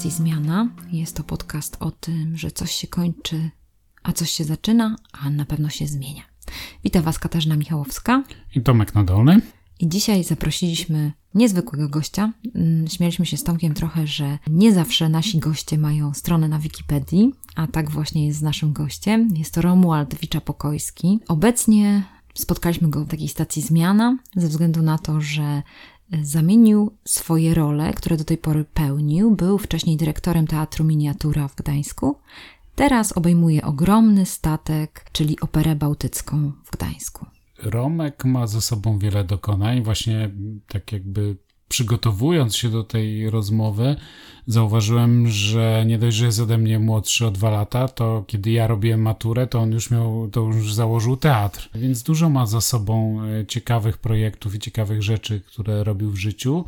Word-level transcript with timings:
stacji 0.00 0.24
Zmiana. 0.24 0.68
Jest 0.92 1.16
to 1.16 1.24
podcast 1.24 1.76
o 1.80 1.90
tym, 1.90 2.36
że 2.36 2.50
coś 2.50 2.72
się 2.72 2.86
kończy, 2.86 3.50
a 4.02 4.12
coś 4.12 4.30
się 4.30 4.44
zaczyna, 4.44 4.96
a 5.12 5.30
na 5.30 5.44
pewno 5.44 5.68
się 5.68 5.86
zmienia. 5.86 6.22
Witam 6.84 7.02
Was 7.02 7.18
Katarzyna 7.18 7.56
Michałowska 7.56 8.22
i 8.54 8.60
Tomek 8.60 8.94
Nadolny. 8.94 9.40
I 9.80 9.88
dzisiaj 9.88 10.24
zaprosiliśmy 10.24 11.12
niezwykłego 11.34 11.88
gościa. 11.88 12.32
Mm, 12.54 12.88
śmialiśmy 12.88 13.26
się 13.26 13.36
z 13.36 13.44
Tomkiem 13.44 13.74
trochę, 13.74 14.06
że 14.06 14.38
nie 14.46 14.72
zawsze 14.72 15.08
nasi 15.08 15.38
goście 15.38 15.78
mają 15.78 16.14
stronę 16.14 16.48
na 16.48 16.58
Wikipedii, 16.58 17.32
a 17.56 17.66
tak 17.66 17.90
właśnie 17.90 18.26
jest 18.26 18.38
z 18.38 18.42
naszym 18.42 18.72
gościem. 18.72 19.28
Jest 19.36 19.54
to 19.54 19.62
Romuald 19.62 20.14
Wicza-Pokojski. 20.14 21.18
Obecnie 21.28 22.04
spotkaliśmy 22.34 22.88
go 22.88 23.04
w 23.04 23.08
takiej 23.08 23.28
stacji 23.28 23.62
Zmiana, 23.62 24.18
ze 24.36 24.48
względu 24.48 24.82
na 24.82 24.98
to, 24.98 25.20
że 25.20 25.62
zamienił 26.22 26.92
swoje 27.04 27.54
role, 27.54 27.92
które 27.92 28.16
do 28.16 28.24
tej 28.24 28.38
pory 28.38 28.64
pełnił. 28.74 29.30
Był 29.30 29.58
wcześniej 29.58 29.96
dyrektorem 29.96 30.46
Teatru 30.46 30.84
Miniatura 30.84 31.48
w 31.48 31.56
Gdańsku. 31.56 32.16
Teraz 32.74 33.16
obejmuje 33.16 33.62
ogromny 33.64 34.26
statek, 34.26 35.04
czyli 35.12 35.40
Operę 35.40 35.76
Bałtycką 35.76 36.52
w 36.64 36.70
Gdańsku. 36.70 37.26
Romek 37.62 38.24
ma 38.24 38.46
ze 38.46 38.60
sobą 38.60 38.98
wiele 38.98 39.24
dokonań, 39.24 39.82
właśnie 39.82 40.30
tak 40.68 40.92
jakby 40.92 41.36
przygotowując 41.70 42.56
się 42.56 42.68
do 42.68 42.84
tej 42.84 43.30
rozmowy, 43.30 43.96
zauważyłem, 44.46 45.28
że 45.28 45.84
nie 45.86 45.98
dość, 45.98 46.16
że 46.16 46.26
jest 46.26 46.40
ode 46.40 46.58
mnie 46.58 46.78
młodszy 46.78 47.26
o 47.26 47.30
dwa 47.30 47.50
lata, 47.50 47.88
to 47.88 48.24
kiedy 48.26 48.50
ja 48.50 48.66
robiłem 48.66 49.02
maturę, 49.02 49.46
to 49.46 49.58
on 49.58 49.72
już 49.72 49.90
miał, 49.90 50.28
to 50.32 50.40
już 50.40 50.74
założył 50.74 51.16
teatr. 51.16 51.70
Więc 51.74 52.02
dużo 52.02 52.30
ma 52.30 52.46
za 52.46 52.60
sobą 52.60 53.20
e, 53.22 53.46
ciekawych 53.46 53.98
projektów 53.98 54.54
i 54.54 54.58
ciekawych 54.58 55.02
rzeczy, 55.02 55.40
które 55.40 55.84
robił 55.84 56.10
w 56.10 56.16
życiu. 56.16 56.64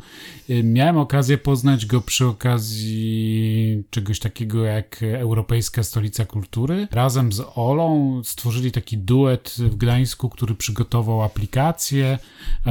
E, 0.49 0.63
miałem 0.63 0.97
okazję 0.97 1.37
poznać 1.37 1.85
go 1.85 2.01
przy 2.01 2.25
okazji 2.25 3.83
czegoś 3.89 4.19
takiego 4.19 4.63
jak 4.63 5.03
Europejska 5.03 5.83
Stolica 5.83 6.25
Kultury. 6.25 6.87
Razem 6.91 7.33
z 7.33 7.41
Olą 7.55 8.21
stworzyli 8.23 8.71
taki 8.71 8.97
duet 8.97 9.55
w 9.57 9.75
Gdańsku, 9.75 10.29
który 10.29 10.55
przygotował 10.55 11.23
aplikację. 11.23 12.19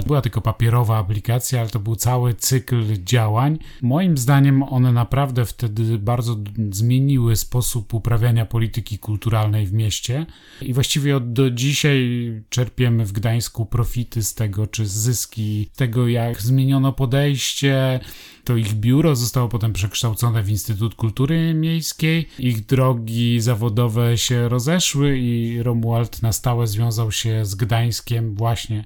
Była 0.06 0.20
tylko 0.20 0.40
papierowa 0.40 0.98
aplikacja, 0.98 1.60
ale 1.60 1.70
to 1.70 1.78
był 1.78 1.96
cały 1.96 2.21
cykl 2.38 2.84
działań. 3.04 3.58
Moim 3.82 4.18
zdaniem 4.18 4.62
one 4.62 4.92
naprawdę 4.92 5.44
wtedy 5.44 5.98
bardzo 5.98 6.36
zmieniły 6.70 7.36
sposób 7.36 7.94
uprawiania 7.94 8.46
polityki 8.46 8.98
kulturalnej 8.98 9.66
w 9.66 9.72
mieście 9.72 10.26
i 10.62 10.72
właściwie 10.72 11.16
od 11.16 11.32
do 11.32 11.50
dzisiaj 11.50 12.02
czerpiemy 12.48 13.06
w 13.06 13.12
Gdańsku 13.12 13.66
profity 13.66 14.22
z 14.22 14.34
tego, 14.34 14.66
czy 14.66 14.86
zyski 14.86 15.70
tego, 15.76 16.08
jak 16.08 16.42
zmieniono 16.42 16.92
podejście. 16.92 18.00
To 18.44 18.56
ich 18.56 18.74
biuro 18.74 19.16
zostało 19.16 19.48
potem 19.48 19.72
przekształcone 19.72 20.42
w 20.42 20.50
Instytut 20.50 20.94
Kultury 20.94 21.54
Miejskiej. 21.54 22.28
Ich 22.38 22.66
drogi 22.66 23.40
zawodowe 23.40 24.18
się 24.18 24.48
rozeszły 24.48 25.18
i 25.18 25.62
Romuald 25.62 26.22
na 26.22 26.32
stałe 26.32 26.66
związał 26.66 27.12
się 27.12 27.44
z 27.44 27.54
Gdańskiem 27.54 28.34
właśnie 28.34 28.84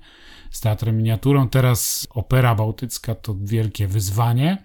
z 0.56 0.60
teatrem 0.60 0.96
miniaturą. 0.96 1.48
Teraz 1.48 2.06
opera 2.10 2.54
bałtycka 2.54 3.14
to 3.14 3.34
wielkie 3.40 3.88
wyzwanie. 3.88 4.62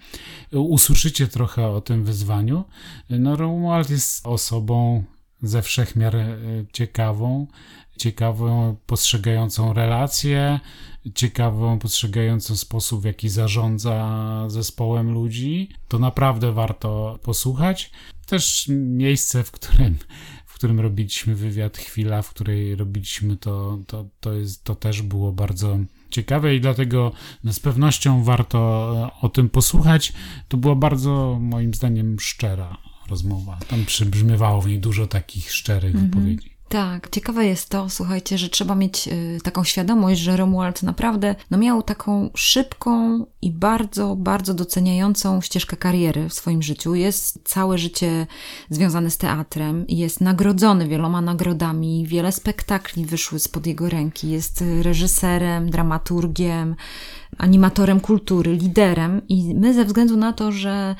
Usłyszycie 0.51 1.27
trochę 1.27 1.67
o 1.67 1.81
tym 1.81 2.03
wyzwaniu. 2.03 2.63
No, 3.09 3.35
Romuald 3.35 3.89
jest 3.89 4.27
osobą 4.27 5.03
ze 5.41 5.61
wszechmiar 5.61 6.15
e, 6.15 6.37
ciekawą, 6.73 7.47
ciekawą, 7.97 8.75
postrzegającą 8.85 9.73
relacje, 9.73 10.59
ciekawą, 11.15 11.79
postrzegającą 11.79 12.55
sposób, 12.55 13.01
w 13.01 13.05
jaki 13.05 13.29
zarządza 13.29 14.45
zespołem 14.47 15.11
ludzi. 15.11 15.69
To 15.87 15.99
naprawdę 15.99 16.51
warto 16.51 17.19
posłuchać. 17.23 17.91
Też 18.25 18.65
miejsce, 18.69 19.43
w 19.43 19.51
którym 19.51 19.97
którym 20.61 20.79
robiliśmy 20.79 21.35
wywiad, 21.35 21.77
chwila, 21.77 22.21
w 22.21 22.29
której 22.29 22.75
robiliśmy 22.75 23.37
to, 23.37 23.79
to, 23.87 24.05
to, 24.19 24.33
jest, 24.33 24.63
to 24.63 24.75
też 24.75 25.01
było 25.01 25.31
bardzo 25.31 25.77
ciekawe 26.09 26.55
i 26.55 26.61
dlatego 26.61 27.11
z 27.43 27.59
pewnością 27.59 28.23
warto 28.23 28.59
o 29.21 29.29
tym 29.29 29.49
posłuchać. 29.49 30.13
To 30.47 30.57
była 30.57 30.75
bardzo, 30.75 31.37
moim 31.41 31.73
zdaniem, 31.73 32.19
szczera 32.19 32.77
rozmowa. 33.09 33.59
Tam 33.67 33.85
przybrzmiewało 33.85 34.61
w 34.61 34.67
niej 34.67 34.79
dużo 34.79 35.07
takich 35.07 35.51
szczerych 35.51 35.95
mm 35.95 36.07
-hmm. 36.07 36.09
wypowiedzi. 36.09 36.50
Tak, 36.71 37.09
ciekawe 37.09 37.45
jest 37.45 37.69
to, 37.69 37.89
słuchajcie, 37.89 38.37
że 38.37 38.49
trzeba 38.49 38.75
mieć 38.75 39.07
y, 39.07 39.39
taką 39.43 39.63
świadomość, 39.63 40.21
że 40.21 40.37
Romuald 40.37 40.83
naprawdę 40.83 41.35
no, 41.51 41.57
miał 41.57 41.83
taką 41.83 42.29
szybką 42.35 43.25
i 43.41 43.51
bardzo, 43.51 44.15
bardzo 44.15 44.53
doceniającą 44.53 45.41
ścieżkę 45.41 45.77
kariery 45.77 46.29
w 46.29 46.33
swoim 46.33 46.61
życiu. 46.61 46.95
Jest 46.95 47.39
całe 47.43 47.77
życie 47.77 48.27
związane 48.69 49.11
z 49.11 49.17
teatrem, 49.17 49.85
jest 49.87 50.21
nagrodzony 50.21 50.87
wieloma 50.87 51.21
nagrodami, 51.21 52.05
wiele 52.07 52.31
spektakli 52.31 53.05
wyszły 53.05 53.39
spod 53.39 53.67
jego 53.67 53.89
ręki. 53.89 54.29
Jest 54.29 54.63
reżyserem, 54.81 55.69
dramaturgiem, 55.69 56.75
animatorem 57.37 57.99
kultury, 57.99 58.53
liderem 58.53 59.21
i 59.29 59.55
my 59.55 59.73
ze 59.73 59.85
względu 59.85 60.17
na 60.17 60.33
to, 60.33 60.51
że 60.51 60.95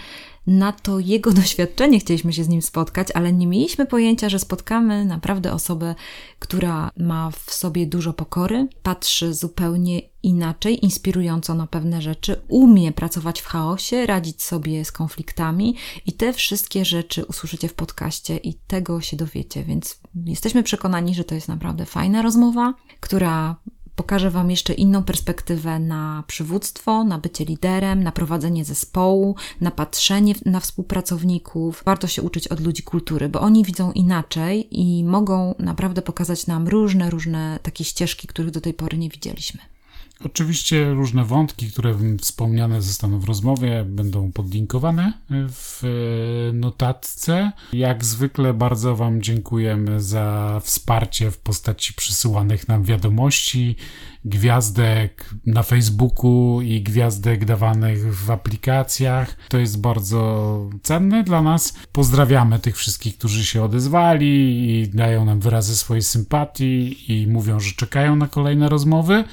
na 0.47 0.71
to 0.71 0.99
jego 0.99 1.31
doświadczenie 1.41 1.99
chcieliśmy 1.99 2.33
się 2.33 2.43
z 2.43 2.49
nim 2.49 2.61
spotkać, 2.61 3.07
ale 3.13 3.33
nie 3.33 3.47
mieliśmy 3.47 3.85
pojęcia, 3.85 4.29
że 4.29 4.39
spotkamy 4.39 5.05
naprawdę 5.05 5.53
osobę, 5.53 5.95
która 6.39 6.91
ma 6.97 7.31
w 7.31 7.53
sobie 7.53 7.87
dużo 7.87 8.13
pokory, 8.13 8.67
patrzy 8.83 9.33
zupełnie 9.33 10.01
inaczej, 10.23 10.85
inspirująco 10.85 11.55
na 11.55 11.67
pewne 11.67 12.01
rzeczy, 12.01 12.41
umie 12.47 12.91
pracować 12.91 13.41
w 13.41 13.45
chaosie, 13.45 14.05
radzić 14.05 14.43
sobie 14.43 14.85
z 14.85 14.91
konfliktami 14.91 15.75
i 16.05 16.13
te 16.13 16.33
wszystkie 16.33 16.85
rzeczy 16.85 17.25
usłyszycie 17.25 17.67
w 17.67 17.73
podcaście 17.73 18.37
i 18.37 18.53
tego 18.53 19.01
się 19.01 19.17
dowiecie, 19.17 19.63
więc 19.63 19.99
jesteśmy 20.25 20.63
przekonani, 20.63 21.15
że 21.15 21.23
to 21.23 21.35
jest 21.35 21.47
naprawdę 21.47 21.85
fajna 21.85 22.21
rozmowa, 22.21 22.73
która 22.99 23.55
Pokażę 23.95 24.31
Wam 24.31 24.51
jeszcze 24.51 24.73
inną 24.73 25.03
perspektywę 25.03 25.79
na 25.79 26.23
przywództwo, 26.27 27.03
na 27.03 27.17
bycie 27.17 27.45
liderem, 27.45 28.03
na 28.03 28.11
prowadzenie 28.11 28.65
zespołu, 28.65 29.35
na 29.61 29.71
patrzenie 29.71 30.35
na 30.45 30.59
współpracowników. 30.59 31.83
Warto 31.85 32.07
się 32.07 32.21
uczyć 32.21 32.47
od 32.47 32.59
ludzi 32.59 32.83
kultury, 32.83 33.29
bo 33.29 33.41
oni 33.41 33.63
widzą 33.63 33.91
inaczej 33.91 34.81
i 34.81 35.03
mogą 35.03 35.55
naprawdę 35.59 36.01
pokazać 36.01 36.47
nam 36.47 36.67
różne, 36.67 37.09
różne 37.09 37.59
takie 37.63 37.83
ścieżki, 37.83 38.27
których 38.27 38.51
do 38.51 38.61
tej 38.61 38.73
pory 38.73 38.97
nie 38.97 39.09
widzieliśmy. 39.09 39.70
Oczywiście 40.25 40.93
różne 40.93 41.25
wątki, 41.25 41.71
które 41.71 41.95
wspomniane 42.21 42.81
zostaną 42.81 43.19
w 43.19 43.25
rozmowie, 43.25 43.85
będą 43.87 44.31
podlinkowane 44.31 45.13
w 45.29 45.83
e, 45.83 46.53
notatce. 46.53 47.51
Jak 47.73 48.05
zwykle 48.05 48.53
bardzo 48.53 48.95
Wam 48.95 49.21
dziękujemy 49.21 50.01
za 50.01 50.59
wsparcie 50.63 51.31
w 51.31 51.37
postaci 51.37 51.93
przysyłanych 51.93 52.67
nam 52.67 52.83
wiadomości, 52.83 53.75
gwiazdek 54.25 55.29
na 55.45 55.63
Facebooku 55.63 56.61
i 56.61 56.81
gwiazdek 56.81 57.45
dawanych 57.45 58.15
w 58.15 58.31
aplikacjach. 58.31 59.35
To 59.49 59.57
jest 59.57 59.81
bardzo 59.81 60.69
cenne 60.83 61.23
dla 61.23 61.41
nas. 61.41 61.73
Pozdrawiamy 61.91 62.59
tych 62.59 62.77
wszystkich, 62.77 63.17
którzy 63.17 63.45
się 63.45 63.63
odezwali 63.63 64.29
i 64.69 64.87
dają 64.87 65.25
nam 65.25 65.39
wyrazy 65.39 65.75
swojej 65.75 66.01
sympatii 66.01 66.97
i 67.13 67.27
mówią, 67.27 67.59
że 67.59 67.71
czekają 67.71 68.15
na 68.15 68.27
kolejne 68.27 68.69
rozmowy. 68.69 69.23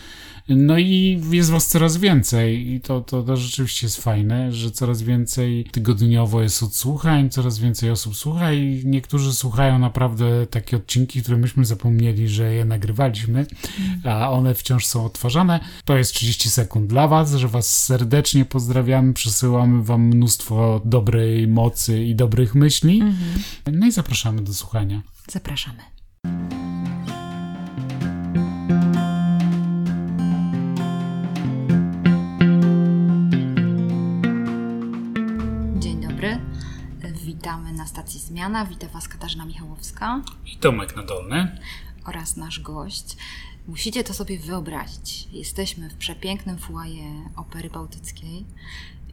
No 0.48 0.78
i 0.78 1.20
jest 1.30 1.50
was 1.50 1.66
coraz 1.66 1.96
więcej 1.96 2.72
i 2.72 2.80
to, 2.80 3.00
to, 3.00 3.22
to 3.22 3.36
rzeczywiście 3.36 3.86
jest 3.86 4.02
fajne, 4.02 4.52
że 4.52 4.70
coraz 4.70 5.02
więcej 5.02 5.64
tygodniowo 5.72 6.42
jest 6.42 6.62
odsłuchań, 6.62 7.30
coraz 7.30 7.58
więcej 7.58 7.90
osób 7.90 8.16
słucha 8.16 8.52
i 8.52 8.82
niektórzy 8.84 9.34
słuchają 9.34 9.78
naprawdę 9.78 10.46
takie 10.46 10.76
odcinki, 10.76 11.22
które 11.22 11.36
myśmy 11.36 11.64
zapomnieli, 11.64 12.28
że 12.28 12.54
je 12.54 12.64
nagrywaliśmy, 12.64 13.46
a 14.04 14.30
one 14.30 14.54
wciąż 14.54 14.86
są 14.86 15.04
odtwarzane. 15.04 15.60
To 15.84 15.96
jest 15.96 16.12
30 16.12 16.50
sekund 16.50 16.86
dla 16.86 17.08
was, 17.08 17.34
że 17.34 17.48
was 17.48 17.84
serdecznie 17.84 18.44
pozdrawiamy, 18.44 19.14
przesyłamy 19.14 19.82
wam 19.82 20.02
mnóstwo 20.02 20.80
dobrej 20.84 21.48
mocy 21.48 22.04
i 22.04 22.14
dobrych 22.14 22.54
myśli. 22.54 23.00
Mhm. 23.00 23.42
No 23.72 23.86
i 23.86 23.92
zapraszamy 23.92 24.42
do 24.42 24.54
słuchania. 24.54 25.02
Zapraszamy. 25.28 25.78
Witamy 37.48 37.72
na 37.72 37.86
stacji 37.86 38.20
Zmiana. 38.20 38.66
Witam 38.66 38.88
Was 38.88 39.08
Katarzyna 39.08 39.44
Michałowska. 39.44 40.22
I 40.46 40.56
Tomek 40.56 40.96
Nadolny. 40.96 41.58
Oraz 42.04 42.36
nasz 42.36 42.60
gość. 42.60 43.16
Musicie 43.68 44.04
to 44.04 44.14
sobie 44.14 44.38
wyobrazić. 44.38 45.28
Jesteśmy 45.32 45.90
w 45.90 45.94
przepięknym 45.94 46.58
foyer 46.58 47.12
Opery 47.36 47.70
Bałtyckiej 47.70 48.44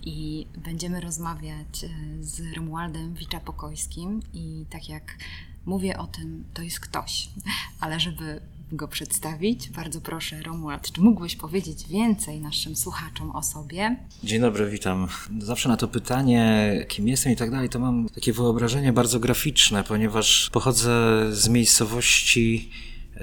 i 0.04 0.48
będziemy 0.58 1.02
rozmawiać 1.02 1.84
e, 1.84 1.90
z 2.24 2.54
Romualdem 2.56 3.14
Wicza-Pokojskim 3.14 4.22
i 4.34 4.66
tak 4.70 4.90
jak 4.90 5.18
mówię 5.66 5.98
o 5.98 6.08
tym, 6.08 6.46
to 6.54 6.62
jest 6.62 6.80
ktoś. 6.80 7.30
Ale 7.82 8.00
żeby 8.00 8.42
go 8.72 8.88
przedstawić. 8.88 9.70
Bardzo 9.70 10.02
proszę, 10.02 10.42
Romuald, 10.42 10.92
czy 10.92 11.02
mógłbyś 11.02 11.36
powiedzieć 11.36 11.88
więcej 11.88 12.42
naszym 12.42 12.76
słuchaczom 12.76 13.32
o 13.32 13.44
sobie? 13.44 13.96
Dzień 14.24 14.42
dobry, 14.42 14.70
witam. 14.70 15.08
Zawsze 15.40 15.70
na 15.70 15.78
to 15.78 15.88
pytanie, 15.88 16.86
kim 16.88 17.08
jestem 17.08 17.34
i 17.34 17.36
tak 17.36 17.52
dalej, 17.52 17.70
to 17.70 17.80
mam 17.80 18.10
takie 18.10 18.34
wyobrażenie 18.34 18.94
bardzo 18.94 19.20
graficzne, 19.20 19.84
ponieważ 19.84 20.50
pochodzę 20.54 21.26
z 21.32 21.48
miejscowości 21.48 22.70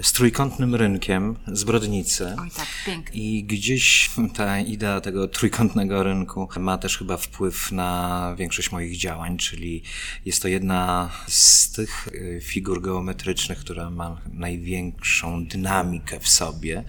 z 0.00 0.12
trójkątnym 0.12 0.74
rynkiem 0.74 1.36
z 1.46 1.64
Brodnicy. 1.64 2.36
Oj 2.40 2.50
tak, 2.56 2.66
pięknie. 2.86 3.20
I 3.20 3.44
gdzieś 3.44 4.10
ta 4.36 4.60
idea 4.60 5.00
tego 5.00 5.28
trójkątnego 5.28 6.02
rynku 6.02 6.48
ma 6.60 6.78
też 6.78 6.98
chyba 6.98 7.16
wpływ 7.16 7.72
na 7.72 8.34
większość 8.38 8.72
moich 8.72 8.96
działań, 8.96 9.36
czyli 9.36 9.82
jest 10.24 10.42
to 10.42 10.48
jedna 10.48 11.10
z 11.28 11.72
tych 11.72 12.08
y, 12.08 12.40
figur 12.42 12.82
geometrycznych, 12.82 13.58
która 13.58 13.90
ma 13.90 14.20
największą 14.32 15.46
dynamikę 15.46 16.20
w 16.20 16.28
sobie. 16.28 16.84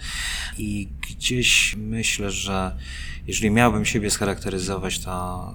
I 0.57 0.87
gdzieś 1.09 1.75
myślę, 1.77 2.31
że 2.31 2.77
jeżeli 3.27 3.51
miałbym 3.51 3.85
siebie 3.85 4.11
scharakteryzować, 4.11 4.99
to, 4.99 5.53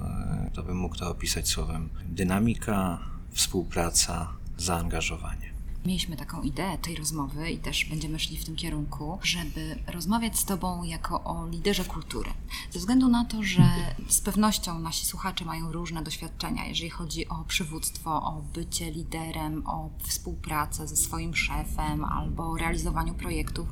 y, 0.48 0.54
to 0.54 0.62
bym 0.62 0.76
mógł 0.76 0.96
to 0.96 1.10
opisać 1.10 1.48
słowem 1.48 1.88
dynamika, 2.08 2.98
współpraca, 3.32 4.32
zaangażowanie. 4.56 5.57
Mieliśmy 5.88 6.17
taką 6.17 6.43
ideę 6.43 6.79
tej 6.79 6.96
rozmowy 6.96 7.50
i 7.50 7.58
też 7.58 7.85
będziemy 7.85 8.19
szli 8.19 8.37
w 8.37 8.44
tym 8.44 8.56
kierunku, 8.56 9.19
żeby 9.23 9.79
rozmawiać 9.87 10.38
z 10.38 10.44
Tobą 10.44 10.82
jako 10.82 11.25
o 11.25 11.49
liderze 11.49 11.85
kultury. 11.85 12.31
Ze 12.70 12.79
względu 12.79 13.08
na 13.08 13.25
to, 13.25 13.43
że 13.43 13.62
z 14.08 14.20
pewnością 14.20 14.79
nasi 14.79 15.06
słuchacze 15.06 15.44
mają 15.44 15.73
różne 15.73 16.02
doświadczenia, 16.02 16.67
jeżeli 16.67 16.90
chodzi 16.90 17.29
o 17.29 17.44
przywództwo, 17.49 18.11
o 18.11 18.43
bycie 18.55 18.90
liderem, 18.90 19.67
o 19.67 19.90
współpracę 19.99 20.88
ze 20.88 20.96
swoim 20.96 21.37
szefem 21.37 22.05
albo 22.05 22.56
realizowaniu 22.56 23.14
projektów, 23.14 23.69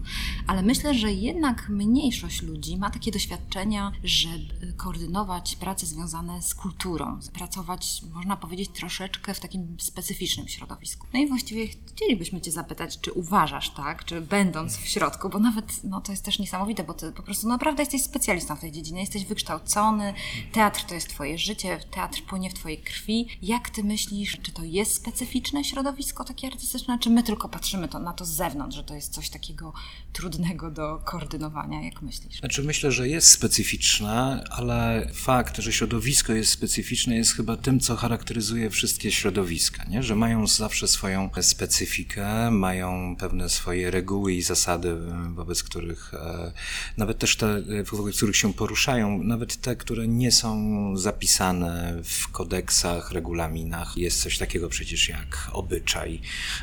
ale 0.46 0.62
myślę, 0.62 0.94
że 0.94 1.12
jednak 1.12 1.68
mniejszość 1.68 2.42
ludzi 2.42 2.76
ma 2.76 2.90
takie 2.90 3.12
doświadczenia, 3.12 3.92
żeby 4.04 4.72
koordynować 4.76 5.56
prace 5.56 5.86
związane 5.86 6.42
z 6.42 6.54
kulturą, 6.54 7.18
pracować, 7.32 8.02
można 8.14 8.36
powiedzieć, 8.36 8.70
troszeczkę 8.74 9.34
w 9.34 9.40
takim 9.40 9.76
specyficznym 9.80 10.48
środowisku. 10.48 11.06
No 11.14 11.20
i 11.20 11.28
właściwie 11.28 11.68
chcielibyśmy 12.06 12.40
Cię 12.40 12.52
zapytać, 12.52 13.00
czy 13.00 13.12
uważasz 13.12 13.70
tak, 13.70 14.04
czy 14.04 14.20
będąc 14.20 14.76
w 14.76 14.88
środku, 14.88 15.28
bo 15.28 15.38
nawet 15.38 15.84
no, 15.84 16.00
to 16.00 16.12
jest 16.12 16.24
też 16.24 16.38
niesamowite, 16.38 16.84
bo 16.84 16.94
Ty 16.94 17.12
po 17.12 17.22
prostu 17.22 17.48
naprawdę 17.48 17.82
jesteś 17.82 18.02
specjalistą 18.02 18.56
w 18.56 18.60
tej 18.60 18.72
dziedzinie, 18.72 19.00
jesteś 19.00 19.24
wykształcony, 19.24 20.14
teatr 20.52 20.84
to 20.84 20.94
jest 20.94 21.08
Twoje 21.08 21.38
życie, 21.38 21.78
teatr 21.90 22.22
płynie 22.22 22.50
w 22.50 22.54
Twojej 22.54 22.78
krwi. 22.78 23.28
Jak 23.42 23.70
Ty 23.70 23.84
myślisz, 23.84 24.38
czy 24.42 24.52
to 24.52 24.64
jest 24.64 24.94
specyficzne 24.94 25.64
środowisko 25.64 26.24
takie 26.24 26.46
artystyczne, 26.46 26.98
czy 26.98 27.10
my 27.10 27.22
tylko 27.22 27.48
patrzymy 27.48 27.88
to, 27.88 27.98
na 27.98 28.12
to 28.12 28.24
z 28.24 28.28
zewnątrz, 28.28 28.76
że 28.76 28.84
to 28.84 28.94
jest 28.94 29.12
coś 29.12 29.30
takiego 29.30 29.72
trudnego 30.12 30.70
do 30.70 30.98
koordynowania, 31.04 31.84
jak 31.84 32.02
myślisz? 32.02 32.38
Znaczy 32.38 32.62
myślę, 32.62 32.92
że 32.92 33.08
jest 33.08 33.30
specyficzne, 33.30 34.44
ale 34.50 35.08
fakt, 35.14 35.56
że 35.58 35.72
środowisko 35.72 36.32
jest 36.32 36.50
specyficzne 36.50 37.16
jest 37.16 37.32
chyba 37.32 37.56
tym, 37.56 37.80
co 37.80 37.96
charakteryzuje 37.96 38.70
wszystkie 38.70 39.12
środowiska, 39.12 39.84
nie? 39.84 40.02
że 40.02 40.16
mają 40.16 40.46
zawsze 40.46 40.88
swoją 40.88 41.30
specyfikę 41.40 41.85
specyfikę, 41.86 42.50
mają 42.50 43.16
pewne 43.18 43.48
swoje 43.48 43.90
reguły 43.90 44.32
i 44.32 44.42
zasady, 44.42 44.96
wobec 45.34 45.62
których 45.62 46.14
e, 46.14 46.52
nawet 46.96 47.18
też 47.18 47.36
te, 47.36 47.62
wobec 47.92 48.16
których 48.16 48.36
się 48.36 48.52
poruszają, 48.54 49.22
nawet 49.22 49.56
te, 49.56 49.76
które 49.76 50.08
nie 50.08 50.32
są 50.32 50.96
zapisane 50.96 52.00
w 52.04 52.28
kodeksach, 52.28 53.12
regulaminach. 53.12 53.96
Jest 53.96 54.22
coś 54.22 54.38
takiego 54.38 54.68
przecież 54.68 55.08
jak 55.08 55.50
obyczaj 55.52 56.20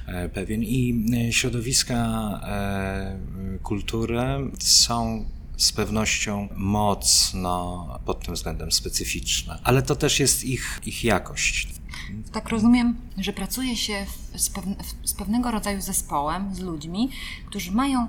e, 0.07 0.29
pewien 0.29 0.63
i 0.63 1.05
e, 1.29 1.33
środowiska 1.33 1.93
kultury 3.63 4.19
są 4.59 5.25
z 5.57 5.71
pewnością 5.71 6.49
mocno 6.55 7.87
pod 8.05 8.25
tym 8.25 8.33
względem 8.33 8.71
specyficzne, 8.71 9.59
ale 9.63 9.81
to 9.81 9.95
też 9.95 10.19
jest 10.19 10.43
ich, 10.43 10.79
ich 10.85 11.03
jakość. 11.03 11.67
Tak 12.31 12.49
rozumiem, 12.49 12.95
że 13.17 13.33
pracuje 13.33 13.75
się 13.75 14.05
z, 14.35 14.49
pewne, 14.49 14.75
z 15.03 15.13
pewnego 15.13 15.51
rodzaju 15.51 15.81
zespołem, 15.81 16.55
z 16.55 16.59
ludźmi, 16.59 17.09
którzy 17.45 17.71
mają 17.71 18.07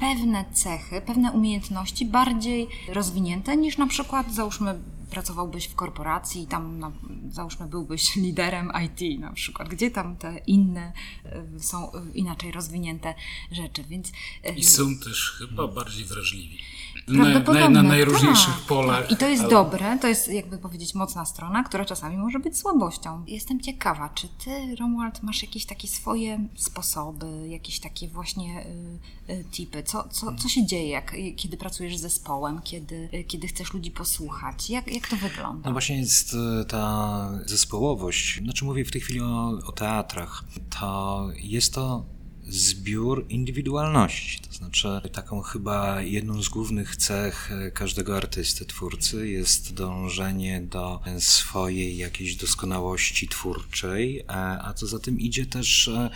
pewne 0.00 0.44
cechy, 0.52 1.00
pewne 1.00 1.32
umiejętności 1.32 2.06
bardziej 2.06 2.68
rozwinięte 2.88 3.56
niż 3.56 3.78
na 3.78 3.86
przykład, 3.86 4.34
załóżmy, 4.34 4.80
pracowałbyś 5.10 5.66
w 5.66 5.74
korporacji 5.74 6.42
i 6.42 6.46
tam, 6.46 6.78
no, 6.78 6.92
załóżmy, 7.30 7.66
byłbyś 7.66 8.16
liderem 8.16 8.72
IT 8.84 9.20
na 9.20 9.32
przykład, 9.32 9.68
gdzie 9.68 9.90
tam 9.90 10.16
te 10.16 10.38
inne 10.46 10.92
y, 11.56 11.60
są 11.60 11.92
y, 11.92 12.12
inaczej 12.14 12.52
rozwinięte 12.52 13.14
rzeczy, 13.52 13.84
więc... 13.84 14.08
Y, 14.08 14.54
I 14.56 14.64
są 14.64 14.98
też 14.98 15.36
chyba 15.38 15.68
bardziej 15.68 16.04
wrażliwi. 16.04 16.58
Na, 17.08 17.38
na, 17.40 17.68
na 17.68 17.82
najróżniejszych 17.82 18.54
tak, 18.54 18.62
polach. 18.62 19.02
Tak. 19.02 19.12
I 19.12 19.16
to 19.16 19.28
jest 19.28 19.42
ale... 19.42 19.50
dobre, 19.50 19.98
to 20.00 20.08
jest 20.08 20.28
jakby 20.28 20.58
powiedzieć 20.58 20.94
mocna 20.94 21.24
strona, 21.24 21.64
która 21.64 21.84
czasami 21.84 22.16
może 22.16 22.38
być 22.38 22.58
słabością. 22.58 23.24
Jestem 23.26 23.60
ciekawa, 23.60 24.08
czy 24.08 24.28
ty, 24.28 24.76
Romuald, 24.76 25.22
masz 25.22 25.42
jakieś 25.42 25.66
takie 25.66 25.88
swoje 25.88 26.48
sposoby, 26.54 27.48
jakieś 27.48 27.80
takie 27.80 28.08
właśnie 28.08 28.66
y, 29.28 29.32
y, 29.32 29.44
tipy? 29.50 29.82
Co, 29.82 30.08
co, 30.08 30.34
co 30.34 30.48
się 30.48 30.66
dzieje, 30.66 30.88
jak, 30.88 31.16
kiedy 31.36 31.56
pracujesz 31.56 31.96
z 31.96 32.00
zespołem, 32.00 32.60
kiedy, 32.64 33.08
y, 33.14 33.24
kiedy 33.24 33.46
chcesz 33.46 33.74
ludzi 33.74 33.90
posłuchać? 33.90 34.70
Jak, 34.70 34.94
jak 34.94 35.08
to 35.08 35.16
wygląda? 35.16 35.68
No 35.68 35.72
właśnie 35.72 35.98
jest 35.98 36.34
y, 36.34 36.64
ta 36.64 37.30
zespołowość. 37.46 38.40
Znaczy 38.42 38.64
mówię 38.64 38.84
w 38.84 38.90
tej 38.90 39.00
chwili 39.00 39.20
o, 39.20 39.48
o 39.66 39.72
teatrach. 39.72 40.44
To 40.80 41.28
jest 41.36 41.74
to 41.74 42.15
zbiór 42.48 43.26
indywidualności. 43.28 44.40
To 44.40 44.52
znaczy, 44.52 44.88
taką 45.12 45.40
chyba 45.40 46.02
jedną 46.02 46.42
z 46.42 46.48
głównych 46.48 46.96
cech 46.96 47.50
każdego 47.74 48.16
artysty, 48.16 48.64
twórcy 48.64 49.28
jest 49.28 49.74
dążenie 49.74 50.60
do 50.60 51.00
swojej 51.18 51.96
jakiejś 51.96 52.36
doskonałości 52.36 53.28
twórczej, 53.28 54.24
a 54.28 54.74
co 54.76 54.86
za 54.86 54.98
tym 54.98 55.20
idzie 55.20 55.46
też 55.46 55.88
e, 55.88 56.10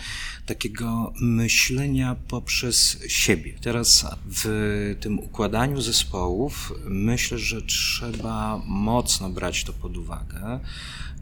takiego 0.45 1.13
myślenia 1.21 2.15
poprzez 2.27 2.97
siebie. 3.07 3.53
Teraz 3.61 4.05
w 4.25 4.95
tym 4.99 5.19
układaniu 5.19 5.81
zespołów 5.81 6.73
myślę, 6.85 7.37
że 7.37 7.61
trzeba 7.61 8.61
mocno 8.65 9.29
brać 9.29 9.63
to 9.63 9.73
pod 9.73 9.97
uwagę, 9.97 10.59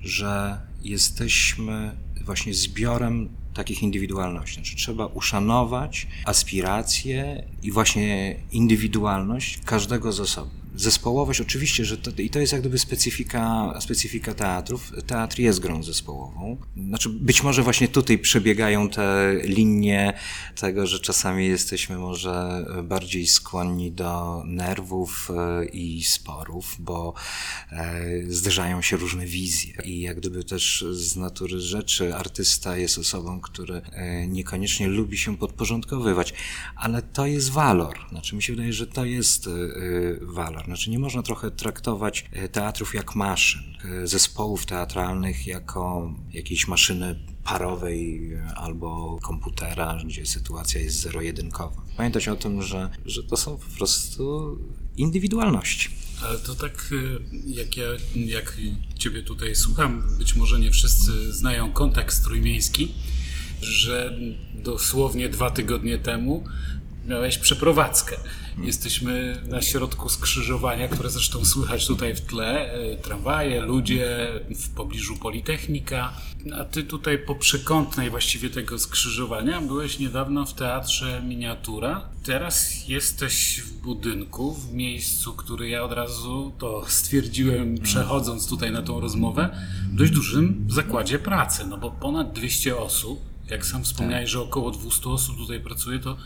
że 0.01 0.61
jesteśmy 0.83 1.95
właśnie 2.21 2.53
zbiorem 2.53 3.29
takich 3.59 3.83
indywidualności. 3.83 4.55
Znaczy, 4.55 4.75
trzeba 4.75 5.05
uszanować 5.05 6.07
aspiracje 6.25 7.43
i 7.63 7.71
właśnie 7.71 8.35
indywidualność 8.51 9.59
każdego 9.65 10.11
z 10.11 10.19
osoby 10.19 10.49
zespołowość, 10.81 11.41
oczywiście, 11.41 11.85
że 11.85 11.97
to, 11.97 12.11
i 12.21 12.29
to 12.29 12.39
jest 12.39 12.53
jak 12.53 12.61
gdyby 12.61 12.79
specyfika, 12.79 13.73
specyfika 13.81 14.33
teatrów. 14.33 14.91
Teatr 15.07 15.39
jest 15.39 15.59
grą 15.59 15.83
zespołową. 15.83 16.57
Znaczy, 16.87 17.09
być 17.09 17.43
może 17.43 17.63
właśnie 17.63 17.87
tutaj 17.87 18.17
przebiegają 18.17 18.89
te 18.89 19.35
linie 19.43 20.13
tego, 20.55 20.87
że 20.87 20.99
czasami 20.99 21.47
jesteśmy 21.47 21.97
może 21.97 22.65
bardziej 22.83 23.27
skłonni 23.27 23.91
do 23.91 24.43
nerwów 24.45 25.31
e, 25.31 25.65
i 25.65 26.03
sporów, 26.03 26.75
bo 26.79 27.13
e, 27.71 28.01
zderzają 28.27 28.81
się 28.81 28.97
różne 28.97 29.25
wizje. 29.25 29.73
I 29.85 30.01
jak 30.01 30.17
gdyby 30.17 30.43
też 30.43 30.85
z 30.91 31.15
natury 31.15 31.59
rzeczy 31.59 32.15
artysta 32.15 32.77
jest 32.77 32.97
osobą, 32.97 33.41
który 33.41 33.81
e, 33.91 34.27
niekoniecznie 34.27 34.87
lubi 34.87 35.17
się 35.17 35.37
podporządkowywać, 35.37 36.33
ale 36.75 37.01
to 37.01 37.25
jest 37.25 37.49
walor. 37.49 37.97
Znaczy, 38.09 38.35
mi 38.35 38.43
się 38.43 38.53
wydaje, 38.53 38.73
że 38.73 38.87
to 38.87 39.05
jest 39.05 39.49
walor. 40.21 40.68
Znaczy 40.69 40.89
nie 40.89 40.99
można 40.99 41.23
trochę 41.23 41.51
traktować 41.51 42.25
e, 42.31 42.49
teatrów 42.49 42.93
jak 42.93 43.15
maszyn, 43.15 43.61
e, 43.85 44.07
zespołów 44.07 44.65
teatralnych 44.65 45.47
jako 45.47 46.13
jakiejś 46.33 46.67
maszyny 46.67 47.19
parowej 47.43 48.33
e, 48.33 48.55
albo 48.55 49.19
komputera, 49.21 49.97
gdzie 50.05 50.25
sytuacja 50.25 50.81
jest 50.81 50.99
zero-jedynkowa. 50.99 51.81
Pamiętać 51.97 52.27
o 52.27 52.35
tym, 52.35 52.61
że, 52.61 52.89
że 53.05 53.23
to 53.23 53.37
są 53.37 53.57
po 53.57 53.77
prostu 53.77 54.57
indywidualności. 54.97 55.89
Ale 56.23 56.39
to 56.39 56.55
tak, 56.55 56.89
jak 57.45 57.77
ja, 57.77 57.87
jak 58.15 58.57
Ciebie 58.97 59.23
tutaj 59.23 59.55
słucham, 59.55 60.03
być 60.17 60.35
może 60.35 60.59
nie 60.59 60.71
wszyscy 60.71 61.33
znają 61.33 61.73
kontekst 61.73 62.23
trójmiejski, 62.23 62.91
że 63.61 64.19
dosłownie 64.63 65.29
dwa 65.29 65.51
tygodnie 65.51 65.97
temu 65.97 66.43
miałeś 67.09 67.37
przeprowadzkę. 67.37 68.15
Jesteśmy 68.63 69.41
na 69.47 69.61
środku 69.61 70.09
skrzyżowania, 70.09 70.87
które 70.87 71.09
zresztą 71.09 71.45
słychać 71.45 71.87
tutaj 71.87 72.15
w 72.15 72.21
tle. 72.21 72.73
E, 72.73 72.97
tramwaje, 72.97 73.61
ludzie, 73.61 74.27
w 74.49 74.69
pobliżu 74.69 75.17
Politechnika. 75.17 76.13
A 76.59 76.63
ty 76.63 76.83
tutaj 76.83 77.19
po 77.19 77.35
przekątnej 77.35 78.09
właściwie 78.09 78.49
tego 78.49 78.79
skrzyżowania 78.79 79.61
byłeś 79.61 79.99
niedawno 79.99 80.45
w 80.45 80.53
teatrze 80.53 81.21
Miniatura. 81.27 82.09
Teraz 82.23 82.87
jesteś 82.87 83.61
w 83.61 83.73
budynku, 83.73 84.53
w 84.53 84.73
miejscu, 84.73 85.33
który 85.33 85.69
ja 85.69 85.83
od 85.83 85.91
razu 85.91 86.51
to 86.57 86.83
stwierdziłem, 86.87 87.77
przechodząc 87.77 88.47
tutaj 88.47 88.71
na 88.71 88.81
tą 88.81 88.99
rozmowę, 88.99 89.49
w 89.91 89.95
dość 89.95 90.11
dużym 90.11 90.67
zakładzie 90.69 91.19
pracy, 91.19 91.65
no 91.67 91.77
bo 91.77 91.91
ponad 91.91 92.33
200 92.33 92.77
osób, 92.77 93.21
jak 93.49 93.65
sam 93.65 93.83
wspomniałeś, 93.83 94.29
że 94.29 94.41
około 94.41 94.71
200 94.71 95.09
osób 95.09 95.37
tutaj 95.37 95.59
pracuje, 95.59 95.99
to 95.99 96.17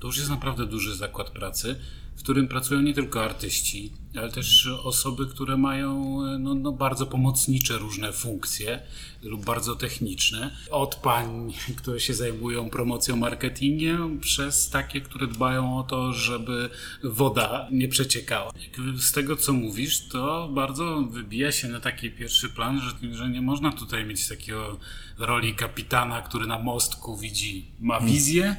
to 0.00 0.06
już 0.06 0.16
jest 0.16 0.30
naprawdę 0.30 0.66
duży 0.66 0.96
zakład 0.96 1.30
pracy, 1.30 1.76
w 2.16 2.22
którym 2.22 2.48
pracują 2.48 2.80
nie 2.80 2.94
tylko 2.94 3.24
artyści, 3.24 3.92
ale 4.16 4.32
też 4.32 4.66
osoby, 4.66 5.26
które 5.26 5.56
mają 5.56 6.20
no, 6.38 6.54
no, 6.54 6.72
bardzo 6.72 7.06
pomocnicze 7.06 7.78
różne 7.78 8.12
funkcje 8.12 8.82
lub 9.22 9.44
bardzo 9.44 9.76
techniczne. 9.76 10.56
Od 10.70 10.94
pań, 10.94 11.52
które 11.76 12.00
się 12.00 12.14
zajmują 12.14 12.70
promocją, 12.70 13.16
marketingiem, 13.16 14.20
przez 14.20 14.70
takie, 14.70 15.00
które 15.00 15.26
dbają 15.26 15.78
o 15.78 15.82
to, 15.82 16.12
żeby 16.12 16.70
woda 17.04 17.68
nie 17.72 17.88
przeciekała. 17.88 18.52
Z 18.98 19.12
tego, 19.12 19.36
co 19.36 19.52
mówisz, 19.52 20.08
to 20.08 20.48
bardzo 20.48 21.02
wybija 21.10 21.52
się 21.52 21.68
na 21.68 21.80
taki 21.80 22.10
pierwszy 22.10 22.48
plan, 22.48 22.80
że, 22.80 23.14
że 23.14 23.28
nie 23.28 23.42
można 23.42 23.72
tutaj 23.72 24.04
mieć 24.04 24.28
takiego 24.28 24.78
roli 25.18 25.54
kapitana, 25.54 26.22
który 26.22 26.46
na 26.46 26.58
mostku 26.58 27.16
widzi, 27.16 27.66
ma 27.80 28.00
wizję, 28.00 28.56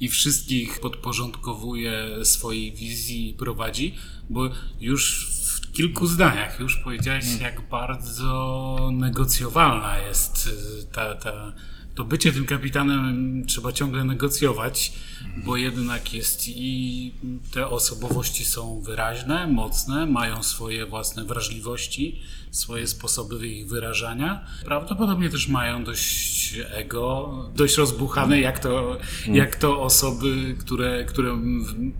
i 0.00 0.08
wszystkich 0.08 0.80
podporządkowuje 0.80 2.24
swojej 2.24 2.72
wizji 2.72 3.30
i 3.30 3.34
prowadzi, 3.34 3.94
bo 4.30 4.50
już 4.80 5.30
w 5.30 5.72
kilku 5.72 6.06
zdaniach 6.06 6.60
już 6.60 6.76
powiedziałeś, 6.76 7.24
mm. 7.28 7.40
jak 7.40 7.68
bardzo 7.68 8.90
negocjowalna 8.92 9.98
jest 9.98 10.46
y, 10.46 10.86
ta, 10.92 11.14
ta, 11.14 11.52
to 11.98 12.04
bycie 12.04 12.32
tym 12.32 12.46
kapitanem 12.46 13.44
trzeba 13.46 13.72
ciągle 13.72 14.04
negocjować, 14.04 14.92
bo 15.36 15.56
jednak 15.56 16.14
jest 16.14 16.48
i 16.48 17.12
te 17.52 17.68
osobowości 17.68 18.44
są 18.44 18.80
wyraźne, 18.80 19.46
mocne, 19.46 20.06
mają 20.06 20.42
swoje 20.42 20.86
własne 20.86 21.24
wrażliwości, 21.24 22.20
swoje 22.50 22.86
sposoby 22.86 23.48
ich 23.48 23.68
wyrażania. 23.68 24.46
Prawdopodobnie 24.64 25.30
też 25.30 25.48
mają 25.48 25.84
dość 25.84 26.54
ego, 26.70 27.32
dość 27.56 27.76
rozbuchane, 27.76 28.40
jak 28.40 28.58
to, 28.58 28.98
jak 29.26 29.56
to 29.56 29.82
osoby, 29.82 30.56
które, 30.58 31.04
które 31.04 31.38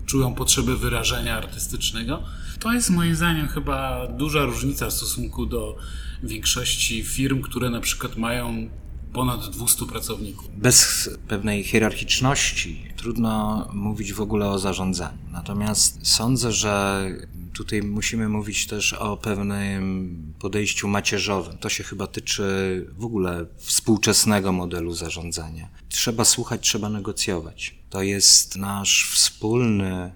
czują 0.07 0.35
potrzebę 0.35 0.77
wyrażenia 0.77 1.37
artystycznego. 1.37 2.23
To 2.61 2.73
jest 2.73 2.91
moim 2.91 3.17
zdaniem 3.17 3.49
chyba 3.49 4.07
duża 4.07 4.45
różnica 4.45 4.87
w 4.87 4.93
stosunku 4.93 5.47
do 5.47 5.77
większości 6.23 7.03
firm, 7.03 7.43
które 7.43 7.71
na 7.71 7.81
przykład 7.81 8.17
mają 8.17 8.69
ponad 9.13 9.51
200 9.51 9.87
pracowników. 9.87 10.49
Bez 10.57 11.11
pewnej 11.29 11.65
hierarchiczności 11.65 12.85
trudno 12.97 13.69
mówić 13.73 14.13
w 14.13 14.21
ogóle 14.21 14.51
o 14.51 14.59
zarządzaniu. 14.59 15.19
Natomiast 15.31 16.07
sądzę, 16.07 16.53
że 16.53 17.05
tutaj 17.53 17.83
musimy 17.83 18.29
mówić 18.29 18.67
też 18.67 18.93
o 18.93 19.17
pewnym 19.17 20.33
podejściu 20.39 20.89
macierzowym. 20.89 21.59
To 21.59 21.69
się 21.69 21.85
chyba 21.85 22.07
tyczy 22.07 22.87
w 22.99 23.05
ogóle 23.05 23.47
współczesnego 23.57 24.53
modelu 24.53 24.95
zarządzania. 24.95 25.69
Trzeba 25.89 26.25
słuchać, 26.25 26.61
trzeba 26.61 26.89
negocjować. 26.89 27.79
To 27.91 28.03
jest 28.03 28.57
nasz 28.57 29.11
wspólny 29.15 30.13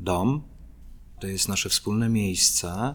dom, 0.00 0.42
to 1.20 1.26
jest 1.26 1.48
nasze 1.48 1.68
wspólne 1.68 2.08
miejsce 2.08 2.94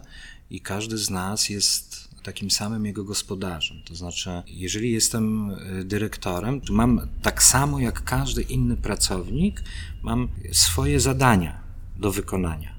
i 0.50 0.60
każdy 0.60 0.98
z 0.98 1.10
nas 1.10 1.48
jest 1.48 1.89
takim 2.22 2.50
samym 2.50 2.86
jego 2.86 3.04
gospodarzem. 3.04 3.76
To 3.84 3.94
znaczy, 3.94 4.30
jeżeli 4.46 4.92
jestem 4.92 5.50
e, 5.50 5.84
dyrektorem, 5.84 6.60
to 6.60 6.72
mam 6.72 7.00
tak 7.22 7.42
samo 7.42 7.78
jak 7.78 8.04
każdy 8.04 8.42
inny 8.42 8.76
pracownik, 8.76 9.62
mam 10.02 10.28
swoje 10.52 11.00
zadania 11.00 11.60
do 11.96 12.12
wykonania. 12.12 12.74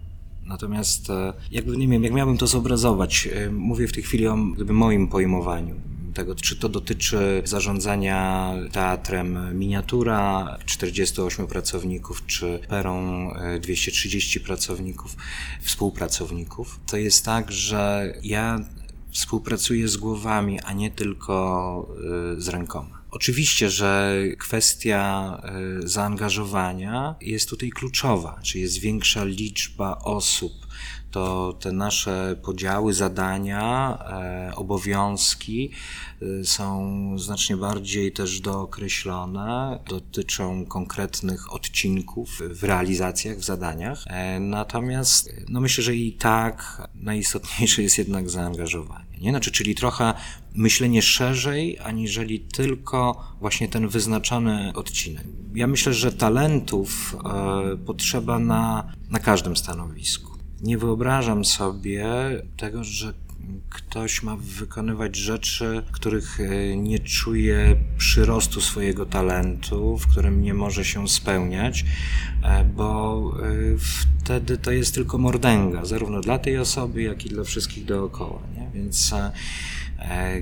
Natomiast 0.46 1.10
e, 1.10 1.34
jakby 1.52 1.78
nie 1.78 1.88
wiem, 1.88 2.04
jak 2.04 2.14
miałbym 2.14 2.38
to 2.38 2.48
zobrazować, 2.48 3.28
e, 3.28 3.52
mówię 3.52 3.88
w 3.88 3.92
tej 3.92 4.04
chwili 4.04 4.28
o 4.28 4.36
moim 4.68 5.08
pojmowaniu 5.08 5.76
tego, 6.14 6.36
czy 6.36 6.56
to 6.56 6.70
dotyczy 6.70 7.42
zarządzania 7.46 8.54
teatrem 8.72 9.60
miniatura 9.60 10.58
48 10.66 11.48
pracowników, 11.48 12.26
czy 12.26 12.60
perą 12.70 13.30
230 13.62 14.40
pracowników, 14.40 15.16
współpracowników. 15.62 16.80
To 16.88 16.98
jest 16.98 17.26
tak, 17.26 17.52
że 17.52 18.14
ja 18.24 18.60
współpracuje 19.12 19.88
z 19.88 19.98
głowami, 19.98 20.60
a 20.60 20.74
nie 20.74 20.92
tylko 20.92 21.88
y, 22.38 22.42
z 22.42 22.48
rękoma. 22.48 23.02
Oczywiście, 23.12 23.70
że 23.70 24.18
kwestia 24.40 25.42
y, 25.84 25.88
zaangażowania 25.88 27.16
jest 27.22 27.50
tutaj 27.50 27.70
kluczowa, 27.70 28.40
czy 28.44 28.60
jest 28.60 28.78
większa 28.78 29.24
liczba 29.24 29.98
osób, 29.98 30.54
to 31.12 31.54
te 31.60 31.72
nasze 31.72 32.36
podziały, 32.44 32.94
zadania, 32.94 33.98
e, 34.50 34.56
obowiązki 34.56 35.72
e, 36.22 36.46
są 36.46 37.20
znacznie 37.20 37.58
bardziej 37.58 38.12
też 38.12 38.40
dookreślone, 38.40 39.80
dotyczą 39.90 40.66
konkretnych 40.66 41.54
odcinków 41.54 42.42
w 42.50 42.64
realizacjach, 42.64 43.38
w 43.38 43.44
zadaniach. 43.44 44.04
E, 44.08 44.40
natomiast 44.40 45.30
no 45.50 45.62
myślę, 45.62 45.84
że 45.84 45.96
i 45.96 46.14
tak 46.14 46.88
najistotniejsze 46.96 47.84
jest 47.84 47.98
jednak 47.98 48.30
zaangażowanie. 48.30 49.18
Nie? 49.22 49.30
Znaczy, 49.30 49.52
czyli 49.52 49.76
trochę 49.76 50.14
myślenie 50.56 51.02
szerzej, 51.02 51.80
aniżeli 51.80 52.40
tylko 52.40 53.24
właśnie 53.40 53.68
ten 53.68 53.88
wyznaczony 53.88 54.72
odcinek. 54.76 55.24
Ja 55.56 55.68
myślę, 55.68 55.94
że 55.94 56.12
talentów 56.12 57.18
potrzeba 57.86 58.40
na, 58.40 58.94
na 59.10 59.20
każdym 59.20 59.58
stanowisku 59.58 60.31
nie 60.64 60.78
wyobrażam 60.78 61.46
sobie 61.46 62.06
tego, 62.58 62.84
że 62.84 63.14
ktoś 63.70 64.24
ma 64.24 64.36
wykonywać 64.36 65.16
rzeczy, 65.16 65.84
których 65.92 66.40
e, 66.40 66.78
nie 66.78 67.00
czuje 67.00 67.76
przyrostu 67.98 68.62
swojego 68.62 69.06
talentu, 69.06 69.98
w 69.98 70.08
którym 70.08 70.42
nie 70.42 70.54
może 70.54 70.86
się 70.86 71.08
spełniać, 71.08 71.86
e, 72.44 72.64
bo 72.64 73.22
e, 73.40 73.48
wtedy 74.20 74.58
to 74.58 74.72
jest 74.72 74.96
tylko 74.96 75.18
mordęga, 75.18 75.86
zarówno 75.86 76.22
dla 76.22 76.40
tej 76.40 76.58
osoby, 76.58 77.02
jak 77.02 77.26
i 77.26 77.30
dla 77.30 77.44
wszystkich 77.44 77.86
dookoła. 77.86 78.40
Nie? 78.56 78.70
Więc 78.74 79.14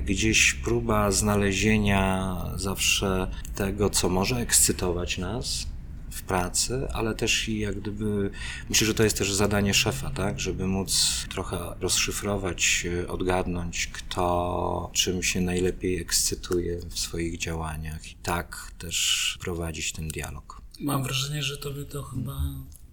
gdzieś 0.04 0.54
próba 0.54 1.10
znalezienia 1.10 2.36
zawsze 2.56 3.30
tego, 3.54 3.90
co 3.90 4.08
może 4.08 4.36
ekscytować 4.36 5.18
nas, 5.18 5.66
w 6.10 6.22
pracy, 6.22 6.88
ale 6.92 7.14
też 7.14 7.48
i 7.48 7.58
jak 7.58 7.80
gdyby, 7.80 8.30
myślę, 8.68 8.86
że 8.86 8.94
to 8.94 9.04
jest 9.04 9.18
też 9.18 9.32
zadanie 9.32 9.74
szefa, 9.74 10.10
tak, 10.10 10.40
żeby 10.40 10.66
móc 10.66 11.24
trochę 11.28 11.76
rozszyfrować, 11.80 12.86
odgadnąć, 13.08 13.86
kto 13.86 14.90
czym 14.92 15.22
się 15.22 15.40
najlepiej 15.40 16.00
ekscytuje 16.00 16.78
w 16.90 16.98
swoich 16.98 17.38
działaniach 17.38 18.12
i 18.12 18.14
tak 18.14 18.72
też 18.78 19.36
prowadzić 19.40 19.92
ten 19.92 20.08
dialog. 20.08 20.62
Mam 20.80 21.02
wrażenie, 21.02 21.42
że 21.42 21.56
to 21.56 21.70
by 21.70 21.84
to 21.84 22.02
chyba 22.02 22.40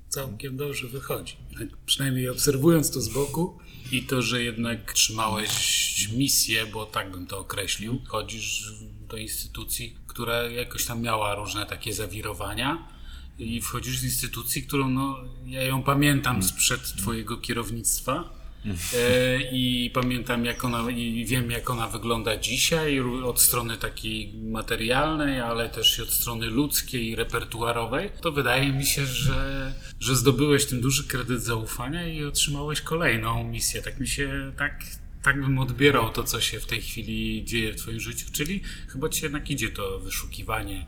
całkiem 0.09 0.57
dobrze 0.57 0.87
wychodzi. 0.87 1.37
Przynajmniej 1.85 2.29
obserwując 2.29 2.91
to 2.91 3.01
z 3.01 3.09
boku 3.09 3.57
i 3.91 4.03
to, 4.03 4.21
że 4.21 4.43
jednak 4.43 4.93
trzymałeś 4.93 6.09
misję, 6.13 6.65
bo 6.65 6.85
tak 6.85 7.11
bym 7.11 7.27
to 7.27 7.39
określił, 7.39 8.01
chodzisz 8.07 8.73
do 9.09 9.17
instytucji, 9.17 9.97
która 10.07 10.43
jakoś 10.43 10.85
tam 10.85 11.01
miała 11.01 11.35
różne 11.35 11.65
takie 11.65 11.93
zawirowania, 11.93 12.87
i 13.39 13.61
wchodzisz 13.61 13.97
z 13.97 14.03
instytucji, 14.03 14.63
którą 14.63 14.89
no, 14.89 15.19
ja 15.45 15.63
ją 15.63 15.83
pamiętam 15.83 16.43
sprzed 16.43 16.95
twojego 16.97 17.37
kierownictwa. 17.37 18.37
E, 18.93 19.41
i 19.51 19.91
pamiętam 19.93 20.45
jak 20.45 20.65
ona, 20.65 20.91
i 20.91 21.25
wiem 21.25 21.51
jak 21.51 21.69
ona 21.69 21.87
wygląda 21.87 22.37
dzisiaj 22.37 22.99
od 23.23 23.41
strony 23.41 23.77
takiej 23.77 24.33
materialnej, 24.33 25.41
ale 25.41 25.69
też 25.69 25.99
i 25.99 26.01
od 26.01 26.09
strony 26.09 26.45
ludzkiej, 26.45 27.15
repertuarowej, 27.15 28.09
to 28.21 28.31
wydaje 28.31 28.71
mi 28.73 28.85
się, 28.85 29.05
że, 29.05 29.73
że 29.99 30.15
zdobyłeś 30.15 30.65
tym 30.65 30.81
duży 30.81 31.03
kredyt 31.07 31.43
zaufania 31.43 32.07
i 32.07 32.23
otrzymałeś 32.23 32.81
kolejną 32.81 33.43
misję. 33.43 33.81
Tak 33.81 33.99
mi 33.99 34.07
się, 34.07 34.51
tak, 34.57 34.83
tak 35.27 35.41
bym 35.41 35.59
odbierał 35.59 36.09
to, 36.09 36.23
co 36.23 36.41
się 36.41 36.59
w 36.59 36.65
tej 36.65 36.81
chwili 36.81 37.45
dzieje 37.45 37.73
w 37.73 37.75
Twoim 37.75 37.99
życiu, 37.99 38.25
czyli 38.31 38.61
chyba 38.87 39.09
Ci 39.09 39.23
jednak 39.23 39.49
idzie 39.49 39.69
to 39.69 39.99
wyszukiwanie 39.99 40.85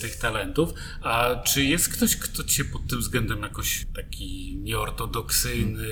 tych 0.00 0.16
talentów. 0.16 0.74
A 1.02 1.36
czy 1.36 1.64
jest 1.64 1.88
ktoś, 1.88 2.16
kto 2.16 2.44
Cię 2.44 2.64
pod 2.64 2.86
tym 2.86 2.98
względem 2.98 3.42
jakoś 3.42 3.86
taki 3.94 4.56
nieortodoksyjny 4.56 5.88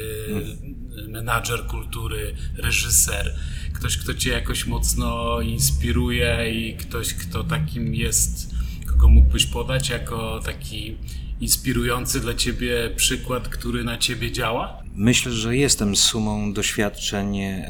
menadżer 1.09 1.67
kultury, 1.67 2.35
reżyser, 2.57 3.35
ktoś, 3.73 3.97
kto 3.97 4.15
Cię 4.15 4.31
jakoś 4.31 4.67
mocno 4.67 5.41
inspiruje 5.41 6.53
i 6.53 6.77
ktoś, 6.77 7.15
kto 7.15 7.45
takim 7.45 7.95
jest, 7.95 8.55
kogo 8.87 9.09
mógłbyś 9.09 9.47
podać 9.47 9.89
jako 9.89 10.41
taki 10.45 10.97
inspirujący 11.41 12.21
dla 12.21 12.35
ciebie 12.35 12.91
przykład, 12.97 13.49
który 13.49 13.85
na 13.85 13.99
ciebie 13.99 14.33
działa? 14.33 14.80
Myślę, 14.95 15.33
że 15.33 15.57
jestem 15.57 15.97
sumą 15.97 16.53
doświadczeń 16.53 17.39
e, 17.39 17.65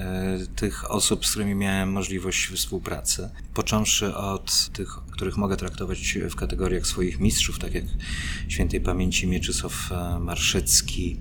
tych 0.57 0.91
osób, 0.91 1.27
z 1.27 1.31
którymi 1.31 1.55
miałem 1.55 1.93
możliwość 1.93 2.47
współpracy. 2.47 3.31
Począwszy 3.55 4.15
od 4.17 4.71
tych, 4.73 4.89
których 5.11 5.37
mogę 5.37 5.57
traktować 5.57 6.19
w 6.31 6.35
kategoriach 6.35 6.87
swoich 6.87 7.21
mistrzów, 7.21 7.59
tak 7.59 7.75
jak 7.75 7.85
świętej 8.49 8.81
pamięci 8.81 9.27
Mieczysław 9.27 9.93
e, 9.93 10.19
Marszycki, 10.19 11.17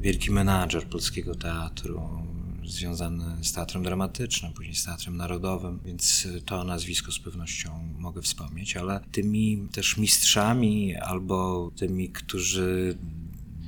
wielki 0.00 0.30
menadżer 0.30 0.84
polskiego 0.84 1.34
teatru, 1.34 2.24
związany 2.66 3.44
z 3.44 3.52
teatrem 3.52 3.82
dramatycznym, 3.82 4.52
później 4.52 4.74
z 4.74 4.84
teatrem 4.84 5.16
narodowym, 5.16 5.80
więc 5.84 6.28
to 6.44 6.64
nazwisko 6.64 7.12
z 7.12 7.18
pewnością 7.18 7.94
mogę 7.98 8.22
wspomnieć, 8.22 8.76
ale 8.76 9.00
tymi 9.12 9.68
też 9.72 9.96
mistrzami 9.96 10.96
albo 10.96 11.70
tymi, 11.76 12.08
którzy 12.08 12.98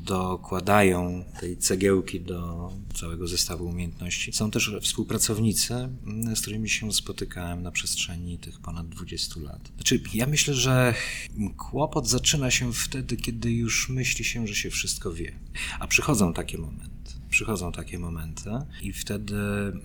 dokładają 0.07 1.25
tej 1.41 1.57
cegiełki 1.57 2.21
do 2.21 2.71
całego 2.95 3.29
zestawu 3.29 3.67
umiejętności. 3.67 4.33
Są 4.33 4.51
też 4.51 4.77
współpracownicy, 4.83 5.89
z 6.35 6.41
którymi 6.41 6.69
się 6.69 6.93
spotykałem 6.93 7.63
na 7.63 7.71
przestrzeni 7.71 8.39
tych 8.39 8.61
ponad 8.61 8.89
20 8.89 9.41
lat. 9.41 9.69
Znaczy, 9.75 10.01
ja 10.15 10.27
myślę, 10.27 10.55
że 10.55 10.95
kłopot 11.57 12.09
zaczyna 12.09 12.51
się 12.51 12.73
wtedy, 12.73 13.17
kiedy 13.17 13.53
już 13.53 13.89
myśli 13.89 14.25
się, 14.25 14.47
że 14.47 14.55
się 14.55 14.71
wszystko 14.71 15.13
wie. 15.13 15.33
A 15.81 15.87
przychodzą 15.87 16.33
takie 16.33 16.59
momenty 16.59 16.96
przychodzą 17.37 17.73
takie 17.73 17.99
momenty 17.99 18.51
i 18.83 18.93
wtedy 18.93 19.37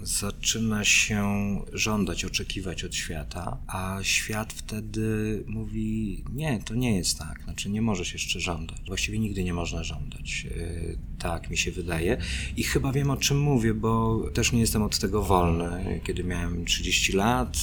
zaczyna 0.01 0.85
się 0.85 1.25
żądać, 1.73 2.25
oczekiwać 2.25 2.83
od 2.83 2.95
świata, 2.95 3.57
a 3.67 3.99
świat 4.01 4.53
wtedy 4.53 5.43
mówi: 5.47 6.23
Nie, 6.33 6.59
to 6.65 6.75
nie 6.75 6.97
jest 6.97 7.19
tak, 7.19 7.43
znaczy 7.43 7.69
nie 7.69 7.81
możesz 7.81 8.13
jeszcze 8.13 8.39
żądać. 8.39 8.77
Właściwie 8.87 9.19
nigdy 9.19 9.43
nie 9.43 9.53
można 9.53 9.83
żądać. 9.83 10.47
Y, 10.51 10.97
tak 11.19 11.49
mi 11.49 11.57
się 11.57 11.71
wydaje. 11.71 12.17
I 12.57 12.63
chyba 12.63 12.91
wiem 12.91 13.09
o 13.09 13.17
czym 13.17 13.39
mówię, 13.39 13.73
bo 13.73 14.21
też 14.33 14.51
nie 14.51 14.59
jestem 14.59 14.83
od 14.83 14.99
tego 14.99 15.23
wolny. 15.23 16.01
Kiedy 16.03 16.23
miałem 16.23 16.65
30 16.65 17.13
lat, 17.13 17.57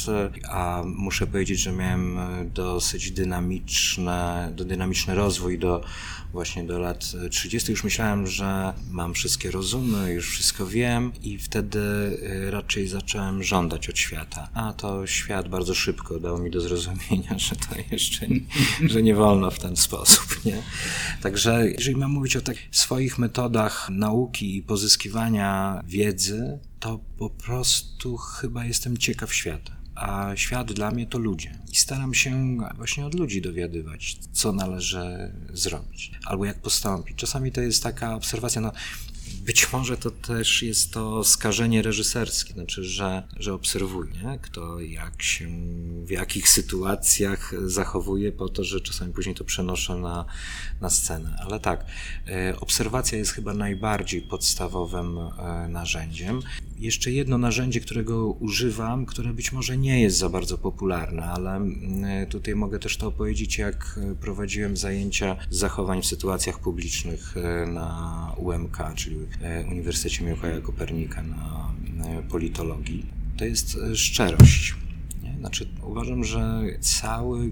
a 0.50 0.82
muszę 0.86 1.26
powiedzieć, 1.26 1.60
że 1.60 1.72
miałem 1.72 2.18
dosyć 2.54 3.10
dynamiczne, 3.10 4.52
dynamiczny 4.56 5.14
rozwój 5.14 5.58
do 5.58 5.84
właśnie 6.32 6.64
do 6.64 6.78
lat 6.78 7.12
30. 7.30 7.70
już 7.70 7.84
myślałem, 7.84 8.26
że 8.26 8.72
mam 8.90 9.14
wszystkie 9.14 9.50
rozumy, 9.50 10.12
już 10.12 10.30
wszystko 10.30 10.66
wiem 10.66 11.12
i 11.22 11.38
wtedy 11.38 11.78
y, 11.78 12.50
raczej 12.50 12.88
zacząłem 12.88 13.42
żądać 13.42 13.88
od 13.88 13.98
świata. 13.98 14.48
A 14.54 14.72
to 14.72 15.06
świat 15.06 15.48
bardzo 15.48 15.74
szybko 15.74 16.20
dał 16.20 16.38
mi 16.38 16.50
do 16.50 16.60
zrozumienia, 16.60 17.38
że 17.48 17.56
to 17.56 17.74
jeszcze 17.90 18.28
nie, 18.28 18.40
że 18.80 19.02
nie 19.02 19.14
wolno 19.14 19.50
w 19.50 19.58
ten 19.58 19.76
sposób, 19.76 20.44
nie? 20.44 20.62
Także 21.22 21.70
jeżeli 21.70 21.96
mam 21.96 22.10
mówić 22.10 22.36
o 22.36 22.40
tak 22.40 22.56
swoich 22.70 23.18
metodach 23.18 23.90
nauki 23.90 24.56
i 24.56 24.62
pozyskiwania 24.62 25.82
wiedzy, 25.86 26.58
to 26.80 27.00
po 27.18 27.30
prostu 27.30 28.16
chyba 28.16 28.64
jestem 28.64 28.96
ciekaw 28.96 29.34
świata 29.34 29.77
a 29.98 30.36
świat 30.36 30.72
dla 30.72 30.90
mnie 30.90 31.06
to 31.06 31.18
ludzie. 31.18 31.58
I 31.72 31.76
staram 31.76 32.14
się 32.14 32.56
właśnie 32.76 33.06
od 33.06 33.14
ludzi 33.14 33.42
dowiadywać, 33.42 34.18
co 34.32 34.52
należy 34.52 35.32
zrobić, 35.52 36.12
albo 36.24 36.44
jak 36.44 36.60
postąpić. 36.60 37.16
Czasami 37.16 37.52
to 37.52 37.60
jest 37.60 37.82
taka 37.82 38.14
obserwacja, 38.14 38.60
no 38.60 38.72
być 39.48 39.72
może 39.72 39.96
to 39.96 40.10
też 40.10 40.62
jest 40.62 40.92
to 40.92 41.24
skażenie 41.24 41.82
reżyserskie, 41.82 42.54
znaczy, 42.54 42.84
że, 42.84 43.22
że 43.36 43.54
obserwuję, 43.54 44.38
kto 44.42 44.80
jak 44.80 45.22
się, 45.22 45.48
w 46.04 46.10
jakich 46.10 46.48
sytuacjach 46.48 47.54
zachowuje, 47.66 48.32
po 48.32 48.48
to, 48.48 48.64
że 48.64 48.80
czasami 48.80 49.12
później 49.12 49.34
to 49.34 49.44
przenoszę 49.44 49.94
na, 49.94 50.24
na 50.80 50.90
scenę. 50.90 51.36
Ale 51.40 51.60
tak, 51.60 51.86
e, 52.26 52.60
obserwacja 52.60 53.18
jest 53.18 53.32
chyba 53.32 53.54
najbardziej 53.54 54.22
podstawowym 54.22 55.18
e, 55.18 55.68
narzędziem. 55.68 56.42
Jeszcze 56.78 57.12
jedno 57.12 57.38
narzędzie, 57.38 57.80
którego 57.80 58.26
używam, 58.26 59.06
które 59.06 59.32
być 59.32 59.52
może 59.52 59.78
nie 59.78 60.00
jest 60.00 60.18
za 60.18 60.28
bardzo 60.28 60.58
popularne, 60.58 61.24
ale 61.24 61.56
mm, 61.56 62.26
tutaj 62.26 62.54
mogę 62.54 62.78
też 62.78 62.96
to 62.96 63.06
opowiedzieć, 63.06 63.58
jak 63.58 64.00
prowadziłem 64.20 64.76
zajęcia 64.76 65.36
zachowań 65.50 66.02
w 66.02 66.06
sytuacjach 66.06 66.58
publicznych 66.58 67.36
e, 67.36 67.66
na 67.66 68.32
UMK, 68.36 68.78
czyli 68.94 69.16
e, 69.42 69.64
Uniwersytecie 69.70 70.24
Mikołaja 70.24 70.60
Kopernika 70.60 71.22
na 71.22 71.72
politologii. 72.28 73.06
To 73.36 73.44
jest 73.44 73.76
e, 73.76 73.96
szczerość. 73.96 74.74
Znaczy, 75.38 75.68
uważam, 75.82 76.24
że 76.24 76.62
cały 76.80 77.50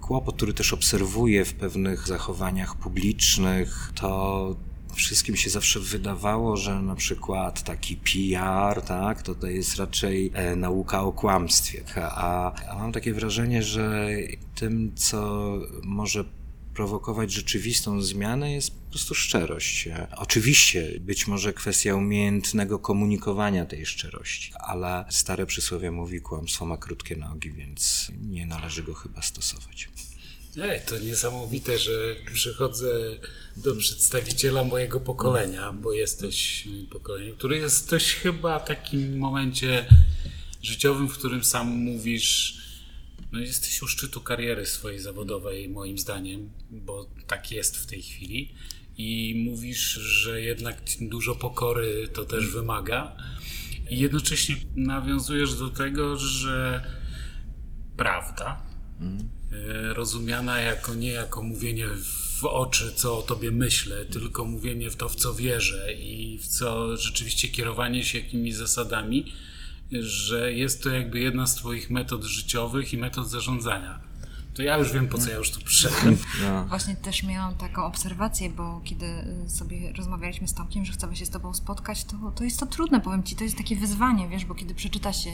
kłopot, 0.00 0.36
który 0.36 0.52
też 0.52 0.72
obserwuję 0.72 1.44
w 1.44 1.54
pewnych 1.54 2.06
zachowaniach 2.06 2.76
publicznych, 2.76 3.92
to 3.94 4.56
wszystkim 4.98 5.36
się 5.36 5.50
zawsze 5.50 5.80
wydawało, 5.80 6.56
że 6.56 6.82
na 6.82 6.94
przykład 6.94 7.62
taki 7.62 7.96
PR, 7.96 8.82
tak, 8.82 9.22
to 9.22 9.34
to 9.34 9.46
jest 9.46 9.76
raczej 9.76 10.30
e, 10.34 10.56
nauka 10.56 11.02
o 11.02 11.12
kłamstwie. 11.12 11.84
A, 11.96 12.52
a 12.70 12.78
mam 12.78 12.92
takie 12.92 13.14
wrażenie, 13.14 13.62
że 13.62 14.08
tym, 14.54 14.92
co 14.94 15.52
może 15.82 16.24
prowokować 16.74 17.32
rzeczywistą 17.32 18.02
zmianę 18.02 18.52
jest 18.52 18.70
po 18.70 18.90
prostu 18.90 19.14
szczerość. 19.14 19.88
Oczywiście 20.16 21.00
być 21.00 21.26
może 21.26 21.52
kwestia 21.52 21.94
umiejętnego 21.94 22.78
komunikowania 22.78 23.66
tej 23.66 23.86
szczerości, 23.86 24.52
ale 24.54 25.04
stare 25.08 25.46
przysłowie 25.46 25.90
mówi 25.90 26.20
kłamstwo 26.20 26.66
ma 26.66 26.76
krótkie 26.76 27.16
nogi, 27.16 27.52
więc 27.52 28.12
nie 28.20 28.46
należy 28.46 28.82
go 28.82 28.94
chyba 28.94 29.22
stosować. 29.22 29.88
Ej, 30.56 30.80
to 30.86 30.98
niesamowite, 30.98 31.78
że 31.78 32.16
przychodzę 32.34 32.88
do 33.56 33.76
przedstawiciela 33.76 34.64
mojego 34.64 35.00
pokolenia, 35.00 35.72
bo 35.72 35.92
jesteś 35.92 36.68
pokoleniem, 36.90 37.36
który 37.36 37.58
jesteś 37.58 38.14
chyba 38.14 38.58
w 38.58 38.68
takim 38.68 39.18
momencie 39.18 39.86
życiowym, 40.62 41.08
w 41.08 41.18
którym 41.18 41.44
sam 41.44 41.66
mówisz, 41.68 42.58
no 43.32 43.40
jesteś 43.40 43.82
u 43.82 43.88
szczytu 43.88 44.20
kariery 44.20 44.66
swojej 44.66 44.98
zawodowej, 44.98 45.68
moim 45.68 45.98
zdaniem, 45.98 46.50
bo 46.70 47.10
tak 47.26 47.52
jest 47.52 47.76
w 47.76 47.86
tej 47.86 48.02
chwili. 48.02 48.54
I 48.98 49.42
mówisz, 49.50 49.92
że 49.92 50.40
jednak 50.40 50.82
dużo 51.00 51.34
pokory 51.34 52.08
to 52.14 52.24
też 52.24 52.46
wymaga. 52.46 53.16
I 53.90 53.98
jednocześnie 53.98 54.56
nawiązujesz 54.76 55.54
do 55.54 55.68
tego, 55.68 56.16
że 56.16 56.84
prawda, 57.96 58.62
mm 59.00 59.37
rozumiana 59.94 60.60
jako 60.60 60.94
nie 60.94 61.10
jako 61.10 61.42
mówienie 61.42 61.86
w 62.40 62.44
oczy, 62.44 62.92
co 62.94 63.18
o 63.18 63.22
tobie 63.22 63.50
myślę, 63.50 64.04
tylko 64.04 64.44
mówienie 64.44 64.90
w 64.90 64.96
to, 64.96 65.08
w 65.08 65.16
co 65.16 65.34
wierzę 65.34 65.92
i 65.94 66.38
w 66.38 66.46
co 66.46 66.96
rzeczywiście 66.96 67.48
kierowanie 67.48 68.04
się 68.04 68.18
jakimiś 68.18 68.54
zasadami, 68.54 69.32
że 70.00 70.52
jest 70.52 70.82
to 70.82 70.90
jakby 70.90 71.20
jedna 71.20 71.46
z 71.46 71.54
twoich 71.54 71.90
metod 71.90 72.24
życiowych 72.24 72.92
i 72.92 72.98
metod 72.98 73.30
zarządzania 73.30 74.07
to 74.58 74.62
ja 74.62 74.76
już 74.76 74.92
wiem, 74.92 75.08
po 75.08 75.18
co 75.18 75.30
ja 75.30 75.36
już 75.36 75.50
tu 75.50 75.60
przyszedłem. 75.60 76.16
No. 76.42 76.64
Właśnie 76.64 76.96
też 76.96 77.22
miałam 77.22 77.54
taką 77.54 77.84
obserwację, 77.84 78.50
bo 78.50 78.80
kiedy 78.84 79.06
y, 79.46 79.50
sobie 79.50 79.92
rozmawialiśmy 79.92 80.48
z 80.48 80.54
Tomkiem, 80.54 80.84
że 80.84 80.92
chcemy 80.92 81.16
się 81.16 81.26
z 81.26 81.30
Tobą 81.30 81.54
spotkać, 81.54 82.04
to, 82.04 82.16
to 82.34 82.44
jest 82.44 82.60
to 82.60 82.66
trudne, 82.66 83.00
powiem 83.00 83.22
Ci, 83.22 83.36
to 83.36 83.44
jest 83.44 83.56
takie 83.56 83.76
wyzwanie, 83.76 84.28
wiesz, 84.28 84.44
bo 84.44 84.54
kiedy 84.54 84.74
przeczyta 84.74 85.12
się 85.12 85.30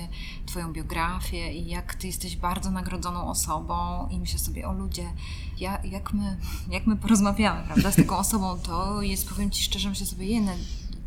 Twoją 0.46 0.72
biografię 0.72 1.52
i 1.52 1.66
jak 1.66 1.94
Ty 1.94 2.06
jesteś 2.06 2.36
bardzo 2.36 2.70
nagrodzoną 2.70 3.28
osobą 3.28 4.08
i 4.10 4.18
myślę 4.18 4.38
sobie, 4.38 4.68
o 4.68 4.72
ludzie, 4.72 5.12
ja, 5.58 5.82
jak, 5.84 6.12
my, 6.12 6.36
jak 6.70 6.86
my 6.86 6.96
porozmawiamy, 6.96 7.64
prawda, 7.66 7.90
z 7.90 7.96
taką 7.96 8.16
osobą, 8.16 8.58
to 8.58 9.02
jest, 9.02 9.28
powiem 9.28 9.50
Ci 9.50 9.64
szczerze, 9.64 9.88
myślę 9.88 10.06
sobie, 10.06 10.26
jene, 10.26 10.56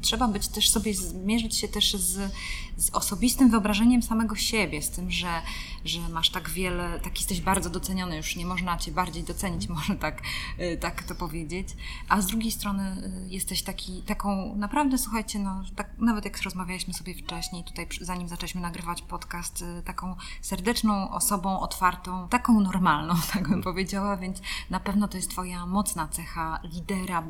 trzeba 0.07 0.27
być 0.27 0.47
też 0.47 0.69
sobie, 0.69 0.93
zmierzyć 0.93 1.57
się 1.57 1.67
też 1.67 1.93
z, 1.93 2.31
z 2.77 2.89
osobistym 2.89 3.49
wyobrażeniem 3.49 4.03
samego 4.03 4.35
siebie, 4.35 4.81
z 4.81 4.89
tym, 4.89 5.11
że, 5.11 5.41
że 5.85 5.99
masz 6.09 6.29
tak 6.29 6.49
wiele, 6.49 6.99
tak 6.99 7.17
jesteś 7.17 7.41
bardzo 7.41 7.69
doceniony, 7.69 8.17
już 8.17 8.35
nie 8.35 8.45
można 8.45 8.77
cię 8.77 8.91
bardziej 8.91 9.23
docenić, 9.23 9.69
może 9.77 9.95
tak, 9.95 10.21
y, 10.59 10.77
tak 10.77 11.03
to 11.03 11.15
powiedzieć, 11.15 11.67
a 12.09 12.21
z 12.21 12.27
drugiej 12.27 12.51
strony 12.51 13.11
y, 13.25 13.29
jesteś 13.29 13.63
taki, 13.63 14.01
taką, 14.01 14.55
naprawdę 14.55 14.97
słuchajcie, 14.97 15.39
no, 15.39 15.63
tak, 15.75 15.89
nawet 15.99 16.25
jak 16.25 16.41
rozmawialiśmy 16.41 16.93
sobie 16.93 17.13
wcześniej, 17.15 17.63
tutaj 17.63 17.87
zanim 18.01 18.27
zaczęliśmy 18.27 18.61
nagrywać 18.61 19.01
podcast, 19.01 19.61
y, 19.61 19.83
taką 19.83 20.15
serdeczną 20.41 21.11
osobą, 21.11 21.59
otwartą, 21.59 22.27
taką 22.29 22.59
normalną, 22.59 23.13
tak 23.33 23.49
bym 23.49 23.63
powiedziała, 23.63 24.17
więc 24.17 24.41
na 24.69 24.79
pewno 24.79 25.07
to 25.07 25.17
jest 25.17 25.29
twoja 25.29 25.65
mocna 25.65 26.07
cecha 26.07 26.59
lidera, 26.63 27.23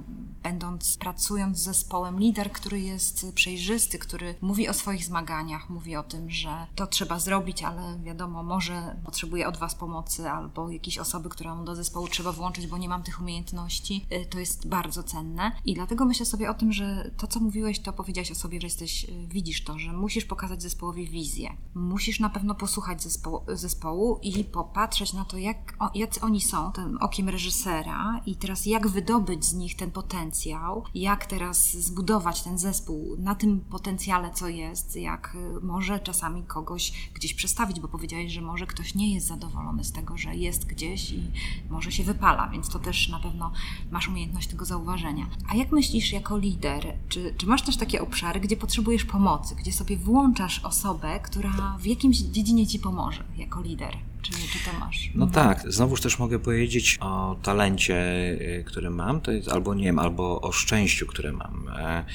będąc, 0.44 0.98
pracując 0.98 1.58
z 1.58 1.64
zespołem, 1.64 2.20
lider, 2.20 2.52
który 2.52 2.67
jest 2.76 3.26
przejrzysty, 3.36 4.00
który 4.00 4.36
mówi 4.42 4.70
o 4.70 4.74
swoich 4.74 5.06
zmaganiach, 5.06 5.70
mówi 5.70 5.96
o 5.96 6.04
tym, 6.04 6.30
że 6.30 6.68
to 6.76 6.88
trzeba 6.88 7.20
zrobić, 7.20 7.64
ale 7.64 8.00
wiadomo, 8.04 8.44
może 8.44 8.96
potrzebuje 9.06 9.48
od 9.48 9.58
Was 9.58 9.76
pomocy 9.76 10.30
albo 10.30 10.70
jakiejś 10.70 10.98
osoby, 10.98 11.30
którą 11.30 11.66
do 11.66 11.76
zespołu 11.76 12.08
trzeba 12.08 12.32
włączyć, 12.32 12.68
bo 12.68 12.78
nie 12.78 12.90
mam 12.90 13.04
tych 13.04 13.22
umiejętności. 13.22 14.06
Y, 14.12 14.26
to 14.26 14.40
jest 14.40 14.68
bardzo 14.68 15.04
cenne. 15.04 15.52
I 15.66 15.74
dlatego 15.74 16.06
myślę 16.06 16.26
sobie 16.26 16.50
o 16.50 16.54
tym, 16.54 16.74
że 16.74 17.12
to, 17.18 17.28
co 17.28 17.40
mówiłeś, 17.40 17.80
to 17.80 17.94
powiedziałeś 17.94 18.32
o 18.32 18.36
sobie, 18.36 18.62
że 18.62 18.68
jesteś, 18.68 19.04
y, 19.04 19.28
widzisz 19.28 19.64
to, 19.64 19.80
że 19.80 19.94
musisz 19.94 20.26
pokazać 20.26 20.62
zespołowi 20.62 21.08
wizję. 21.08 21.58
Musisz 21.76 22.20
na 22.20 22.30
pewno 22.30 22.56
posłuchać 22.56 23.04
zespołu, 23.04 23.42
zespołu 23.48 24.20
i 24.22 24.44
popatrzeć 24.44 25.14
na 25.14 25.26
to, 25.26 25.38
jak, 25.38 25.78
jacy 25.96 26.22
oni 26.22 26.42
są, 26.42 26.72
tym 26.72 26.98
okiem 27.02 27.30
reżysera 27.30 28.22
i 28.26 28.36
teraz 28.36 28.66
jak 28.66 28.88
wydobyć 28.88 29.46
z 29.46 29.54
nich 29.54 29.76
ten 29.76 29.92
potencjał, 29.92 30.84
jak 30.96 31.26
teraz 31.26 31.74
zbudować 31.74 32.42
ten 32.42 32.57
zespół 32.58 33.16
na 33.20 33.36
tym 33.36 33.60
potencjale, 33.60 34.32
co 34.34 34.48
jest, 34.48 34.96
jak 34.96 35.36
y, 35.36 35.66
może 35.66 36.00
czasami 36.00 36.44
kogoś 36.44 37.10
gdzieś 37.14 37.34
przestawić, 37.34 37.80
bo 37.80 37.88
powiedziałeś, 37.88 38.32
że 38.32 38.42
może 38.42 38.68
ktoś 38.68 38.96
nie 38.96 39.14
jest 39.14 39.28
zadowolony 39.28 39.84
z 39.84 39.92
tego, 39.92 40.18
że 40.18 40.36
jest 40.36 40.66
gdzieś 40.66 41.12
i 41.12 41.32
może 41.70 41.92
się 41.92 42.04
wypala, 42.04 42.50
więc 42.50 42.70
to 42.70 42.80
też 42.80 43.10
na 43.10 43.20
pewno 43.20 43.52
masz 43.92 44.08
umiejętność 44.08 44.48
tego 44.48 44.66
zauważenia. 44.66 45.30
A 45.50 45.56
jak 45.56 45.72
myślisz 45.72 46.12
jako 46.12 46.38
lider, 46.38 46.94
czy, 47.10 47.34
czy 47.38 47.48
masz 47.48 47.62
też 47.62 47.78
takie 47.78 48.02
obszary, 48.02 48.40
gdzie 48.40 48.58
potrzebujesz 48.58 49.06
pomocy, 49.06 49.56
gdzie 49.56 49.74
sobie 49.74 49.98
włączasz 49.98 50.66
osobę, 50.66 51.20
która 51.20 51.78
w 51.80 51.86
jakimś 51.86 52.18
dziedzinie 52.18 52.68
ci 52.68 52.80
pomoże 52.80 53.24
jako 53.38 53.62
lider? 53.62 53.98
Czy, 54.28 54.58
czy 54.58 54.66
to 54.66 54.80
masz? 54.80 55.10
No 55.16 55.28
tak, 55.28 55.64
znowuż 55.68 56.02
też 56.02 56.20
mogę 56.20 56.40
powiedzieć 56.40 56.98
o 57.00 57.36
talencie, 57.44 57.96
y, 58.42 58.64
który 58.68 58.90
mam, 58.90 59.22
to 59.22 59.32
jest 59.32 59.50
albo 59.50 59.76
nie 59.76 59.84
wiem, 59.84 60.00
albo 60.00 60.42
o 60.42 60.52
szczęściu, 60.52 61.06
które 61.06 61.32
mam. 61.32 61.70
E, 61.78 62.06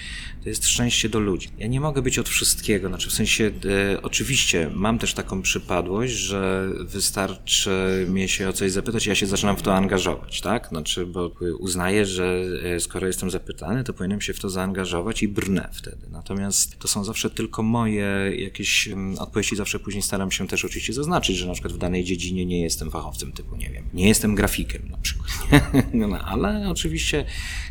to 0.43 0.49
jest 0.49 0.67
szczęście 0.67 1.09
do 1.09 1.21
ludzi. 1.21 1.49
Ja 1.59 1.67
nie 1.67 1.81
mogę 1.81 2.03
być 2.03 2.19
od 2.19 2.29
wszystkiego, 2.29 2.89
znaczy 2.89 3.11
w 3.11 3.13
sensie, 3.13 3.51
e, 3.95 4.03
oczywiście 4.03 4.71
mam 4.75 4.99
też 4.99 5.15
taką 5.15 5.43
przypadłość, 5.43 6.13
że 6.13 6.69
wystarczy 6.81 8.07
mnie 8.09 8.29
się 8.29 8.49
o 8.49 8.53
coś 8.53 8.73
zapytać 8.73 9.07
ja 9.07 9.15
się 9.15 9.27
zaczynam 9.27 9.57
w 9.57 9.63
to 9.63 9.75
angażować, 9.75 10.41
tak? 10.41 10.69
Znaczy, 10.69 11.07
bo 11.07 11.31
uznaję, 11.59 12.07
że 12.07 12.45
e, 12.65 12.81
skoro 12.81 13.07
jestem 13.07 13.31
zapytany, 13.31 13.85
to 13.85 13.93
powinienem 13.93 14.21
się 14.21 14.33
w 14.33 14.41
to 14.41 14.51
zaangażować 14.51 15.23
i 15.23 15.29
brnę 15.29 15.69
wtedy. 15.73 16.07
Natomiast 16.11 16.79
to 16.79 16.89
są 16.89 17.05
zawsze 17.05 17.31
tylko 17.31 17.63
moje 17.63 18.33
jakieś 18.37 18.89
mm, 18.89 19.19
odpowiedzi, 19.19 19.57
zawsze 19.57 19.79
później 19.79 20.03
staram 20.03 20.31
się 20.31 20.49
też 20.49 20.65
oczywiście 20.65 20.93
zaznaczyć, 20.93 21.37
że 21.37 21.47
na 21.47 21.53
przykład 21.53 21.73
w 21.75 21.79
danej 21.79 22.02
dziedzinie 22.05 22.47
nie 22.47 22.61
jestem 22.61 22.91
fachowcem 22.91 23.33
typu, 23.33 23.57
nie 23.57 23.71
wiem, 23.71 23.85
nie 23.95 24.09
jestem 24.09 24.35
grafikiem 24.35 24.89
na 24.89 24.97
przykład, 24.97 25.31
no, 25.95 26.09
no, 26.09 26.19
ale 26.19 26.69
oczywiście 26.69 27.25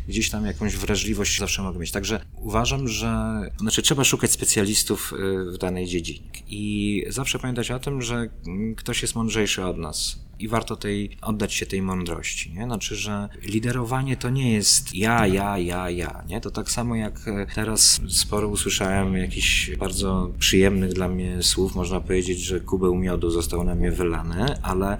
gdzieś 0.08 0.30
tam 0.30 0.46
jakąś 0.46 0.76
wrażliwość 0.76 1.38
zawsze 1.38 1.62
mogę 1.62 1.78
mieć. 1.78 1.90
Także 1.90 2.24
uważam, 2.36 2.88
że 2.88 3.40
znaczy 3.60 3.82
trzeba 3.82 4.04
szukać 4.04 4.30
specjalistów 4.30 5.12
y, 5.12 5.52
w 5.52 5.58
danej 5.58 5.86
dziedzinie. 5.86 6.30
I 6.48 7.04
zawsze 7.08 7.38
pamiętać 7.38 7.70
o 7.70 7.78
tym, 7.78 8.02
że 8.02 8.28
ktoś 8.76 9.02
jest 9.02 9.14
mądrzejszy 9.14 9.64
od 9.64 9.78
nas 9.78 10.18
i 10.38 10.48
warto 10.48 10.76
tej, 10.76 11.16
oddać 11.22 11.54
się 11.54 11.66
tej 11.66 11.82
mądrości, 11.82 12.52
nie? 12.52 12.64
Znaczy, 12.64 12.96
że 12.96 13.28
liderowanie 13.42 14.16
to 14.16 14.30
nie 14.30 14.52
jest 14.52 14.94
ja, 14.94 15.26
ja, 15.26 15.58
ja, 15.58 15.90
ja, 15.90 16.24
nie? 16.28 16.40
To 16.40 16.50
tak 16.50 16.70
samo 16.70 16.96
jak 16.96 17.28
e, 17.28 17.46
teraz 17.54 18.00
sporo 18.08 18.48
usłyszałem 18.48 19.16
jakichś 19.16 19.76
bardzo 19.76 20.30
przyjemnych 20.38 20.92
dla 20.92 21.08
mnie 21.08 21.42
słów, 21.42 21.74
można 21.74 22.00
powiedzieć, 22.00 22.40
że 22.40 22.60
kubeł 22.60 22.94
miodu 22.94 23.30
został 23.30 23.64
na 23.64 23.74
mnie 23.74 23.90
wylany, 23.90 24.62
ale 24.62 24.98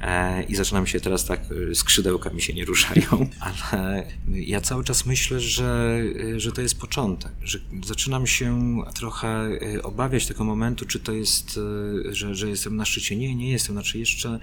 e, 0.00 0.42
i 0.42 0.54
zaczynam 0.54 0.86
się 0.86 1.00
teraz 1.00 1.24
tak, 1.24 1.40
e, 1.70 1.74
skrzydełka 1.74 2.30
mi 2.30 2.42
się 2.42 2.54
nie 2.54 2.64
ruszają, 2.64 3.30
ale 3.40 4.06
ja 4.28 4.60
cały 4.60 4.84
czas 4.84 5.06
myślę, 5.06 5.40
że, 5.40 6.00
e, 6.36 6.40
że 6.40 6.52
to 6.52 6.62
jest 6.62 6.80
początek, 6.80 7.32
że 7.42 7.58
zaczynam 7.84 8.26
się 8.26 8.76
trochę 8.94 9.58
obawiać 9.82 10.26
tego 10.26 10.44
momentu, 10.44 10.86
czy 10.86 11.00
to 11.00 11.12
jest, 11.12 11.60
że, 12.10 12.34
że 12.34 12.48
jestem 12.48 12.76
na 12.76 12.84
szczycie. 12.84 13.16
Nie, 13.16 13.34
nie 13.34 13.50
jestem, 13.52 13.74
znaczy 13.74 13.98
jeszcze 13.98 14.38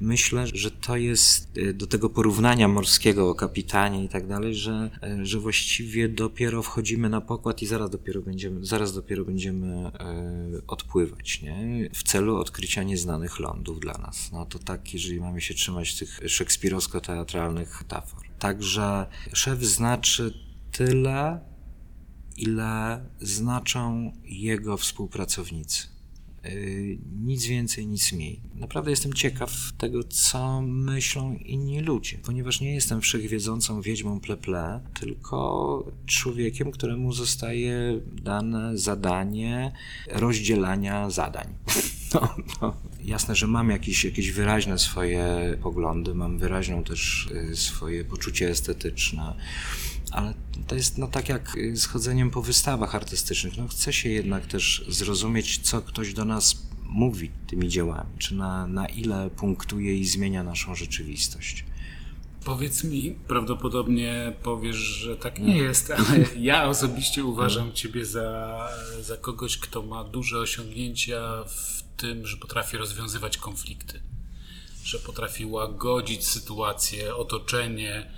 myślę, 0.00 0.46
że 0.46 0.70
to 0.70 0.96
jest 0.96 1.56
y, 1.56 1.74
do 1.74 1.86
tego 1.86 2.10
porównania 2.10 2.68
morskiego 2.68 3.30
o 3.30 3.34
kapitanie 3.34 4.04
i 4.04 4.08
tak 4.08 4.26
dalej, 4.26 4.54
że, 4.54 4.90
y, 5.20 5.26
że 5.26 5.38
właściwie 5.38 6.08
dopiero 6.08 6.62
wchodzimy 6.62 7.08
na 7.08 7.20
pokład 7.20 7.62
i 7.62 7.66
zaraz 7.66 7.90
dopiero 7.90 8.22
będziemy, 8.22 8.66
zaraz 8.66 8.94
dopiero 8.94 9.24
będziemy 9.24 9.88
y, 10.56 10.66
odpływać, 10.66 11.42
nie? 11.42 11.90
W 11.94 12.02
celu 12.02 12.36
odkrycia 12.36 12.82
nieznanych 12.82 13.38
lądów 13.38 13.80
dla 13.80 13.92
nas. 13.92 14.32
No 14.32 14.46
to 14.46 14.58
tak, 14.58 14.94
jeżeli 14.94 15.20
mamy 15.20 15.40
się 15.40 15.54
trzymać 15.54 15.98
tych 15.98 16.20
szekspirowsko-teatralnych 16.26 17.82
metafor. 17.82 18.22
Także 18.38 19.06
szef 19.32 19.64
znaczy 19.64 20.34
tyle, 20.72 21.40
ile 22.36 23.04
znaczą 23.20 24.12
jego 24.24 24.76
współpracownicy. 24.76 25.91
Y, 26.46 26.98
nic 27.22 27.46
więcej, 27.46 27.86
nic 27.86 28.12
mniej. 28.12 28.40
Naprawdę 28.54 28.90
jestem 28.90 29.12
ciekaw 29.12 29.72
tego, 29.78 30.04
co 30.04 30.62
myślą 30.62 31.34
inni 31.34 31.80
ludzie, 31.80 32.18
ponieważ 32.18 32.60
nie 32.60 32.74
jestem 32.74 33.00
wszechwiedzącą 33.00 33.82
wiedźmą 33.82 34.20
pleple, 34.20 34.80
tylko 35.00 35.84
człowiekiem, 36.06 36.70
któremu 36.70 37.12
zostaje 37.12 38.00
dane 38.12 38.78
zadanie 38.78 39.72
rozdzielania 40.10 41.10
zadań. 41.10 41.46
No, 42.14 42.34
no. 42.62 42.76
Jasne, 43.04 43.34
że 43.34 43.46
mam 43.46 43.70
jakieś, 43.70 44.04
jakieś 44.04 44.30
wyraźne 44.30 44.78
swoje 44.78 45.26
poglądy, 45.62 46.14
mam 46.14 46.38
wyraźną 46.38 46.84
też 46.84 47.28
y, 47.50 47.56
swoje 47.56 48.04
poczucie 48.04 48.50
estetyczne 48.50 49.34
ale 50.12 50.34
to 50.66 50.74
jest 50.74 50.98
no 50.98 51.06
tak 51.06 51.28
jak 51.28 51.56
z 51.74 51.86
chodzeniem 51.86 52.30
po 52.30 52.42
wystawach 52.42 52.94
artystycznych. 52.94 53.56
No 53.56 53.68
chce 53.68 53.92
się 53.92 54.08
jednak 54.08 54.46
też 54.46 54.84
zrozumieć, 54.88 55.58
co 55.58 55.82
ktoś 55.82 56.14
do 56.14 56.24
nas 56.24 56.66
mówi 56.84 57.30
tymi 57.46 57.68
dziełami, 57.68 58.10
czy 58.18 58.34
na, 58.34 58.66
na 58.66 58.86
ile 58.86 59.30
punktuje 59.30 59.98
i 59.98 60.04
zmienia 60.04 60.42
naszą 60.42 60.74
rzeczywistość. 60.74 61.64
Powiedz 62.44 62.84
mi, 62.84 63.14
prawdopodobnie 63.28 64.32
powiesz, 64.42 64.76
że 64.76 65.16
tak 65.16 65.38
nie 65.38 65.56
jest, 65.56 65.90
ale 65.90 66.24
ja 66.50 66.64
osobiście 66.64 67.24
uważam 67.24 67.72
Ciebie 67.72 68.06
za, 68.06 68.68
za 69.00 69.16
kogoś, 69.16 69.58
kto 69.58 69.82
ma 69.82 70.04
duże 70.04 70.38
osiągnięcia 70.38 71.44
w 71.44 71.82
tym, 71.96 72.26
że 72.26 72.36
potrafi 72.36 72.76
rozwiązywać 72.76 73.38
konflikty, 73.38 74.00
że 74.84 74.98
potrafi 74.98 75.46
łagodzić 75.46 76.28
sytuację, 76.28 77.16
otoczenie, 77.16 78.10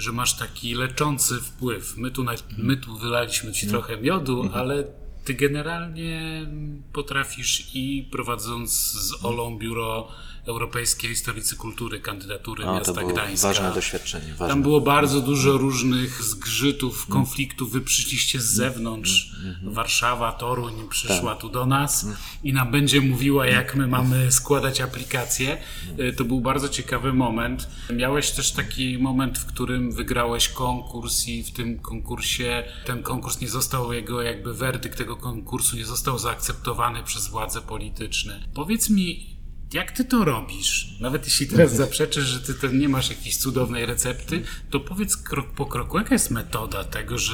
że 0.00 0.12
masz 0.12 0.36
taki 0.36 0.74
leczący 0.74 1.40
wpływ. 1.40 1.96
My 1.96 2.10
tu, 2.10 2.24
na, 2.24 2.32
my 2.58 2.76
tu 2.76 2.98
wylaliśmy 2.98 3.52
ci 3.52 3.66
trochę 3.66 3.96
miodu, 3.96 4.42
mhm. 4.42 4.60
ale 4.60 4.84
ty 5.24 5.34
generalnie 5.34 6.46
potrafisz 6.92 7.74
i 7.74 8.08
prowadząc 8.12 8.72
z 8.92 9.24
Olą 9.24 9.58
biuro 9.58 10.08
Europejskiej 10.50 11.16
Stolicy 11.16 11.56
Kultury, 11.56 12.00
kandydatury 12.00 12.64
o, 12.64 12.74
miasta 12.74 12.92
to 12.92 13.00
było 13.00 13.12
Gdańska. 13.12 13.48
Ważne 13.48 13.74
doświadczenie. 13.74 14.30
Ważne. 14.30 14.48
Tam 14.48 14.62
było 14.62 14.80
bardzo 14.80 15.20
dużo 15.20 15.58
różnych 15.58 16.22
zgrzytów, 16.22 16.94
mm. 16.94 17.12
konfliktów. 17.12 17.72
Wy 17.72 17.80
przyszliście 17.80 18.40
z 18.40 18.44
zewnątrz. 18.44 19.32
Mm, 19.42 19.56
mm, 19.62 19.74
Warszawa, 19.74 20.32
Toruń 20.32 20.88
przyszła 20.90 21.32
tak. 21.32 21.40
tu 21.40 21.48
do 21.48 21.66
nas 21.66 22.06
i 22.44 22.52
nam 22.52 22.70
będzie 22.70 23.00
mówiła, 23.00 23.46
jak 23.46 23.74
my 23.74 23.86
mamy 23.86 24.32
składać 24.32 24.80
aplikacje. 24.80 25.58
E, 25.98 26.12
to 26.12 26.24
był 26.24 26.40
bardzo 26.40 26.68
ciekawy 26.68 27.12
moment. 27.12 27.68
Miałeś 27.92 28.30
też 28.30 28.52
taki 28.52 28.98
moment, 28.98 29.38
w 29.38 29.46
którym 29.46 29.92
wygrałeś 29.92 30.48
konkurs 30.48 31.28
i 31.28 31.42
w 31.42 31.50
tym 31.50 31.78
konkursie 31.78 32.64
ten 32.86 33.02
konkurs 33.02 33.40
nie 33.40 33.48
został, 33.48 33.92
jego 33.92 34.22
jakby 34.22 34.54
werdykt 34.54 34.98
tego 34.98 35.16
konkursu 35.16 35.76
nie 35.76 35.86
został 35.86 36.18
zaakceptowany 36.18 37.02
przez 37.02 37.28
władze 37.28 37.60
polityczne. 37.60 38.40
Powiedz 38.54 38.90
mi, 38.90 39.39
jak 39.72 39.92
ty 39.92 40.04
to 40.04 40.24
robisz? 40.24 40.96
Nawet 41.00 41.24
jeśli 41.24 41.46
teraz 41.46 41.74
zaprzeczysz, 41.74 42.24
że 42.24 42.40
ty 42.40 42.54
to 42.54 42.66
nie 42.66 42.88
masz 42.88 43.10
jakiejś 43.10 43.36
cudownej 43.36 43.86
recepty, 43.86 44.42
to 44.70 44.80
powiedz 44.80 45.16
krok 45.16 45.50
po 45.50 45.66
kroku, 45.66 45.98
jaka 45.98 46.14
jest 46.14 46.30
metoda 46.30 46.84
tego, 46.84 47.18
że 47.18 47.32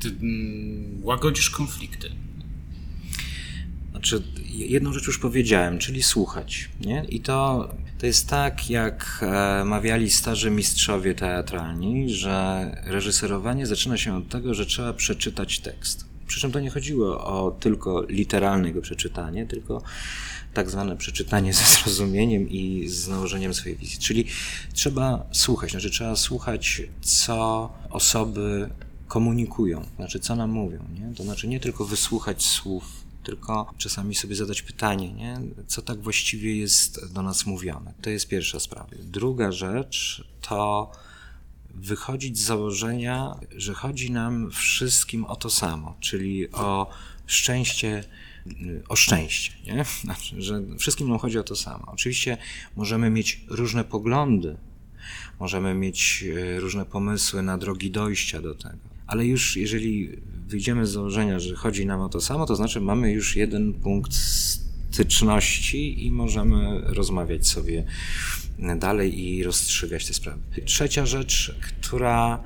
ty 0.00 0.08
mm, 0.08 1.04
łagodzisz 1.04 1.50
konflikty? 1.50 2.10
Znaczy, 3.90 4.22
jedną 4.46 4.92
rzecz 4.92 5.06
już 5.06 5.18
powiedziałem, 5.18 5.78
czyli 5.78 6.02
słuchać. 6.02 6.70
Nie? 6.80 7.04
I 7.08 7.20
to, 7.20 7.68
to 7.98 8.06
jest 8.06 8.28
tak, 8.28 8.70
jak 8.70 9.20
e, 9.22 9.64
mawiali 9.64 10.10
starzy 10.10 10.50
mistrzowie 10.50 11.14
teatralni, 11.14 12.10
że 12.10 12.70
reżyserowanie 12.84 13.66
zaczyna 13.66 13.96
się 13.96 14.16
od 14.16 14.28
tego, 14.28 14.54
że 14.54 14.66
trzeba 14.66 14.92
przeczytać 14.92 15.60
tekst. 15.60 16.04
Przy 16.26 16.40
czym 16.40 16.52
to 16.52 16.60
nie 16.60 16.70
chodziło 16.70 17.24
o 17.24 17.50
tylko 17.50 18.02
literalne 18.08 18.68
jego 18.68 18.80
przeczytanie, 18.80 19.46
tylko 19.46 19.82
tak 20.54 20.70
zwane 20.70 20.96
przeczytanie 20.96 21.52
ze 21.54 21.64
zrozumieniem 21.64 22.50
i 22.50 22.88
z 22.88 23.08
nałożeniem 23.08 23.54
swojej 23.54 23.78
wizji. 23.78 23.98
Czyli 23.98 24.24
trzeba 24.72 25.26
słuchać, 25.32 25.70
znaczy 25.70 25.90
trzeba 25.90 26.16
słuchać, 26.16 26.82
co 27.00 27.70
osoby 27.90 28.70
komunikują, 29.08 29.86
znaczy 29.96 30.20
co 30.20 30.36
nam 30.36 30.50
mówią. 30.50 30.84
Nie? 30.94 31.14
To 31.14 31.22
znaczy 31.22 31.48
nie 31.48 31.60
tylko 31.60 31.84
wysłuchać 31.84 32.42
słów, 32.42 32.84
tylko 33.24 33.74
czasami 33.78 34.14
sobie 34.14 34.36
zadać 34.36 34.62
pytanie, 34.62 35.12
nie? 35.12 35.40
co 35.66 35.82
tak 35.82 36.00
właściwie 36.02 36.56
jest 36.56 37.12
do 37.12 37.22
nas 37.22 37.46
mówione. 37.46 37.94
To 38.02 38.10
jest 38.10 38.28
pierwsza 38.28 38.60
sprawa. 38.60 38.88
Druga 39.02 39.52
rzecz 39.52 40.24
to 40.40 40.90
wychodzić 41.74 42.38
z 42.38 42.44
założenia, 42.44 43.34
że 43.56 43.74
chodzi 43.74 44.10
nam 44.10 44.50
wszystkim 44.50 45.24
o 45.24 45.36
to 45.36 45.50
samo, 45.50 45.96
czyli 46.00 46.52
o 46.52 46.90
szczęście 47.26 48.04
o 48.88 48.96
szczęście, 48.96 49.52
nie? 49.66 49.84
Znaczy, 50.04 50.42
że 50.42 50.62
wszystkim 50.78 51.08
nam 51.08 51.18
chodzi 51.18 51.38
o 51.38 51.42
to 51.42 51.56
samo. 51.56 51.84
Oczywiście 51.86 52.36
możemy 52.76 53.10
mieć 53.10 53.40
różne 53.48 53.84
poglądy, 53.84 54.56
możemy 55.40 55.74
mieć 55.74 56.24
e, 56.36 56.60
różne 56.60 56.84
pomysły 56.84 57.42
na 57.42 57.58
drogi 57.58 57.90
dojścia 57.90 58.42
do 58.42 58.54
tego, 58.54 58.78
ale 59.06 59.26
już 59.26 59.56
jeżeli 59.56 60.10
wyjdziemy 60.48 60.86
z 60.86 60.90
założenia, 60.90 61.40
że 61.40 61.54
chodzi 61.54 61.86
nam 61.86 62.00
o 62.00 62.08
to 62.08 62.20
samo, 62.20 62.46
to 62.46 62.56
znaczy 62.56 62.80
mamy 62.80 63.12
już 63.12 63.36
jeden 63.36 63.74
punkt 63.74 64.14
styczności 64.90 66.06
i 66.06 66.10
możemy 66.10 66.80
rozmawiać 66.84 67.46
sobie 67.46 67.84
dalej 68.76 69.20
i 69.20 69.44
rozstrzygać 69.44 70.06
te 70.06 70.14
sprawy. 70.14 70.40
Trzecia 70.64 71.06
rzecz, 71.06 71.54
która 71.60 72.42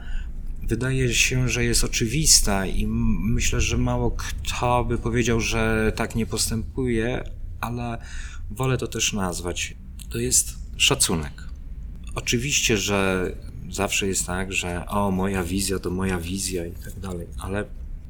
wydaje 0.62 1.14
się, 1.14 1.48
że 1.48 1.64
jest 1.64 1.84
oczywista 1.84 2.66
i 2.66 2.86
myślę, 2.86 3.60
że 3.60 3.78
mało 3.78 4.10
kto 4.10 4.84
by 4.84 4.98
powiedział, 4.98 5.40
że 5.40 5.92
tak 5.96 6.14
nie 6.14 6.26
postępuje, 6.26 7.24
ale 7.60 7.98
wolę 8.50 8.78
to 8.78 8.86
też 8.86 9.12
nazwać. 9.12 9.74
To 10.10 10.18
jest 10.18 10.54
szacunek. 10.76 11.32
Oczywiście, 12.14 12.76
że 12.76 13.30
zawsze 13.70 14.06
jest 14.06 14.26
tak, 14.26 14.52
że 14.52 14.86
o, 14.86 15.10
moja 15.10 15.44
wizja 15.44 15.78
to 15.78 15.90
moja 15.90 16.18
wizja 16.18 16.66
i 16.66 16.72
tak 16.72 17.00
dalej, 17.00 17.26
ale 17.38 17.64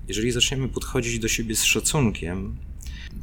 jeżeli 0.09 0.33
zaczniemy 0.33 0.69
podchodzić 0.69 1.19
do 1.19 1.29
siebie 1.29 1.57
z 1.57 1.65
szacunkiem, 1.65 2.57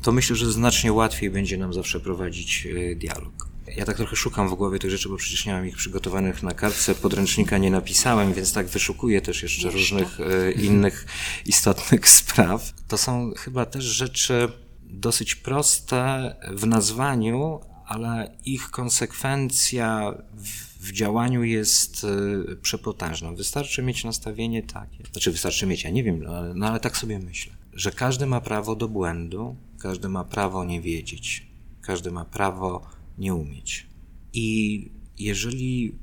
to 0.02 0.12
myślę, 0.12 0.36
że 0.36 0.52
znacznie 0.52 0.94
łatwiej 0.94 1.30
będzie 1.30 1.58
nam 1.58 1.74
zawsze 1.74 2.00
prowadzić 2.00 2.68
e, 2.92 2.96
dialog. 2.96 3.49
Ja 3.76 3.86
tak 3.86 3.98
trochę 3.98 4.16
szukam 4.16 4.50
w 4.50 4.54
głowie 4.54 4.80
tych 4.80 4.92
rzeczy, 4.92 5.10
bo 5.10 5.18
przecież 5.18 5.46
nie 5.46 5.54
mam 5.54 5.68
ich 5.68 5.76
przygotowanych 5.76 6.44
na 6.44 6.54
kartce, 6.54 6.96
podręcznika 6.96 7.58
nie 7.58 7.72
napisałem, 7.72 8.34
więc 8.34 8.54
tak 8.54 8.68
wyszukuję 8.68 9.22
też 9.22 9.44
jeszcze, 9.44 9.68
jeszcze. 9.68 9.80
różnych 9.80 10.20
e, 10.20 10.52
innych 10.52 11.06
istotnych 11.46 12.10
spraw. 12.20 12.74
To 12.88 12.98
są 12.98 13.32
chyba 13.38 13.66
też 13.66 13.84
rzeczy 13.84 14.52
dosyć 14.84 15.36
proste 15.36 16.36
w 16.52 16.68
nazwaniu, 16.68 17.60
ale 17.86 18.38
ich 18.46 18.70
konsekwencja 18.70 20.14
w, 20.34 20.88
w 20.88 20.92
działaniu 20.92 21.44
jest 21.44 22.04
y, 22.04 22.56
przepotężna. 22.56 23.32
Wystarczy 23.32 23.84
mieć 23.84 24.04
nastawienie 24.04 24.64
takie, 24.64 25.04
znaczy 25.12 25.32
wystarczy 25.32 25.66
mieć, 25.66 25.84
ja 25.84 25.90
nie 25.90 26.04
wiem, 26.04 26.24
no 26.24 26.54
no 26.54 26.68
ale 26.68 26.80
tak 26.80 26.98
sobie 26.98 27.20
myślę, 27.20 27.54
że 27.74 27.92
każdy 27.92 28.26
ma 28.26 28.42
prawo 28.42 28.76
do 28.76 28.88
błędu, 28.88 29.56
każdy 29.80 30.10
ma 30.10 30.24
prawo 30.24 30.66
nie 30.66 30.82
wiedzieć, 30.82 31.48
każdy 31.82 32.12
ma 32.12 32.26
prawo 32.26 32.99
nie 33.20 33.34
umieć. 33.34 33.88
I 34.34 34.92
jeżeli 35.20 35.96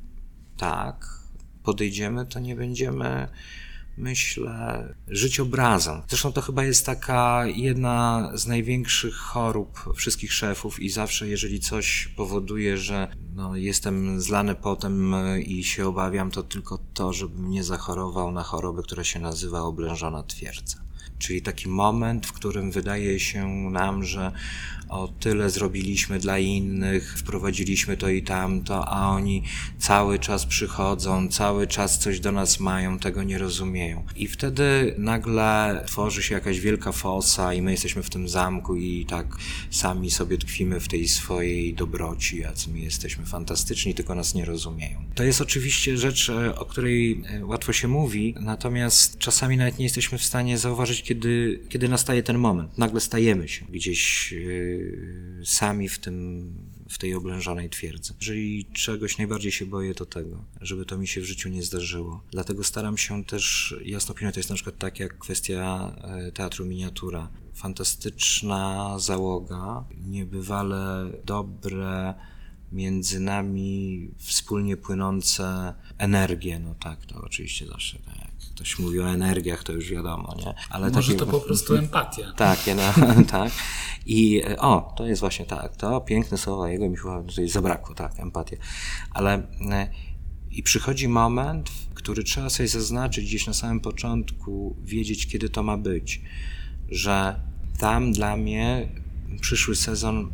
tak 0.56 1.20
podejdziemy, 1.62 2.26
to 2.26 2.40
nie 2.40 2.56
będziemy 2.56 3.28
myślę, 3.98 4.94
żyć 5.08 5.40
obrazem. 5.40 6.02
Zresztą 6.08 6.32
to 6.32 6.40
chyba 6.40 6.64
jest 6.64 6.86
taka 6.86 7.46
jedna 7.46 8.30
z 8.34 8.46
największych 8.46 9.14
chorób 9.14 9.94
wszystkich 9.96 10.32
szefów 10.32 10.80
i 10.80 10.90
zawsze, 10.90 11.28
jeżeli 11.28 11.60
coś 11.60 12.08
powoduje, 12.16 12.78
że 12.78 13.08
no, 13.34 13.56
jestem 13.56 14.20
zlany 14.20 14.54
potem 14.54 15.14
i 15.44 15.64
się 15.64 15.86
obawiam, 15.86 16.30
to 16.30 16.42
tylko 16.42 16.78
to, 16.94 17.12
żebym 17.12 17.50
nie 17.50 17.64
zachorował 17.64 18.32
na 18.32 18.42
chorobę, 18.42 18.82
która 18.82 19.04
się 19.04 19.20
nazywa 19.20 19.60
oblężona 19.60 20.22
twierdza. 20.22 20.76
Czyli 21.18 21.42
taki 21.42 21.68
moment, 21.68 22.26
w 22.26 22.32
którym 22.32 22.70
wydaje 22.70 23.20
się 23.20 23.46
nam, 23.70 24.04
że 24.04 24.32
o 24.88 25.08
tyle 25.08 25.50
zrobiliśmy 25.50 26.18
dla 26.18 26.38
innych, 26.38 27.14
wprowadziliśmy 27.18 27.96
to 27.96 28.08
i 28.08 28.22
tamto, 28.22 28.88
a 28.88 29.08
oni 29.10 29.42
cały 29.78 30.18
czas 30.18 30.46
przychodzą, 30.46 31.28
cały 31.28 31.66
czas 31.66 31.98
coś 31.98 32.20
do 32.20 32.32
nas 32.32 32.60
mają, 32.60 32.98
tego 32.98 33.22
nie 33.22 33.38
rozumieją. 33.38 34.04
I 34.16 34.28
wtedy 34.28 34.94
nagle 34.98 35.84
tworzy 35.86 36.22
się 36.22 36.34
jakaś 36.34 36.60
wielka 36.60 36.92
fosa 36.92 37.54
i 37.54 37.62
my 37.62 37.70
jesteśmy 37.70 38.02
w 38.02 38.10
tym 38.10 38.28
zamku 38.28 38.76
i 38.76 39.06
tak 39.06 39.36
sami 39.70 40.10
sobie 40.10 40.38
tkwimy 40.38 40.80
w 40.80 40.88
tej 40.88 41.08
swojej 41.08 41.74
dobroci, 41.74 42.38
jacy 42.38 42.70
my 42.70 42.78
jesteśmy 42.78 43.26
fantastyczni, 43.26 43.94
tylko 43.94 44.14
nas 44.14 44.34
nie 44.34 44.44
rozumieją. 44.44 45.04
To 45.14 45.24
jest 45.24 45.40
oczywiście 45.40 45.96
rzecz, 45.96 46.30
e, 46.30 46.54
o 46.54 46.64
której 46.64 47.22
e, 47.26 47.44
łatwo 47.46 47.72
się 47.72 47.88
mówi, 47.88 48.34
natomiast 48.40 49.18
czasami 49.18 49.56
nawet 49.56 49.78
nie 49.78 49.84
jesteśmy 49.84 50.18
w 50.18 50.24
stanie 50.24 50.58
zauważyć, 50.58 51.02
kiedy, 51.02 51.60
kiedy 51.68 51.88
nastaje 51.88 52.22
ten 52.22 52.38
moment. 52.38 52.78
Nagle 52.78 53.00
stajemy 53.00 53.48
się 53.48 53.64
gdzieś 53.64 54.32
yy, 54.32 54.75
sami 55.44 55.88
w 55.88 55.98
tym, 55.98 56.54
w 56.88 56.98
tej 56.98 57.14
oblężonej 57.14 57.70
twierdzy. 57.70 58.14
Jeżeli 58.20 58.64
czegoś 58.64 59.18
najbardziej 59.18 59.52
się 59.52 59.66
boję, 59.66 59.94
to 59.94 60.06
tego, 60.06 60.44
żeby 60.60 60.84
to 60.84 60.98
mi 60.98 61.06
się 61.06 61.20
w 61.20 61.24
życiu 61.24 61.48
nie 61.48 61.62
zdarzyło. 61.62 62.22
Dlatego 62.30 62.64
staram 62.64 62.98
się 62.98 63.24
też, 63.24 63.74
jasno 63.84 64.14
pilnować, 64.14 64.34
to 64.34 64.40
jest 64.40 64.50
na 64.50 64.54
przykład 64.54 64.78
tak 64.78 65.00
jak 65.00 65.18
kwestia 65.18 65.94
e, 66.02 66.32
teatru 66.32 66.64
miniatura. 66.64 67.28
Fantastyczna 67.54 68.94
załoga, 68.98 69.84
niebywale 70.06 71.12
dobre, 71.24 72.14
między 72.72 73.20
nami 73.20 74.08
wspólnie 74.18 74.76
płynące 74.76 75.74
energie, 75.98 76.58
no 76.58 76.74
tak, 76.74 77.06
to 77.06 77.20
oczywiście 77.20 77.66
zawsze 77.66 77.98
tak 77.98 78.35
ktoś 78.56 78.78
mówi 78.78 79.00
o 79.00 79.10
energiach, 79.10 79.64
to 79.64 79.72
już 79.72 79.90
wiadomo, 79.90 80.34
nie? 80.38 80.54
Ale 80.70 80.90
Może 80.90 81.12
takie, 81.12 81.18
to 81.18 81.26
po 81.26 81.40
prostu 81.40 81.76
empatia. 81.76 82.32
Tak, 82.36 82.58
no, 82.76 83.04
tak. 83.38 83.52
I 84.06 84.42
o, 84.58 84.94
to 84.96 85.06
jest 85.06 85.20
właśnie 85.20 85.46
tak, 85.46 85.76
to 85.76 86.00
piękne 86.00 86.38
słowa 86.38 86.70
jego 86.70 86.90
mi 86.90 86.96
chyba 86.96 87.22
tutaj 87.22 87.48
zabrakło, 87.48 87.94
tak, 87.94 88.20
empatia. 88.20 88.56
Ale 89.10 89.46
i 90.50 90.62
przychodzi 90.62 91.08
moment, 91.08 91.70
który 91.94 92.24
trzeba 92.24 92.50
sobie 92.50 92.68
zaznaczyć 92.68 93.24
gdzieś 93.24 93.46
na 93.46 93.54
samym 93.54 93.80
początku, 93.80 94.76
wiedzieć, 94.82 95.26
kiedy 95.26 95.48
to 95.48 95.62
ma 95.62 95.76
być, 95.76 96.22
że 96.88 97.40
tam 97.78 98.12
dla 98.12 98.36
mnie 98.36 98.88
przyszły 99.40 99.76
sezon 99.76 100.30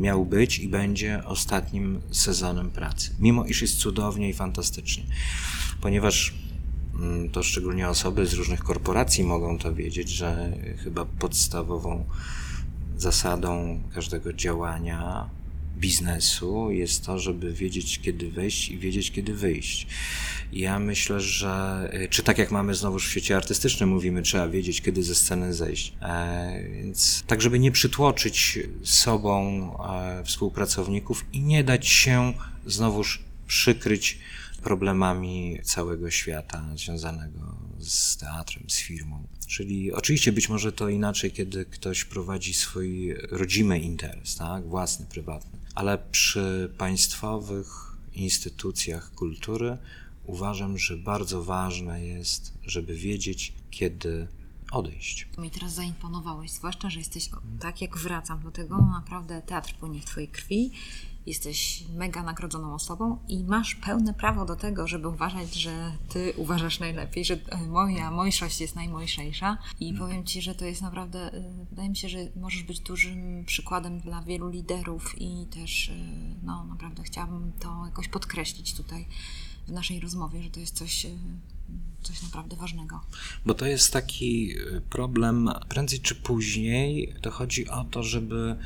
miał 0.00 0.26
być 0.26 0.58
i 0.58 0.68
będzie 0.68 1.22
ostatnim 1.24 2.00
sezonem 2.10 2.70
pracy. 2.70 3.10
Mimo 3.20 3.44
iż 3.44 3.62
jest 3.62 3.78
cudownie 3.78 4.28
i 4.28 4.32
fantastycznie. 4.32 5.04
Ponieważ 5.80 6.32
Mm, 6.32 6.51
to 7.32 7.42
szczególnie 7.42 7.88
osoby 7.88 8.26
z 8.26 8.32
różnych 8.32 8.60
korporacji 8.60 9.24
mogą 9.24 9.58
to 9.58 9.74
wiedzieć, 9.74 10.08
że 10.08 10.52
chyba 10.84 11.04
podstawową 11.04 12.04
zasadą 12.96 13.80
każdego 13.94 14.32
działania 14.32 15.30
biznesu 15.82 16.70
jest 16.70 17.06
to, 17.06 17.18
żeby 17.18 17.52
wiedzieć, 17.52 18.00
kiedy 18.02 18.30
wejść 18.30 18.68
i 18.68 18.78
wiedzieć, 18.78 19.10
kiedy 19.10 19.34
wyjść. 19.34 19.86
Ja 20.52 20.78
myślę, 20.78 21.20
że, 21.20 21.90
czy 22.10 22.22
tak 22.22 22.38
jak 22.38 22.50
mamy 22.50 22.74
znowu 22.74 22.98
w 22.98 23.04
świecie 23.04 23.36
artystycznym, 23.36 23.88
mówimy, 23.88 24.22
trzeba 24.22 24.48
wiedzieć, 24.48 24.80
kiedy 24.82 25.02
ze 25.02 25.14
sceny 25.14 25.54
zejść. 25.54 25.92
E, 26.02 26.62
więc 26.72 27.24
tak, 27.26 27.42
żeby 27.42 27.58
nie 27.58 27.72
przytłoczyć 27.72 28.58
sobą 28.82 29.70
e, 29.88 30.24
współpracowników 30.24 31.24
i 31.32 31.40
nie 31.40 31.64
dać 31.64 31.88
się 31.88 32.32
znowuż 32.66 33.22
przykryć 33.46 34.18
problemami 34.62 35.58
całego 35.62 36.10
świata 36.10 36.64
związanego 36.76 37.56
z 37.78 38.16
teatrem, 38.16 38.64
z 38.68 38.78
firmą. 38.78 39.26
Czyli 39.46 39.92
oczywiście 39.92 40.32
być 40.32 40.48
może 40.48 40.72
to 40.72 40.88
inaczej, 40.88 41.30
kiedy 41.30 41.64
ktoś 41.64 42.04
prowadzi 42.04 42.54
swój 42.54 43.14
rodzimy 43.30 43.78
interes, 43.78 44.36
tak, 44.36 44.68
własny, 44.68 45.06
prywatny, 45.06 45.58
ale 45.74 45.98
przy 45.98 46.74
państwowych 46.78 47.96
instytucjach 48.14 49.14
kultury 49.14 49.78
uważam, 50.24 50.78
że 50.78 50.96
bardzo 50.96 51.44
ważne 51.44 52.06
jest, 52.06 52.52
żeby 52.66 52.94
wiedzieć, 52.94 53.52
kiedy 53.70 54.28
odejść. 54.72 55.28
Mi 55.38 55.50
teraz 55.50 55.74
zaimponowałeś, 55.74 56.50
zwłaszcza, 56.50 56.90
że 56.90 56.98
jesteś, 56.98 57.30
tak 57.60 57.82
jak 57.82 57.98
wracam 57.98 58.42
do 58.42 58.50
tego, 58.50 58.76
naprawdę 58.76 59.42
teatr 59.42 59.74
płynie 59.74 60.00
w 60.00 60.04
twojej 60.04 60.28
krwi 60.28 60.70
jesteś 61.26 61.84
mega 61.94 62.22
nagrodzoną 62.22 62.74
osobą 62.74 63.18
i 63.28 63.44
masz 63.44 63.74
pełne 63.74 64.14
prawo 64.14 64.44
do 64.44 64.56
tego, 64.56 64.86
żeby 64.86 65.08
uważać, 65.08 65.54
że 65.54 65.92
ty 66.08 66.32
uważasz 66.36 66.80
najlepiej, 66.80 67.24
że 67.24 67.38
e, 67.48 67.66
moja 67.66 68.10
mojszość 68.10 68.60
jest 68.60 68.76
najmojszejsza 68.76 69.58
i 69.80 69.88
mhm. 69.88 70.08
powiem 70.08 70.24
ci, 70.24 70.42
że 70.42 70.54
to 70.54 70.64
jest 70.64 70.82
naprawdę, 70.82 71.32
e, 71.32 71.64
wydaje 71.70 71.88
mi 71.88 71.96
się, 71.96 72.08
że 72.08 72.18
możesz 72.36 72.62
być 72.62 72.80
dużym 72.80 73.44
przykładem 73.46 74.00
dla 74.00 74.22
wielu 74.22 74.48
liderów 74.48 75.14
i 75.18 75.46
też, 75.46 75.88
e, 75.88 75.92
no 76.42 76.64
naprawdę 76.64 77.02
chciałabym 77.02 77.52
to 77.52 77.82
jakoś 77.86 78.08
podkreślić 78.08 78.74
tutaj 78.74 79.06
w 79.68 79.72
naszej 79.72 80.00
rozmowie, 80.00 80.42
że 80.42 80.50
to 80.50 80.60
jest 80.60 80.76
coś, 80.76 81.06
coś 82.02 82.22
naprawdę 82.22 82.56
ważnego. 82.56 83.00
Bo 83.46 83.54
to 83.54 83.66
jest 83.66 83.92
taki 83.92 84.54
problem, 84.90 85.50
prędzej 85.68 86.00
czy 86.00 86.14
później 86.14 87.14
to 87.22 87.30
chodzi 87.30 87.68
o 87.68 87.84
to, 87.84 88.02
żeby 88.02 88.56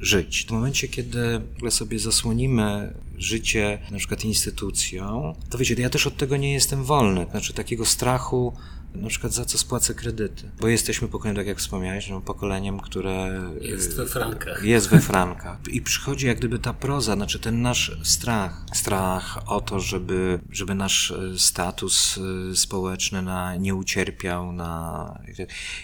żyć. 0.00 0.46
W 0.48 0.50
momencie, 0.50 0.88
kiedy 0.88 1.40
sobie 1.70 1.98
zasłonimy 1.98 2.94
życie 3.18 3.78
na 3.90 3.98
przykład 3.98 4.24
instytucją, 4.24 5.34
to 5.50 5.58
wiecie, 5.58 5.74
ja 5.74 5.90
też 5.90 6.06
od 6.06 6.16
tego 6.16 6.36
nie 6.36 6.52
jestem 6.52 6.84
wolny. 6.84 7.26
Znaczy 7.30 7.52
takiego 7.52 7.86
strachu 7.86 8.52
na 8.94 9.08
przykład 9.08 9.32
za 9.32 9.44
co 9.44 9.58
spłacę 9.58 9.94
kredyty. 9.94 10.50
Bo 10.60 10.68
jesteśmy 10.68 11.08
pokoleniem, 11.08 11.36
tak 11.36 11.46
jak 11.46 11.58
wspomniałeś, 11.58 12.08
no, 12.08 12.20
pokoleniem, 12.20 12.80
które 12.80 13.42
jest 13.60 13.96
we 13.96 14.06
frankach. 14.06 14.64
Jest 14.64 14.88
we 14.88 15.00
frankach. 15.00 15.58
I 15.70 15.82
przychodzi 15.82 16.26
jak 16.26 16.38
gdyby 16.38 16.58
ta 16.58 16.72
proza, 16.72 17.14
znaczy 17.14 17.38
ten 17.38 17.62
nasz 17.62 17.98
strach. 18.02 18.64
Strach 18.74 19.38
o 19.46 19.60
to, 19.60 19.80
żeby, 19.80 20.40
żeby 20.50 20.74
nasz 20.74 21.10
e, 21.10 21.38
status 21.38 22.18
e, 22.52 22.56
społeczny 22.56 23.22
na, 23.22 23.56
nie 23.56 23.74
ucierpiał. 23.74 24.52
Na, 24.52 25.20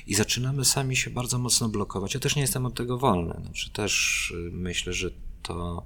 I 0.06 0.14
zaczynamy 0.14 0.64
sami 0.64 0.96
się 0.96 1.10
bardzo 1.10 1.38
mocno 1.38 1.68
blokować. 1.68 2.14
Ja 2.14 2.20
też 2.20 2.36
nie 2.36 2.42
jestem 2.42 2.66
od 2.66 2.74
tego 2.74 2.98
wolny. 2.98 3.34
Znaczy 3.44 3.70
też 3.70 4.32
e, 4.36 4.50
myślę, 4.52 4.92
że 4.92 5.10
to 5.42 5.84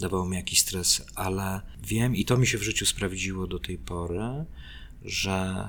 dawało 0.00 0.26
mi 0.26 0.36
jakiś 0.36 0.60
stres, 0.60 1.02
ale 1.14 1.60
wiem 1.82 2.16
i 2.16 2.24
to 2.24 2.36
mi 2.36 2.46
się 2.46 2.58
w 2.58 2.62
życiu 2.62 2.86
sprawdziło 2.86 3.46
do 3.46 3.58
tej 3.58 3.78
pory, 3.78 4.44
że 5.04 5.66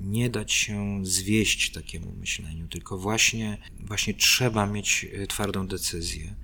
nie 0.00 0.30
dać 0.30 0.52
się 0.52 1.00
zwieść 1.06 1.70
takiemu 1.70 2.12
myśleniu, 2.12 2.68
tylko 2.68 2.98
właśnie, 2.98 3.58
właśnie 3.80 4.14
trzeba 4.14 4.66
mieć 4.66 5.06
e, 5.12 5.26
twardą 5.26 5.66
decyzję. 5.66 6.34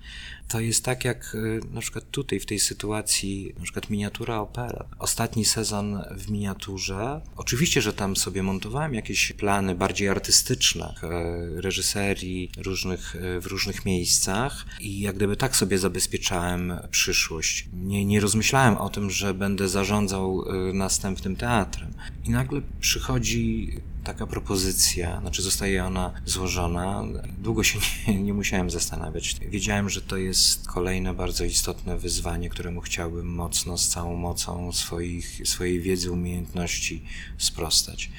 To 0.49 0.61
jest 0.61 0.85
tak 0.85 1.05
jak 1.05 1.35
y, 1.35 1.61
na 1.73 1.81
przykład 1.81 2.11
tutaj, 2.11 2.41
w 2.41 2.47
tej 2.47 2.59
sytuacji, 2.59 3.53
na 3.59 3.65
przykład 3.65 3.91
miniatura 3.91 4.41
opera. 4.41 4.85
Ostatni 4.99 5.45
sezon 5.45 6.03
w 6.17 6.31
miniaturze, 6.31 7.21
oczywiście, 7.37 7.83
że 7.83 7.93
tam 7.93 8.17
sobie 8.17 8.43
montowałem 8.43 8.95
jakieś 8.95 9.33
plany 9.33 9.75
bardziej 9.75 10.09
artystyczne, 10.09 10.95
e, 11.03 11.61
reżyserii 11.61 12.51
różnych, 12.59 13.17
e, 13.17 13.41
w 13.41 13.47
różnych 13.47 13.85
miejscach 13.85 14.67
i 14.81 15.01
jak 15.01 15.17
gdyby 15.17 15.37
tak 15.37 15.57
sobie 15.57 15.79
zabezpieczałem 15.79 16.73
przyszłość. 16.91 17.69
Nie, 17.73 18.05
nie 18.05 18.21
rozmyślałem 18.21 18.77
o 18.77 18.89
tym, 18.89 19.11
że 19.11 19.35
będę 19.35 19.69
zarządzał 19.69 20.45
e, 20.49 20.73
następnym 20.73 21.37
teatrem. 21.37 21.95
I 22.25 22.31
nagle 22.31 22.61
przychodzi 22.81 23.73
taka 24.07 24.27
propozycja, 24.27 25.21
znaczy 25.21 25.42
zostaje 25.42 25.85
ona 25.85 26.12
złożona. 26.27 27.05
Długo 27.38 27.62
się 27.62 27.79
nie, 28.09 28.23
nie, 28.23 28.35
musiałem 28.35 28.71
zastanawiać. 28.71 29.37
Wiedziałem, 29.51 29.90
że 29.90 30.01
to 30.01 30.16
jest 30.16 30.66
kolejne 30.66 31.14
bardzo 31.14 31.45
istotne 31.45 31.99
wyzwanie, 31.99 32.51
któremu 32.51 32.81
chciałbym 32.81 33.35
mocno, 33.35 33.79
z 33.79 33.88
całą 33.88 34.16
mocą 34.16 34.73
swoich, 34.73 35.40
swojej 35.45 35.81
wiedzy, 35.81 36.12
umiejętności 36.12 37.03
sprostać. 37.38 38.11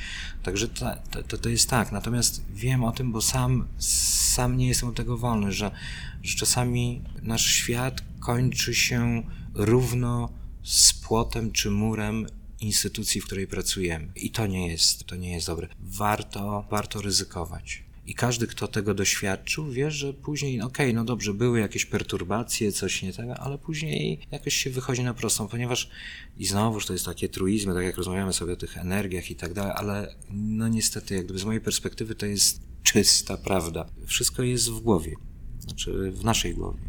Także 0.43 0.67
to, 0.67 0.85
to, 1.27 1.37
to 1.37 1.49
jest 1.49 1.69
tak. 1.69 1.91
Natomiast 1.91 2.41
wiem 2.53 2.83
o 2.83 2.91
tym, 2.91 3.11
bo 3.11 3.21
sam, 3.21 3.67
sam 3.77 4.57
nie 4.57 4.67
jestem 4.67 4.89
od 4.89 4.95
tego 4.95 5.17
wolny, 5.17 5.51
że, 5.51 5.71
że 6.23 6.35
czasami 6.35 7.01
nasz 7.21 7.45
świat 7.45 8.03
kończy 8.19 8.75
się 8.75 9.23
równo 9.53 10.29
z 10.63 10.93
płotem 10.93 11.51
czy 11.51 11.71
murem 11.71 12.27
instytucji, 12.61 13.21
w 13.21 13.25
której 13.25 13.47
pracujemy. 13.47 14.07
I 14.15 14.31
to 14.31 14.47
nie 14.47 14.67
jest, 14.67 15.03
to 15.05 15.15
nie 15.15 15.33
jest 15.33 15.47
dobre. 15.47 15.67
Warto, 15.79 16.67
warto 16.69 17.01
ryzykować. 17.01 17.87
I 18.07 18.13
każdy, 18.13 18.47
kto 18.47 18.67
tego 18.67 18.93
doświadczył, 18.93 19.71
wie, 19.71 19.91
że 19.91 20.13
później, 20.13 20.61
okej, 20.61 20.85
okay, 20.85 20.93
no 20.93 21.03
dobrze, 21.03 21.33
były 21.33 21.59
jakieś 21.59 21.85
perturbacje, 21.85 22.71
coś 22.71 23.03
nie 23.03 23.13
tego, 23.13 23.35
ale 23.35 23.57
później 23.57 24.19
jakoś 24.31 24.53
się 24.53 24.69
wychodzi 24.69 25.03
na 25.03 25.13
prostą, 25.13 25.47
ponieważ 25.47 25.89
i 26.37 26.45
znowuż 26.45 26.85
to 26.85 26.93
jest 26.93 27.05
takie 27.05 27.29
truizmy, 27.29 27.73
tak 27.73 27.83
jak 27.83 27.97
rozmawiamy 27.97 28.33
sobie 28.33 28.53
o 28.53 28.55
tych 28.55 28.77
energiach 28.77 29.31
i 29.31 29.35
tak 29.35 29.53
dalej, 29.53 29.73
ale 29.75 30.15
no 30.29 30.67
niestety, 30.67 31.15
jak 31.15 31.23
gdyby 31.23 31.39
z 31.39 31.43
mojej 31.43 31.61
perspektywy 31.61 32.15
to 32.15 32.25
jest 32.25 32.61
czysta 32.83 33.37
prawda. 33.37 33.85
Wszystko 34.05 34.43
jest 34.43 34.69
w 34.69 34.79
głowie, 34.79 35.15
znaczy 35.59 36.11
w 36.11 36.23
naszej 36.23 36.53
głowie. 36.53 36.81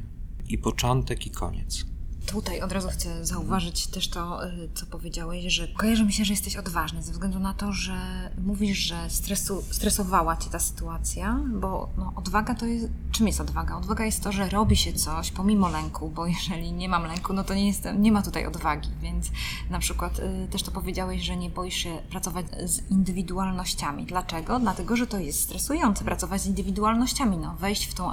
I 0.49 0.59
początek, 0.59 1.27
i 1.27 1.31
koniec. 1.31 1.85
Tutaj 2.33 2.61
od 2.61 2.73
razu 2.73 2.89
chcę 2.89 3.27
zauważyć 3.27 3.87
też 3.87 4.09
to, 4.09 4.47
y, 4.47 4.69
co 4.75 4.87
powiedziałeś, 4.87 5.45
że 5.55 5.69
kojarzy 5.69 6.05
mi 6.05 6.13
się, 6.13 6.25
że 6.25 6.33
jesteś 6.33 6.57
odważny 6.57 7.03
ze 7.03 7.13
względu 7.13 7.39
na 7.39 7.55
to, 7.55 7.73
że 7.73 8.31
mówisz, 8.45 8.79
że 8.79 9.11
stresu, 9.11 9.63
stresowała 9.71 10.37
cię 10.37 10.51
ta 10.51 10.59
sytuacja, 10.59 11.41
bo 11.61 11.89
no, 11.97 12.13
odwaga 12.17 12.55
to 12.55 12.67
jest. 12.67 12.87
Czym 13.13 13.27
jest 13.27 13.41
odwaga? 13.41 13.77
Odwaga 13.77 14.05
jest 14.05 14.23
to, 14.23 14.33
że 14.33 14.49
robi 14.49 14.77
się 14.77 14.93
coś 14.93 15.31
pomimo 15.31 15.69
lęku, 15.69 16.09
bo 16.09 16.27
jeżeli 16.37 16.73
nie 16.73 16.89
mam 16.89 17.07
lęku, 17.07 17.33
no 17.33 17.45
to 17.45 17.55
nie, 17.55 17.67
jestem, 17.67 18.03
nie 18.03 18.13
ma 18.13 18.23
tutaj 18.23 18.47
odwagi. 18.47 18.91
Więc 19.03 19.31
na 19.71 19.79
przykład 19.79 20.19
y, 20.19 20.49
też 20.51 20.63
to 20.63 20.71
powiedziałeś, 20.71 21.23
że 21.23 21.37
nie 21.37 21.51
boisz 21.51 21.77
się 21.77 21.99
pracować 22.11 22.47
z 22.65 22.91
indywidualnościami. 22.91 24.07
Dlaczego? 24.07 24.61
Dlatego, 24.61 24.97
że 24.97 25.07
to 25.07 25.19
jest 25.19 25.41
stresujące 25.41 26.05
pracować 26.05 26.41
z 26.41 26.47
indywidualnościami, 26.47 27.37
no, 27.37 27.55
wejść 27.55 27.87
w 27.87 27.95
tą 27.95 28.11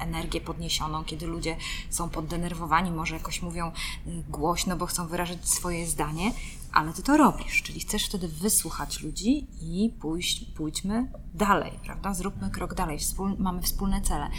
energię 0.00 0.40
podniesioną, 0.40 1.04
kiedy 1.04 1.26
ludzie 1.26 1.56
są 1.90 2.08
poddenerwowani, 2.08 2.90
może 2.90 3.14
jakoś 3.14 3.42
mówią 3.42 3.68
y, 4.06 4.10
głośno, 4.28 4.76
bo 4.76 4.86
chcą 4.86 5.06
wyrazić 5.06 5.48
swoje 5.48 5.86
zdanie, 5.86 6.32
ale 6.72 6.92
ty 6.92 7.02
to 7.02 7.16
robisz, 7.16 7.62
czyli 7.62 7.80
chcesz 7.80 8.06
wtedy 8.06 8.28
wysłuchać 8.28 9.00
ludzi 9.00 9.46
i 9.62 9.90
pójść, 10.00 10.44
pójdźmy 10.44 11.12
dalej, 11.34 11.72
prawda? 11.84 12.14
Zróbmy 12.14 12.50
krok 12.50 12.74
dalej, 12.74 12.98
Wspól, 12.98 13.36
mamy 13.38 13.62
wspólne 13.62 14.02
cele. 14.02 14.30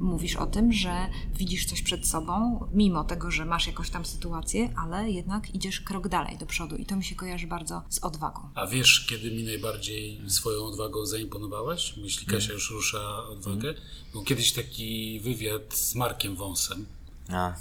Mówisz 0.00 0.36
o 0.36 0.46
tym, 0.46 0.72
że 0.72 1.08
widzisz 1.34 1.66
coś 1.66 1.82
przed 1.82 2.06
sobą, 2.08 2.66
mimo 2.72 3.04
tego, 3.04 3.30
że 3.30 3.44
masz 3.44 3.66
jakąś 3.66 3.90
tam 3.90 4.04
sytuację, 4.04 4.74
ale 4.76 5.10
jednak 5.10 5.54
idziesz 5.54 5.80
krok 5.80 6.08
dalej 6.08 6.38
do 6.38 6.46
przodu 6.46 6.76
i 6.76 6.86
to 6.86 6.96
mi 6.96 7.04
się 7.04 7.14
kojarzy 7.14 7.46
bardzo 7.46 7.82
z 7.88 7.98
odwagą. 7.98 8.40
A 8.54 8.66
wiesz, 8.66 9.06
kiedy 9.08 9.30
mi 9.30 9.44
najbardziej 9.44 10.30
swoją 10.30 10.64
odwagą 10.64 11.06
zaimponowałeś? 11.06 11.94
Jeśli 11.96 12.26
Kasia 12.26 12.52
już 12.52 12.70
rusza 12.70 13.24
odwagę. 13.28 13.74
Był 14.12 14.24
kiedyś 14.24 14.52
taki 14.52 15.20
wywiad 15.20 15.74
z 15.74 15.94
Markiem 15.94 16.36
Wąsem. 16.36 16.86
A. 17.28 17.52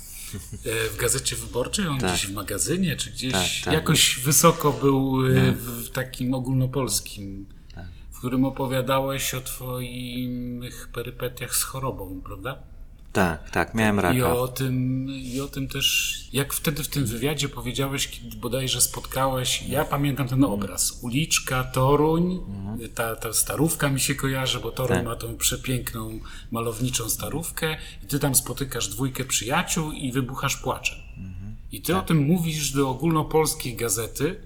E, 0.65 0.89
w 0.89 0.97
gazecie 0.97 1.36
wyborczej, 1.36 1.88
on 1.88 1.99
tak. 1.99 2.10
gdzieś 2.10 2.28
w 2.28 2.34
magazynie, 2.34 2.95
czy 2.95 3.12
gdzieś 3.12 3.32
tak, 3.32 3.45
tak. 3.63 3.73
jakoś 3.73 4.19
wysoko 4.19 4.73
był 4.73 5.28
e, 5.28 5.51
w 5.51 5.89
takim 5.89 6.34
ogólnopolskim, 6.34 7.45
tak. 7.75 7.86
w 8.12 8.17
którym 8.17 8.45
opowiadałeś 8.45 9.34
o 9.34 9.41
twoich 9.41 10.88
perypetiach 10.93 11.56
z 11.56 11.63
chorobą, 11.63 12.21
prawda? 12.25 12.75
Tak, 13.15 13.49
tak, 13.49 13.75
miałem 13.75 13.99
raka. 13.99 14.17
I 14.17 14.21
o 14.21 14.47
tym, 14.47 15.08
i 15.10 15.41
o 15.41 15.47
tym 15.47 15.67
też, 15.67 16.17
jak 16.34 16.54
wtedy 16.54 16.84
w 16.84 16.88
tym 16.88 17.06
wywiadzie 17.06 17.49
powiedziałeś, 17.49 18.08
kiedy 18.08 18.38
bodajże 18.38 18.82
spotkałeś, 18.82 19.63
ja 19.67 19.86
pamiętam 19.86 20.28
ten 20.28 20.43
obraz, 20.43 20.99
uliczka, 21.01 21.63
Toruń, 21.63 22.39
mhm. 22.47 22.89
ta, 22.89 23.15
ta 23.15 23.34
starówka 23.34 23.89
mi 23.89 23.99
się 23.99 24.15
kojarzy, 24.15 24.60
bo 24.60 24.71
Toruń 24.71 24.97
tak. 24.97 25.06
ma 25.06 25.15
tą 25.15 25.38
przepiękną, 25.38 26.19
malowniczą 26.51 27.10
starówkę 27.10 27.78
i 28.04 28.08
ty 28.08 28.19
tam 28.19 28.36
spotykasz 28.36 28.88
dwójkę 28.88 29.25
przyjaciół 29.25 29.91
i 29.91 30.12
wybuchasz 30.12 30.58
płaczem. 30.58 30.97
Mhm. 31.17 31.56
I 31.71 31.82
ty 31.82 31.93
tak. 31.93 32.04
o 32.04 32.06
tym 32.06 32.17
mówisz 32.17 32.71
do 32.71 32.89
ogólnopolskiej 32.89 33.75
gazety, 33.75 34.41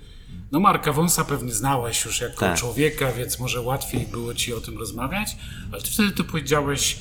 no 0.52 0.60
Marka 0.60 0.94
Wąsa 0.94 1.26
pewnie 1.26 1.52
znałeś 1.52 2.06
już 2.06 2.22
jako 2.22 2.40
tak. 2.40 2.58
człowieka, 2.58 3.12
więc 3.12 3.40
może 3.40 3.62
łatwiej 3.62 4.08
było 4.08 4.34
ci 4.34 4.54
o 4.54 4.62
tym 4.62 4.78
rozmawiać, 4.78 5.38
ale 5.72 5.82
ty 5.82 5.92
wtedy 5.92 6.12
to 6.12 6.24
powiedziałeś, 6.24 6.98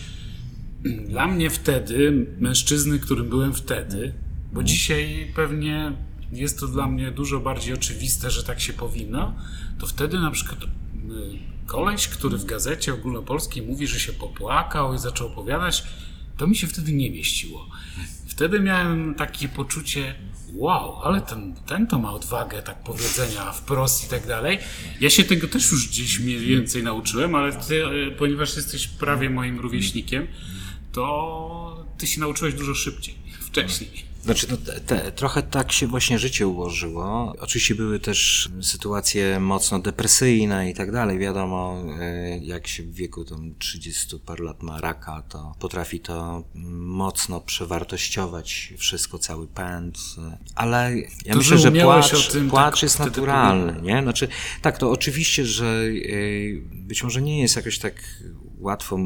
dla 1.09 1.27
mnie 1.27 1.51
wtedy, 1.51 2.27
mężczyzny, 2.39 2.99
którym 2.99 3.29
byłem 3.29 3.55
wtedy, 3.55 4.13
bo 4.53 4.63
dzisiaj 4.63 5.33
pewnie 5.35 5.93
jest 6.33 6.61
to 6.61 6.69
dla 6.69 6.89
mnie 6.89 7.11
dużo 7.11 7.41
bardziej 7.41 7.75
oczywiste, 7.75 8.31
że 8.31 8.45
tak 8.45 8.61
się 8.61 8.73
powinno, 8.73 9.35
to 9.79 9.87
wtedy 9.87 10.19
na 10.19 10.31
przykład 10.31 10.65
y, 10.65 10.67
koleś, 11.67 12.09
który 12.09 12.39
w 12.39 12.45
gazecie 12.45 12.95
ogólnopolskiej 12.95 13.63
mówi, 13.63 13.87
że 13.87 14.01
się 14.01 14.13
popłakał 14.13 14.95
i 14.95 14.99
zaczął 14.99 15.27
opowiadać, 15.27 15.85
to 16.37 16.47
mi 16.47 16.57
się 16.57 16.67
wtedy 16.67 16.93
nie 16.93 17.11
mieściło. 17.11 17.69
Wtedy 18.27 18.61
miałem 18.61 19.15
takie 19.15 19.49
poczucie, 19.49 20.15
wow, 20.53 21.03
ale 21.03 21.21
ten, 21.21 21.55
ten 21.67 21.87
to 21.87 21.99
ma 21.99 22.13
odwagę 22.13 22.63
tak 22.63 22.83
powiedzenia 22.83 23.53
wprost 23.53 24.07
i 24.07 24.09
tak 24.11 24.27
dalej. 24.27 24.59
Ja 25.01 25.11
się 25.11 25.25
tego 25.25 25.49
też 25.49 25.73
już 25.73 25.89
gdzieś 25.89 26.21
mniej 26.21 26.39
więcej 26.41 26.83
nauczyłem, 26.83 27.35
ale 27.35 27.53
ty, 27.53 27.87
y, 27.87 28.15
ponieważ 28.19 28.57
jesteś 28.57 28.89
prawie 28.89 29.31
moim 29.31 29.61
rówieśnikiem, 29.61 30.27
to 30.99 31.85
ty 31.99 32.07
się 32.07 32.21
nauczyłeś 32.21 32.55
dużo 32.55 32.75
szybciej, 32.75 33.15
wcześniej. 33.41 34.09
Znaczy, 34.23 34.47
no, 34.51 34.57
te, 34.87 35.13
trochę 35.13 35.43
tak 35.43 35.73
się 35.73 35.87
właśnie 35.87 36.19
życie 36.19 36.47
ułożyło. 36.47 37.35
Oczywiście 37.41 37.75
były 37.75 38.01
też 38.01 38.49
sytuacje 38.63 39.41
mocno 39.41 39.79
depresyjne 39.79 40.71
i 40.71 40.75
tak 40.75 40.93
dalej. 40.93 41.19
Wiadomo, 41.19 41.85
e, 42.01 42.39
jak 42.39 42.67
się 42.67 42.83
w 42.83 42.95
wieku 42.95 43.25
tam 43.25 43.55
30 43.59 44.19
par 44.19 44.41
lat 44.41 44.63
ma 44.63 44.81
raka, 44.81 45.23
to 45.29 45.55
potrafi 45.59 46.01
to 46.01 46.45
mocno 46.81 47.41
przewartościować 47.41 48.75
wszystko, 48.77 49.19
cały 49.19 49.47
pęd. 49.47 49.99
Ale 50.55 50.97
ja 51.25 51.33
to, 51.33 51.39
myślę, 51.39 51.59
że 51.59 51.73
płacz, 51.73 52.29
tym, 52.29 52.51
płacz 52.51 52.75
tak, 52.75 52.83
jest 52.83 52.99
naturalny, 52.99 53.83
nie? 53.83 54.03
Znaczy, 54.03 54.29
tak, 54.63 54.79
to 54.79 54.91
oczywiście, 54.91 55.45
że 55.45 55.67
e, 55.67 56.11
być 56.73 57.03
może 57.03 57.23
nie 57.23 57.41
jest 57.41 57.57
jakoś 57.57 57.79
tak 57.79 57.95
łatwo 58.59 58.99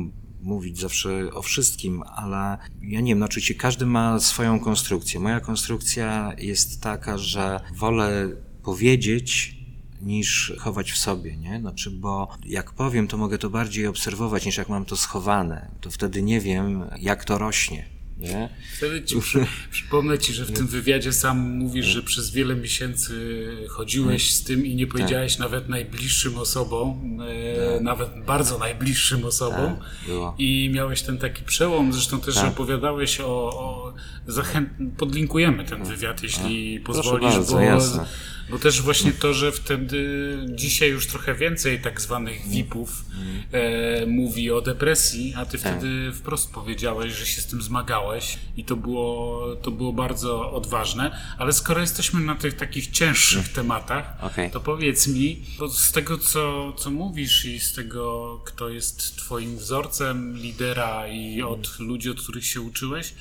mówić 0.43 0.81
zawsze 0.81 1.35
o 1.35 1.43
wszystkim, 1.43 2.03
ale 2.17 2.59
ja 2.83 3.01
nie 3.01 3.13
wiem, 3.13 3.19
no 3.19 3.27
oczywiście 3.27 3.55
każdy 3.55 3.87
ma 3.87 4.21
swoją 4.21 4.61
konstrukcję. 4.61 5.21
Moja 5.21 5.41
konstrukcja 5.41 6.33
jest 6.39 6.83
taka, 6.83 7.19
że 7.19 7.61
wolę 7.75 8.29
powiedzieć, 8.63 9.57
niż 10.03 10.53
chować 10.59 10.93
w 10.93 10.99
sobie, 10.99 11.37
nie? 11.37 11.61
Znaczy, 11.61 11.91
bo 11.91 12.29
jak 12.47 12.73
powiem, 12.73 13.09
to 13.09 13.17
mogę 13.17 13.39
to 13.39 13.51
bardziej 13.51 13.87
obserwować, 13.87 14.47
niż 14.47 14.57
jak 14.57 14.69
mam 14.69 14.85
to 14.85 14.97
schowane. 14.97 15.71
To 15.81 15.91
wtedy 15.91 16.23
nie 16.23 16.41
wiem, 16.41 16.85
jak 16.99 17.25
to 17.25 17.39
rośnie. 17.39 17.85
Nie? 18.23 18.49
Wtedy 18.77 19.03
ci 19.03 19.21
przy, 19.21 19.47
przypomnę 19.71 20.19
ci, 20.19 20.33
że 20.33 20.45
w 20.45 20.53
tym 20.53 20.67
wywiadzie 20.67 21.13
sam 21.13 21.39
mówisz, 21.39 21.87
że 21.87 22.03
przez 22.03 22.31
wiele 22.31 22.57
miesięcy 22.57 23.47
chodziłeś 23.69 24.35
z 24.35 24.45
tym 24.45 24.67
i 24.67 24.75
nie 24.75 24.87
powiedziałeś 24.87 25.33
tak. 25.33 25.41
nawet 25.41 25.69
najbliższym 25.69 26.39
osobom, 26.39 27.21
e, 27.21 27.73
tak. 27.73 27.83
nawet 27.83 28.09
bardzo 28.27 28.59
najbliższym 28.59 29.25
osobom. 29.25 29.77
Tak, 29.77 30.35
I 30.39 30.71
miałeś 30.75 31.03
ten 31.03 31.19
taki 31.19 31.45
przełom, 31.45 31.93
zresztą 31.93 32.21
też 32.21 32.35
tak. 32.35 32.49
opowiadałeś 32.49 33.21
o, 33.21 33.27
o 33.27 33.95
zachęt... 34.27 34.69
podlinkujemy 34.97 35.65
ten 35.65 35.85
wywiad, 35.85 36.23
jeśli 36.23 36.81
pozwolisz, 36.81 37.35
bardzo, 37.35 37.53
bo 37.55 37.61
jasne 37.61 38.07
bo 38.51 38.59
też 38.59 38.83
właśnie 38.83 39.13
to, 39.13 39.35
że 39.35 39.53
wtedy 39.53 40.39
dzisiaj 40.49 40.91
już 40.91 41.07
trochę 41.07 41.35
więcej 41.35 41.81
tak 41.81 42.01
zwanych 42.01 42.49
VIP-ów 42.49 43.05
e, 43.53 44.07
mówi 44.07 44.51
o 44.51 44.61
depresji, 44.61 45.35
a 45.37 45.47
ty 45.47 45.59
tak. 45.59 45.73
wtedy 45.73 46.13
wprost 46.13 46.53
powiedziałeś, 46.53 47.13
że 47.13 47.27
się 47.27 47.41
z 47.41 47.47
tym 47.47 47.63
zmagałeś 47.63 48.39
i 48.57 48.65
to 48.65 48.77
było, 48.77 49.47
to 49.63 49.71
było 49.71 49.93
bardzo 49.93 50.53
odważne. 50.53 51.19
Ale 51.39 51.53
skoro 51.53 51.81
jesteśmy 51.81 52.21
na 52.21 52.35
tych 52.35 52.57
takich 52.57 52.91
cięższych 52.91 53.39
mm. 53.39 53.53
tematach, 53.55 54.17
okay. 54.21 54.51
to 54.51 54.61
powiedz 54.61 55.07
mi, 55.07 55.43
bo 55.59 55.69
z 55.69 55.93
tego 55.93 56.19
co, 56.19 56.73
co 56.73 56.91
mówisz 56.91 57.45
i 57.45 57.61
z 57.61 57.73
tego, 57.73 58.41
kto 58.45 58.69
jest 58.69 59.17
twoim 59.17 59.57
wzorcem 59.57 60.37
lidera 60.37 61.09
i 61.09 61.43
od 61.43 61.79
ludzi, 61.79 62.11
od 62.11 62.23
których 62.23 62.47
się 62.47 62.61
uczyłeś, 62.61 63.15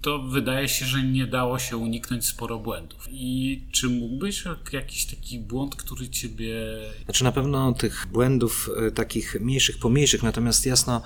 to 0.00 0.22
wydaje 0.22 0.68
się, 0.68 0.86
że 0.86 1.02
nie 1.02 1.26
dało 1.26 1.58
się 1.58 1.76
uniknąć 1.76 2.24
sporo 2.24 2.58
błędów. 2.58 3.08
I 3.10 3.62
czy 3.72 3.88
mógłbyś 3.88 4.44
jakiś 4.72 5.06
taki 5.06 5.38
błąd, 5.38 5.76
który 5.76 6.08
ciebie. 6.08 6.54
Znaczy 7.04 7.24
na 7.24 7.32
pewno 7.32 7.72
tych 7.72 8.06
błędów 8.12 8.70
e, 8.86 8.90
takich 8.90 9.40
mniejszych, 9.40 9.78
pomniejszych, 9.78 10.22
natomiast 10.22 10.66
jasno 10.66 11.02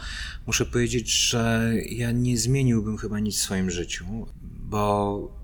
muszę 0.46 0.66
powiedzieć, 0.66 1.12
że 1.12 1.72
ja 1.90 2.12
nie 2.12 2.38
zmieniłbym 2.38 2.96
chyba 2.96 3.20
nic 3.20 3.36
w 3.36 3.42
swoim 3.42 3.70
życiu, 3.70 4.04
bo 4.42 5.40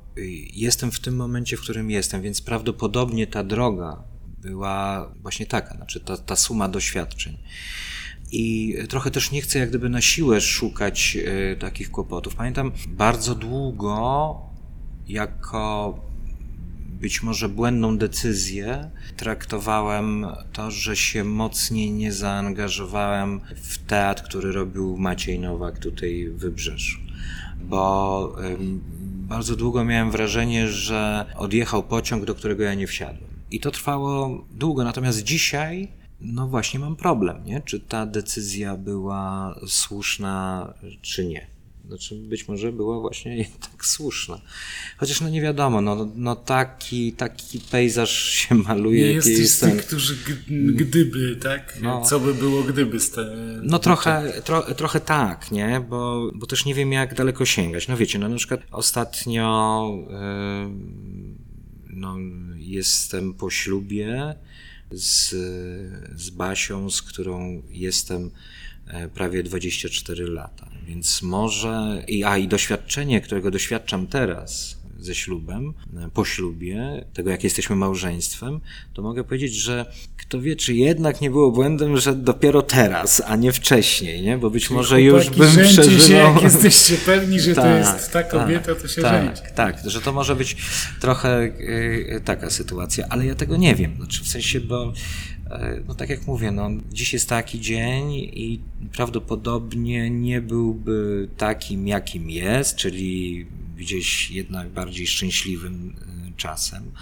jestem 0.55 0.93
w 0.93 1.01
tym 1.01 1.17
momencie, 1.17 1.57
w 1.57 1.61
którym 1.61 1.91
jestem, 1.91 2.23
więc 2.23 2.41
prawdopodobnie 2.41 3.27
ta 3.27 3.45
droga 3.45 4.03
była 4.39 5.13
właśnie 5.23 5.47
taka, 5.47 5.77
znaczy 5.77 6.01
ta, 6.01 6.17
ta 6.17 6.37
suma 6.37 6.69
doświadczeń. 6.69 7.39
I 8.33 8.75
trochę 8.89 9.11
też 9.11 9.31
nie 9.31 9.43
chcę 9.43 9.59
jak 9.59 9.69
gdyby 9.69 9.89
na 9.89 10.01
siłę 10.01 10.41
szukać 10.41 11.17
y, 11.53 11.57
takich 11.57 11.91
kłopotów. 11.91 12.35
Pamiętam 12.35 12.73
bardzo 12.89 13.35
długo 13.35 14.37
jako 15.09 15.95
być 17.01 17.23
może 17.23 17.49
błędną 17.49 17.99
decyzję 17.99 18.91
traktowałem 19.17 20.27
to, 20.53 20.71
że 20.71 20.97
się 20.97 21.25
mocniej 21.25 21.93
nie 21.93 22.13
zaangażowałem 22.13 23.41
w 23.57 23.79
teatr, 23.79 24.23
który 24.23 24.53
robił 24.53 24.97
Maciej 24.97 25.39
Nowak 25.39 25.79
tutaj 25.79 26.29
w 26.29 26.39
Wybrzeżu. 26.39 26.99
Bo 27.61 28.37
bardzo 29.29 29.57
długo 29.57 29.85
miałem 29.85 30.11
wrażenie, 30.11 30.69
że 30.69 31.25
odjechał 31.37 31.83
pociąg, 31.83 32.25
do 32.25 32.35
którego 32.35 32.63
ja 32.63 32.75
nie 32.75 32.87
wsiadłem. 32.87 33.31
I 33.51 33.61
to 33.61 33.71
trwało 33.71 34.45
długo, 34.53 34.85
natomiast 34.85 35.23
dzisiaj, 35.23 35.89
no 36.21 36.49
właśnie 36.49 36.81
mam 36.81 36.97
problem, 36.97 37.45
nie? 37.45 37.63
Czy 37.65 37.81
ta 37.81 38.07
decyzja 38.07 38.77
była 38.77 39.55
słuszna, 39.67 40.75
czy 41.03 41.27
nie. 41.27 41.57
Znaczy, 41.89 42.15
być 42.15 42.49
może 42.49 42.73
była 42.73 43.01
właśnie 43.01 43.45
tak 43.73 43.87
słuszna. 43.87 44.41
Chociaż 44.97 45.21
no 45.21 45.29
nie 45.29 45.41
wiadomo, 45.41 45.81
no, 45.81 46.09
no 46.15 46.37
taki, 46.37 47.13
taki 47.13 47.61
pejzaż 47.61 48.11
się 48.11 48.55
maluje. 48.55 49.09
Nie 49.09 49.13
jesteś 49.13 49.51
z 49.51 49.59
tych, 49.59 49.87
którzy 49.87 50.17
gdyby, 50.75 51.37
tak? 51.37 51.79
No, 51.83 52.05
Co 52.05 52.21
by 52.21 52.35
było 52.35 52.63
gdyby 52.63 53.01
z 53.01 53.11
te... 53.11 53.37
No 53.63 53.79
trochę, 53.79 54.43
tro, 54.45 54.75
trochę 54.75 55.01
tak, 55.01 55.51
nie? 55.51 55.85
Bo, 55.89 56.31
bo 56.35 56.47
też 56.47 56.65
nie 56.65 56.75
wiem 56.75 56.93
jak 56.93 57.15
daleko 57.15 57.45
sięgać. 57.45 57.89
No 57.89 57.97
wiecie, 57.97 58.19
no 58.19 58.29
na 58.29 58.37
przykład 58.37 58.61
ostatnio 58.71 59.87
yy, 60.11 61.17
no, 61.91 62.17
jestem 62.57 63.35
po 63.35 63.51
ślubie 63.51 64.35
z, 64.91 65.31
z 66.21 66.31
Basią, 66.31 66.91
z 66.91 67.03
którą 67.03 67.63
jestem 67.71 68.31
e, 68.87 69.09
prawie 69.09 69.43
24 69.43 70.27
lata. 70.27 70.69
Więc 70.87 71.23
może, 71.23 72.05
i, 72.09 72.25
a 72.25 72.39
i 72.39 72.49
doświadczenie, 72.49 73.21
którego 73.21 73.51
doświadczam 73.51 74.07
teraz 74.07 74.77
ze 74.99 75.15
ślubem, 75.15 75.73
po 76.15 76.25
ślubie, 76.25 77.05
tego 77.15 77.31
jak 77.31 77.45
jesteśmy 77.45 77.77
małżeństwem, 77.77 78.61
to 78.95 79.03
mogę 79.03 79.25
powiedzieć, 79.25 79.55
że 79.55 79.93
kto 80.17 80.41
wie, 80.41 80.57
czy 80.57 80.75
jednak 80.75 81.21
nie 81.21 81.31
było 81.31 81.51
błędem, 81.51 81.97
że 81.97 82.15
dopiero 82.15 82.63
teraz, 82.63 83.23
a 83.27 83.37
nie 83.37 83.53
wcześniej, 83.53 84.23
nie? 84.23 84.39
Bo 84.39 84.51
być 84.51 84.65
Czyli 84.65 84.75
może 84.75 85.03
już 85.03 85.31
bym 85.31 85.57
przeżywał... 85.65 86.01
się, 86.01 86.15
jak 86.15 86.43
jesteście 86.53 86.97
pewni, 86.97 87.41
że 87.41 87.55
tak, 87.55 87.65
to 87.65 87.71
jest 87.71 88.13
ta 88.13 88.23
kobieta, 88.23 88.75
tak, 88.75 88.83
to 88.83 88.89
się 88.89 89.03
tak, 89.03 89.25
żenić. 89.25 89.55
Tak, 89.55 89.91
że 89.91 90.01
to 90.01 90.13
może 90.13 90.37
być 90.37 90.57
trochę 91.01 91.43
y, 91.45 92.21
taka 92.25 92.51
sytuacja, 92.51 93.07
ale 93.09 93.27
ja 93.27 93.35
tego 93.35 93.57
nie 93.57 93.75
wiem. 93.75 93.97
Znaczy 93.97 94.25
w 94.25 94.29
sensie, 94.29 94.61
bo 94.61 94.93
E, 95.51 95.81
no 95.89 95.95
tak 95.95 96.11
jak 96.11 96.27
mówię, 96.27 96.53
no, 96.53 96.71
dziś 96.93 97.13
jest 97.13 97.29
taki 97.29 97.61
dzień 97.61 98.13
i 98.15 98.61
prawdopodobnie 98.93 100.11
nie 100.11 100.41
byłby 100.41 101.29
takim, 101.37 101.89
jakim 101.89 102.31
jest, 102.31 102.77
czyli 102.77 103.47
gdzieś 103.77 104.31
jednak 104.31 104.69
bardziej 104.69 105.07
szczęśliwym 105.07 105.97
e, 106.01 106.33
czasem. 106.37 106.93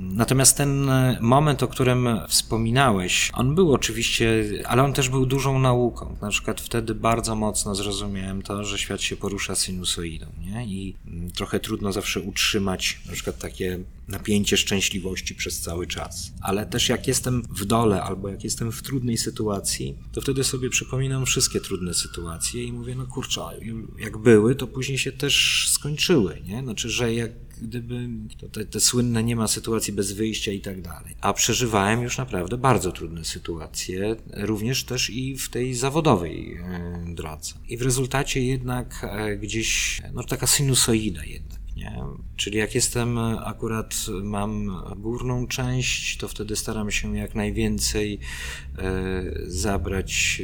Natomiast 0.00 0.56
ten 0.56 0.90
moment, 1.20 1.62
o 1.62 1.68
którym 1.68 2.08
wspominałeś, 2.28 3.30
on 3.34 3.54
był 3.54 3.72
oczywiście, 3.72 4.44
ale 4.66 4.82
on 4.82 4.92
też 4.92 5.08
był 5.08 5.26
dużą 5.26 5.58
nauką. 5.58 6.16
Na 6.22 6.30
przykład 6.30 6.60
wtedy 6.60 6.94
bardzo 6.94 7.34
mocno 7.36 7.74
zrozumiałem 7.74 8.42
to, 8.42 8.64
że 8.64 8.78
świat 8.78 9.02
się 9.02 9.16
porusza 9.16 9.54
sinusoidą, 9.54 10.26
nie? 10.40 10.66
I 10.66 10.96
trochę 11.34 11.60
trudno 11.60 11.92
zawsze 11.92 12.20
utrzymać 12.20 13.00
na 13.06 13.12
przykład 13.12 13.38
takie 13.38 13.78
napięcie 14.08 14.56
szczęśliwości 14.56 15.34
przez 15.34 15.60
cały 15.60 15.86
czas. 15.86 16.32
Ale 16.40 16.66
też 16.66 16.88
jak 16.88 17.08
jestem 17.08 17.42
w 17.42 17.64
dole 17.64 18.02
albo 18.02 18.28
jak 18.28 18.44
jestem 18.44 18.72
w 18.72 18.82
trudnej 18.82 19.18
sytuacji, 19.18 19.96
to 20.12 20.20
wtedy 20.20 20.44
sobie 20.44 20.70
przypominam 20.70 21.26
wszystkie 21.26 21.60
trudne 21.60 21.94
sytuacje 21.94 22.64
i 22.64 22.72
mówię, 22.72 22.94
no 22.94 23.06
kurczę, 23.06 23.40
jak 23.98 24.18
były, 24.18 24.54
to 24.54 24.66
później 24.66 24.98
się 24.98 25.12
też 25.12 25.66
skończyły, 25.70 26.42
nie? 26.46 26.62
Znaczy, 26.62 26.90
że 26.90 27.14
jak 27.14 27.47
gdyby 27.62 28.08
te, 28.52 28.64
te 28.64 28.80
słynne 28.80 29.24
nie 29.24 29.36
ma 29.36 29.48
sytuacji 29.48 29.92
bez 29.92 30.12
wyjścia 30.12 30.52
i 30.52 30.60
tak 30.60 30.82
dalej. 30.82 31.14
A 31.20 31.32
przeżywałem 31.32 32.02
już 32.02 32.18
naprawdę 32.18 32.56
bardzo 32.56 32.92
trudne 32.92 33.24
sytuacje, 33.24 34.16
również 34.32 34.84
też 34.84 35.10
i 35.10 35.36
w 35.36 35.48
tej 35.48 35.74
zawodowej 35.74 36.56
e, 36.56 37.04
drodze. 37.14 37.54
I 37.68 37.76
w 37.76 37.82
rezultacie 37.82 38.42
jednak 38.42 39.06
e, 39.10 39.36
gdzieś, 39.36 40.02
no 40.12 40.22
taka 40.22 40.46
sinusoida 40.46 41.24
jednak. 41.24 41.58
Nie? 41.76 42.02
Czyli 42.36 42.58
jak 42.58 42.74
jestem, 42.74 43.18
akurat 43.18 43.94
mam 44.22 44.82
górną 44.96 45.46
część, 45.46 46.16
to 46.16 46.28
wtedy 46.28 46.56
staram 46.56 46.90
się 46.90 47.16
jak 47.16 47.34
najwięcej 47.34 48.18
e, 48.78 49.24
zabrać 49.46 50.42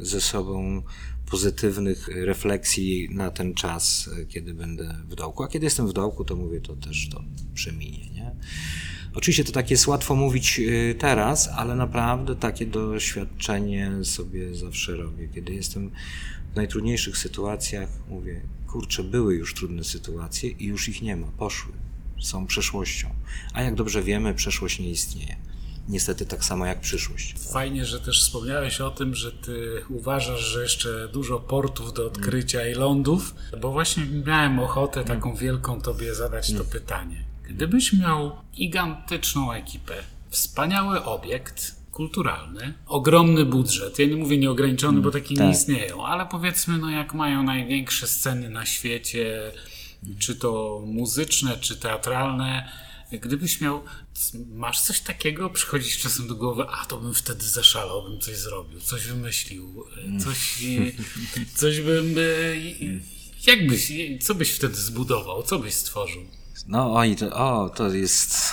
ze 0.00 0.20
sobą 0.20 0.82
pozytywnych 1.30 2.08
refleksji 2.08 3.08
na 3.10 3.30
ten 3.30 3.54
czas, 3.54 4.10
kiedy 4.28 4.54
będę 4.54 4.96
w 5.08 5.14
dołku. 5.14 5.42
A 5.42 5.48
kiedy 5.48 5.66
jestem 5.66 5.88
w 5.88 5.92
dołku, 5.92 6.24
to 6.24 6.36
mówię, 6.36 6.60
to 6.60 6.76
też 6.76 7.08
to 7.08 7.24
przeminie. 7.54 8.10
Nie? 8.10 8.30
Oczywiście 9.14 9.44
to 9.44 9.52
tak 9.52 9.70
jest 9.70 9.86
łatwo 9.86 10.14
mówić 10.14 10.60
y, 10.60 10.94
teraz, 10.98 11.48
ale 11.48 11.76
naprawdę 11.76 12.36
takie 12.36 12.66
doświadczenie 12.66 13.90
sobie 14.04 14.54
zawsze 14.54 14.96
robię. 14.96 15.28
Kiedy 15.34 15.54
jestem 15.54 15.90
w 16.52 16.56
najtrudniejszych 16.56 17.18
sytuacjach, 17.18 17.88
mówię, 18.08 18.40
kurczę, 18.66 19.04
były 19.04 19.34
już 19.34 19.54
trudne 19.54 19.84
sytuacje 19.84 20.50
i 20.50 20.66
już 20.66 20.88
ich 20.88 21.02
nie 21.02 21.16
ma, 21.16 21.26
poszły, 21.26 21.72
są 22.20 22.46
przeszłością. 22.46 23.08
A 23.52 23.62
jak 23.62 23.74
dobrze 23.74 24.02
wiemy, 24.02 24.34
przeszłość 24.34 24.78
nie 24.78 24.90
istnieje 24.90 25.36
niestety 25.88 26.26
tak 26.26 26.44
samo 26.44 26.66
jak 26.66 26.80
przyszłość. 26.80 27.34
Fajnie, 27.52 27.84
że 27.84 28.00
też 28.00 28.22
wspomniałeś 28.22 28.80
o 28.80 28.90
tym, 28.90 29.14
że 29.14 29.32
ty 29.32 29.82
uważasz, 29.88 30.40
że 30.40 30.62
jeszcze 30.62 31.08
dużo 31.08 31.40
portów 31.40 31.92
do 31.92 32.06
odkrycia 32.06 32.60
mm. 32.60 32.72
i 32.72 32.74
lądów, 32.74 33.34
bo 33.60 33.72
właśnie 33.72 34.06
miałem 34.26 34.58
ochotę 34.58 35.00
mm. 35.00 35.16
taką 35.16 35.34
wielką 35.34 35.80
tobie 35.80 36.14
zadać 36.14 36.50
mm. 36.50 36.62
to 36.62 36.70
pytanie. 36.70 37.24
Gdybyś 37.48 37.92
miał 37.92 38.36
gigantyczną 38.54 39.52
ekipę, 39.52 39.94
wspaniały 40.30 41.04
obiekt, 41.04 41.76
kulturalny, 41.92 42.74
ogromny 42.86 43.44
budżet. 43.44 43.98
Ja 43.98 44.06
nie 44.06 44.16
mówię 44.16 44.38
nieograniczony, 44.38 45.00
bo 45.00 45.10
taki 45.10 45.34
tak. 45.34 45.46
nie 45.46 45.52
istnieją, 45.52 46.06
ale 46.06 46.26
powiedzmy, 46.26 46.78
no 46.78 46.90
jak 46.90 47.14
mają 47.14 47.42
największe 47.42 48.06
sceny 48.06 48.50
na 48.50 48.66
świecie, 48.66 49.52
czy 50.18 50.36
to 50.36 50.82
muzyczne, 50.86 51.56
czy 51.56 51.76
teatralne, 51.76 52.68
Gdybyś 53.12 53.60
miał, 53.60 53.82
masz 54.54 54.80
coś 54.80 55.00
takiego, 55.00 55.50
przychodzisz 55.50 55.98
czasem 55.98 56.28
do 56.28 56.34
głowy, 56.34 56.64
a 56.68 56.86
to 56.86 56.96
bym 56.96 57.14
wtedy 57.14 57.44
zaszalał, 57.44 58.02
bym 58.02 58.20
coś 58.20 58.36
zrobił, 58.36 58.80
coś 58.80 59.06
wymyślił, 59.06 59.84
coś, 60.24 60.64
coś 61.54 61.80
bym, 61.80 62.14
jak 63.46 63.66
byś, 63.66 63.92
co 64.22 64.34
byś 64.34 64.50
wtedy 64.50 64.74
zbudował, 64.74 65.42
co 65.42 65.58
byś 65.58 65.74
stworzył? 65.74 66.22
No 66.68 66.94
oj, 66.94 67.16
to, 67.16 67.30
o, 67.30 67.70
to 67.70 67.88
jest... 67.88 68.52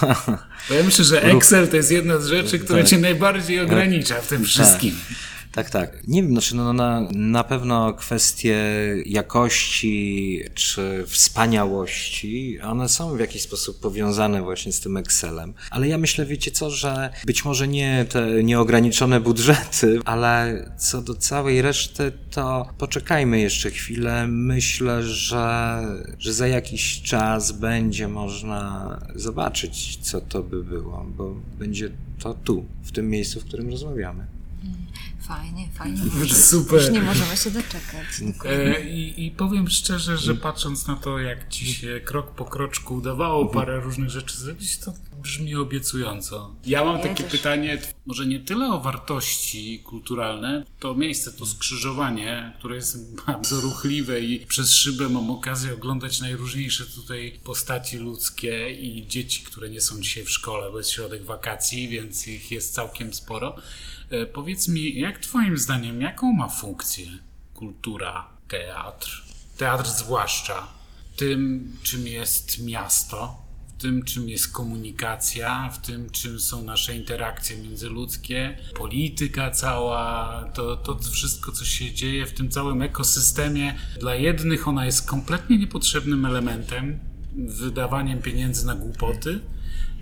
Bo 0.69 0.73
ja 0.73 0.83
myślę, 0.83 1.05
że 1.05 1.23
Excel 1.23 1.67
to 1.67 1.75
jest 1.75 1.91
jedna 1.91 2.19
z 2.19 2.27
rzeczy, 2.27 2.59
która 2.59 2.79
tak. 2.79 2.89
cię 2.89 2.97
najbardziej 2.97 3.59
ogranicza 3.59 4.21
w 4.21 4.27
tym 4.27 4.41
tak. 4.41 4.47
wszystkim. 4.47 4.95
Tak. 5.09 5.32
Tak, 5.53 5.69
tak. 5.69 6.07
Nie 6.07 6.23
wiem, 6.23 6.31
znaczy 6.31 6.55
no, 6.55 6.73
na, 6.73 7.07
na 7.11 7.43
pewno 7.43 7.93
kwestie 7.93 8.57
jakości 9.05 10.39
czy 10.53 11.03
wspaniałości, 11.07 12.59
one 12.61 12.89
są 12.89 13.15
w 13.15 13.19
jakiś 13.19 13.41
sposób 13.41 13.79
powiązane 13.79 14.41
właśnie 14.41 14.73
z 14.73 14.79
tym 14.79 14.97
Excelem. 14.97 15.53
Ale 15.71 15.87
ja 15.87 15.97
myślę, 15.97 16.25
wiecie 16.25 16.51
co, 16.51 16.69
że 16.69 17.09
być 17.25 17.45
może 17.45 17.67
nie 17.67 18.05
te 18.09 18.43
nieograniczone 18.43 19.19
budżety, 19.19 19.99
ale 20.05 20.65
co 20.77 21.01
do 21.01 21.15
całej 21.15 21.61
reszty, 21.61 22.11
to 22.31 22.69
poczekajmy 22.77 23.39
jeszcze 23.39 23.71
chwilę. 23.71 24.27
Myślę, 24.27 25.03
że, 25.03 25.79
że 26.19 26.33
za 26.33 26.47
jakiś 26.47 27.01
czas 27.01 27.51
będzie 27.51 28.07
można 28.07 28.99
zobaczyć, 29.15 29.97
co 29.97 30.21
to 30.21 30.43
by 30.43 30.63
było, 30.63 31.05
bo 31.17 31.35
będzie 31.59 31.91
to 32.19 32.33
tu, 32.33 32.65
w 32.83 32.91
tym 32.91 33.09
miejscu, 33.09 33.39
w 33.39 33.45
którym 33.45 33.69
rozmawiamy. 33.69 34.33
Fajnie, 35.27 35.69
fajnie. 35.73 36.01
Super. 36.51 36.81
Już 36.81 36.91
nie 36.91 37.01
możemy 37.01 37.37
się 37.37 37.51
doczekać. 37.51 38.07
E, 38.45 38.89
i, 38.89 39.25
I 39.25 39.31
powiem 39.31 39.69
szczerze, 39.69 40.17
że 40.17 40.35
patrząc 40.35 40.87
na 40.87 40.95
to, 40.95 41.19
jak 41.19 41.49
ci 41.49 41.73
się 41.73 42.01
krok 42.05 42.31
po 42.35 42.45
kroczku 42.45 42.95
udawało 42.95 43.45
parę 43.45 43.79
różnych 43.79 44.09
rzeczy 44.09 44.37
zrobić, 44.37 44.77
to 44.77 44.93
brzmi 45.21 45.55
obiecująco. 45.55 46.55
Ja 46.65 46.85
mam 46.85 46.97
Ja 46.97 47.03
takie 47.03 47.23
też. 47.23 47.31
pytanie, 47.31 47.81
może 48.05 48.25
nie 48.25 48.39
tyle 48.39 48.67
o 48.73 48.79
wartości 48.79 49.79
kulturalne, 49.85 50.65
to 50.79 50.95
miejsce, 50.95 51.33
to 51.33 51.45
skrzyżowanie, 51.45 52.53
które 52.59 52.75
jest 52.75 53.15
bardzo 53.27 53.61
ruchliwe 53.61 54.19
i 54.21 54.45
przez 54.45 54.71
szybę 54.73 55.09
mam 55.09 55.31
okazję 55.31 55.73
oglądać 55.73 56.21
najróżniejsze 56.21 56.85
tutaj 56.85 57.39
postaci 57.43 57.97
ludzkie 57.97 58.71
i 58.71 59.07
dzieci, 59.07 59.43
które 59.43 59.69
nie 59.69 59.81
są 59.81 60.01
dzisiaj 60.01 60.23
w 60.23 60.29
szkole, 60.29 60.71
bo 60.71 60.77
jest 60.77 60.89
środek 60.89 61.25
wakacji, 61.25 61.87
więc 61.87 62.27
ich 62.27 62.51
jest 62.51 62.73
całkiem 62.73 63.13
sporo. 63.13 63.55
E, 64.13 64.25
Powiedz 64.25 64.67
mi, 64.67 64.99
jak 64.99 65.19
Twoim 65.19 65.57
zdaniem, 65.57 66.01
jaką 66.01 66.33
ma 66.33 66.47
funkcję 66.49 67.05
kultura, 67.53 68.27
teatr, 68.47 69.23
teatr 69.57 69.89
zwłaszcza, 69.89 70.67
w 71.13 71.17
tym, 71.17 71.71
czym 71.83 72.07
jest 72.07 72.65
miasto, 72.65 73.43
w 73.67 73.81
tym, 73.81 74.03
czym 74.03 74.29
jest 74.29 74.51
komunikacja, 74.53 75.69
w 75.69 75.81
tym, 75.81 76.09
czym 76.09 76.39
są 76.39 76.63
nasze 76.63 76.95
interakcje 76.95 77.57
międzyludzkie, 77.57 78.57
polityka 78.75 79.51
cała, 79.51 80.43
to, 80.53 80.77
to 80.77 80.99
wszystko, 81.11 81.51
co 81.51 81.65
się 81.65 81.91
dzieje 81.91 82.25
w 82.25 82.33
tym 82.33 82.49
całym 82.49 82.81
ekosystemie. 82.81 83.75
Dla 83.99 84.15
jednych 84.15 84.67
ona 84.67 84.85
jest 84.85 85.07
kompletnie 85.07 85.57
niepotrzebnym 85.57 86.25
elementem, 86.25 86.99
wydawaniem 87.35 88.21
pieniędzy 88.21 88.65
na 88.65 88.75
głupoty, 88.75 89.39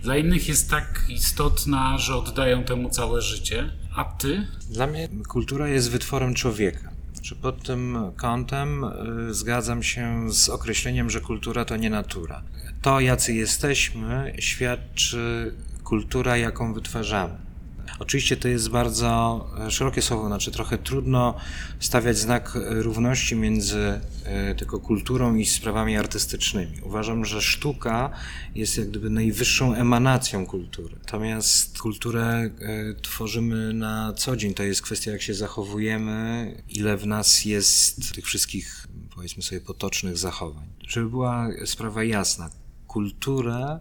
dla 0.02 0.16
innych 0.16 0.48
jest 0.48 0.70
tak 0.70 1.04
istotna, 1.08 1.98
że 1.98 2.16
oddają 2.16 2.64
temu 2.64 2.90
całe 2.90 3.22
życie. 3.22 3.81
A 3.96 4.04
ty? 4.04 4.46
Dla 4.70 4.86
mnie 4.86 5.08
kultura 5.28 5.68
jest 5.68 5.90
wytworem 5.90 6.34
człowieka. 6.34 6.90
Znaczy 7.14 7.36
pod 7.36 7.62
tym 7.62 7.98
kątem 8.16 8.84
y, 8.84 9.34
zgadzam 9.34 9.82
się 9.82 10.32
z 10.32 10.48
określeniem, 10.48 11.10
że 11.10 11.20
kultura 11.20 11.64
to 11.64 11.76
nie 11.76 11.90
natura. 11.90 12.42
To, 12.82 13.00
jacy 13.00 13.34
jesteśmy, 13.34 14.34
świadczy 14.38 15.54
kultura, 15.84 16.36
jaką 16.36 16.74
wytwarzamy. 16.74 17.34
Oczywiście 17.98 18.36
to 18.36 18.48
jest 18.48 18.68
bardzo 18.68 19.44
e, 19.66 19.70
szerokie 19.70 20.02
słowo, 20.02 20.26
znaczy 20.26 20.50
trochę 20.50 20.78
trudno 20.78 21.34
stawiać 21.80 22.18
znak 22.18 22.56
e, 22.56 22.82
równości 22.82 23.36
między 23.36 24.00
e, 24.24 24.54
tylko 24.54 24.80
kulturą 24.80 25.34
i 25.34 25.46
sprawami 25.46 25.96
artystycznymi. 25.96 26.80
Uważam, 26.82 27.24
że 27.24 27.42
sztuka 27.42 28.10
jest 28.54 28.78
jak 28.78 28.88
gdyby 28.88 29.10
najwyższą 29.10 29.74
emanacją 29.74 30.46
kultury. 30.46 30.96
Natomiast 30.98 31.78
kulturę 31.78 32.50
tworzymy 33.02 33.72
na 33.72 34.12
co 34.12 34.36
dzień. 34.36 34.54
To 34.54 34.62
jest 34.62 34.82
kwestia, 34.82 35.10
jak 35.10 35.22
się 35.22 35.34
zachowujemy, 35.34 36.62
ile 36.68 36.96
w 36.96 37.06
nas 37.06 37.44
jest 37.44 38.14
tych 38.14 38.24
wszystkich, 38.24 38.86
powiedzmy 39.14 39.42
sobie, 39.42 39.60
potocznych 39.60 40.18
zachowań. 40.18 40.66
Żeby 40.88 41.10
była 41.10 41.48
sprawa 41.64 42.04
jasna, 42.04 42.50
kulturę 42.86 43.80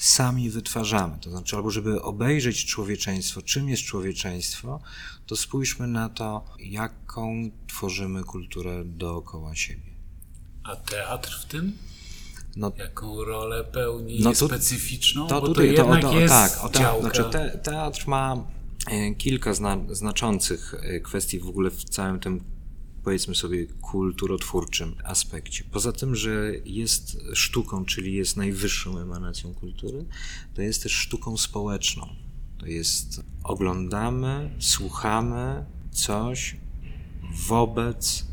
sami 0.00 0.50
wytwarzamy. 0.50 1.18
To 1.20 1.30
znaczy, 1.30 1.56
albo 1.56 1.70
żeby 1.70 2.02
obejrzeć 2.02 2.64
człowieczeństwo, 2.66 3.42
czym 3.42 3.68
jest 3.68 3.82
człowieczeństwo, 3.82 4.80
to 5.26 5.36
spójrzmy 5.36 5.86
na 5.86 6.08
to, 6.08 6.44
jaką 6.58 7.50
tworzymy 7.66 8.24
kulturę 8.24 8.84
dookoła 8.84 9.54
siebie. 9.54 9.90
A 10.64 10.76
teatr 10.76 11.40
w 11.42 11.44
tym? 11.44 11.72
No, 12.56 12.72
Jaką 12.78 13.24
rolę 13.24 13.64
pełni 13.64 14.20
No 14.20 14.32
tu- 14.32 14.46
specyficzną? 14.46 15.26
to 15.26 15.40
tutaj 15.40 15.66
to 15.66 15.72
jednak 15.72 16.02
to, 16.02 16.18
jest 16.20 16.34
tak, 16.34 16.64
o 16.64 16.70
działka. 16.70 17.00
znaczy 17.00 17.24
te, 17.32 17.58
teatr 17.58 18.08
ma 18.08 18.44
e, 18.90 19.14
kilka 19.14 19.54
zna, 19.54 19.78
znaczących 19.90 20.74
e, 20.82 21.00
kwestii 21.00 21.38
w 21.40 21.48
ogóle 21.48 21.70
w 21.70 21.84
całym 21.84 22.20
tym 22.20 22.44
powiedzmy 23.04 23.34
sobie 23.34 23.66
kulturotwórczym 23.66 24.94
aspekcie. 25.04 25.64
Poza 25.72 25.92
tym, 25.92 26.16
że 26.16 26.52
jest 26.64 27.16
sztuką, 27.34 27.84
czyli 27.84 28.14
jest 28.14 28.36
najwyższą 28.36 28.98
emanacją 28.98 29.54
kultury, 29.54 30.04
to 30.54 30.62
jest 30.62 30.82
też 30.82 30.92
sztuką 30.92 31.36
społeczną. 31.36 32.08
To 32.58 32.66
jest 32.66 33.20
oglądamy, 33.44 34.50
słuchamy 34.58 35.64
coś 35.92 36.56
wobec 37.48 38.24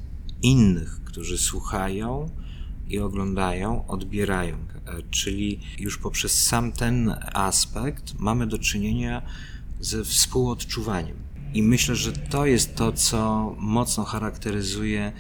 innych, 0.42 1.04
którzy 1.04 1.38
słuchają 1.38 2.30
i 2.90 3.00
oglądają, 3.00 3.88
odbierają. 3.88 4.58
E, 4.86 5.02
Czyli 5.12 5.60
już 5.80 5.98
poprzez 5.98 6.44
sam 6.44 6.72
ten 6.72 7.16
aspekt 7.34 8.20
mamy 8.20 8.48
do 8.48 8.60
czynienia 8.60 9.22
ze 9.80 10.04
współodczuwaniem. 10.04 11.27
I 11.58 11.64
myślę, 11.64 11.96
że 11.96 12.12
to 12.12 12.46
jest 12.46 12.76
to, 12.76 12.92
co 12.92 13.56
mocno 13.60 14.04
charakteryzuje 14.04 15.12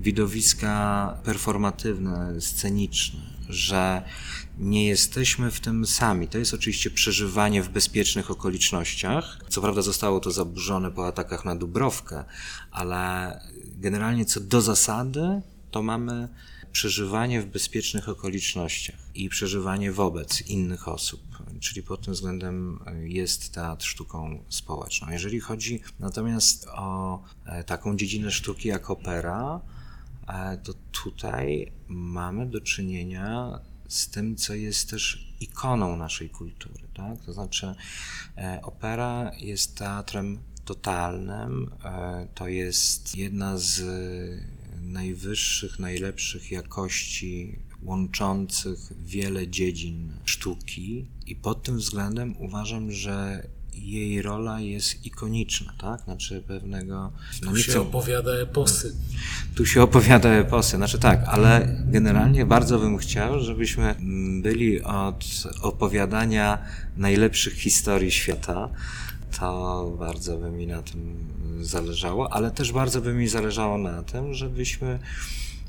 widowiska 0.00 1.18
performatywne, 1.24 2.40
sceniczne, 2.40 3.20
że 3.48 4.02
nie 4.58 4.86
jesteśmy 4.86 5.50
w 5.50 5.60
tym 5.60 5.86
sami. 5.86 6.28
To 6.28 6.38
jest 6.38 6.54
oczywiście 6.54 6.90
przeżywanie 6.90 7.62
w 7.62 7.68
bezpiecznych 7.68 8.30
okolicznościach. 8.30 9.38
Co 9.48 9.60
prawda 9.60 9.82
zostało 9.82 10.20
to 10.20 10.30
zaburzone 10.30 10.90
po 10.90 11.06
atakach 11.06 11.44
na 11.44 11.56
Dubrowkę, 11.56 12.24
ale 12.70 13.40
generalnie 13.76 14.24
co 14.24 14.40
do 14.40 14.60
zasady, 14.60 15.42
to 15.70 15.82
mamy 15.82 16.28
przeżywanie 16.72 17.42
w 17.42 17.46
bezpiecznych 17.46 18.08
okolicznościach 18.08 18.98
i 19.14 19.28
przeżywanie 19.28 19.92
wobec 19.92 20.40
innych 20.40 20.88
osób. 20.88 21.31
Czyli 21.62 21.82
pod 21.82 22.04
tym 22.04 22.14
względem 22.14 22.78
jest 23.02 23.54
teatr 23.54 23.86
sztuką 23.86 24.44
społeczną. 24.48 25.10
Jeżeli 25.10 25.40
chodzi 25.40 25.80
natomiast 26.00 26.66
o 26.68 27.22
e, 27.46 27.64
taką 27.64 27.96
dziedzinę 27.96 28.30
sztuki 28.30 28.68
jak 28.68 28.90
opera, 28.90 29.60
e, 30.28 30.58
to 30.58 30.74
tutaj 31.04 31.72
mamy 31.88 32.46
do 32.46 32.60
czynienia 32.60 33.60
z 33.88 34.10
tym, 34.10 34.36
co 34.36 34.54
jest 34.54 34.90
też 34.90 35.34
ikoną 35.40 35.96
naszej 35.96 36.30
kultury. 36.30 36.80
Tak? 36.94 37.20
To 37.26 37.32
znaczy, 37.32 37.74
e, 38.36 38.60
opera 38.62 39.32
jest 39.38 39.76
teatrem 39.78 40.38
totalnym. 40.64 41.70
E, 41.84 42.28
To 42.34 42.48
jest 42.48 43.16
jedna 43.16 43.58
z 43.58 43.82
najwyższych, 44.80 45.78
najlepszych 45.78 46.50
jakości 46.50 47.58
łączących 47.82 48.92
wiele 49.04 49.48
dziedzin 49.48 50.12
sztuki 50.24 51.06
i 51.32 51.36
pod 51.36 51.62
tym 51.62 51.76
względem 51.76 52.34
uważam, 52.38 52.90
że 52.90 53.46
jej 53.74 54.22
rola 54.22 54.60
jest 54.60 55.06
ikoniczna, 55.06 55.72
tak? 55.80 56.00
Znaczy 56.00 56.42
pewnego... 56.46 57.12
No 57.42 57.50
Tu 57.50 57.56
się 57.56 57.70
chcę, 57.70 57.80
opowiada 57.80 58.32
eposy. 58.32 58.94
tu 59.56 59.66
się 59.66 59.82
opowiada 59.82 60.28
eposy, 60.28 60.76
znaczy 60.76 60.98
tak, 60.98 61.24
ale 61.26 61.76
generalnie 61.86 62.46
bardzo 62.46 62.78
bym 62.78 62.98
chciał, 62.98 63.40
żebyśmy 63.40 63.94
byli 64.42 64.82
od 64.82 65.24
opowiadania 65.62 66.58
najlepszych 66.96 67.54
historii 67.54 68.10
świata. 68.10 68.68
To 69.40 69.96
bardzo 69.98 70.36
by 70.38 70.50
mi 70.50 70.66
na 70.66 70.82
tym 70.82 71.16
zależało, 71.60 72.32
ale 72.32 72.50
też 72.50 72.72
bardzo 72.72 73.00
by 73.00 73.14
mi 73.14 73.28
zależało 73.28 73.78
na 73.78 74.02
tym, 74.02 74.34
żebyśmy 74.34 74.98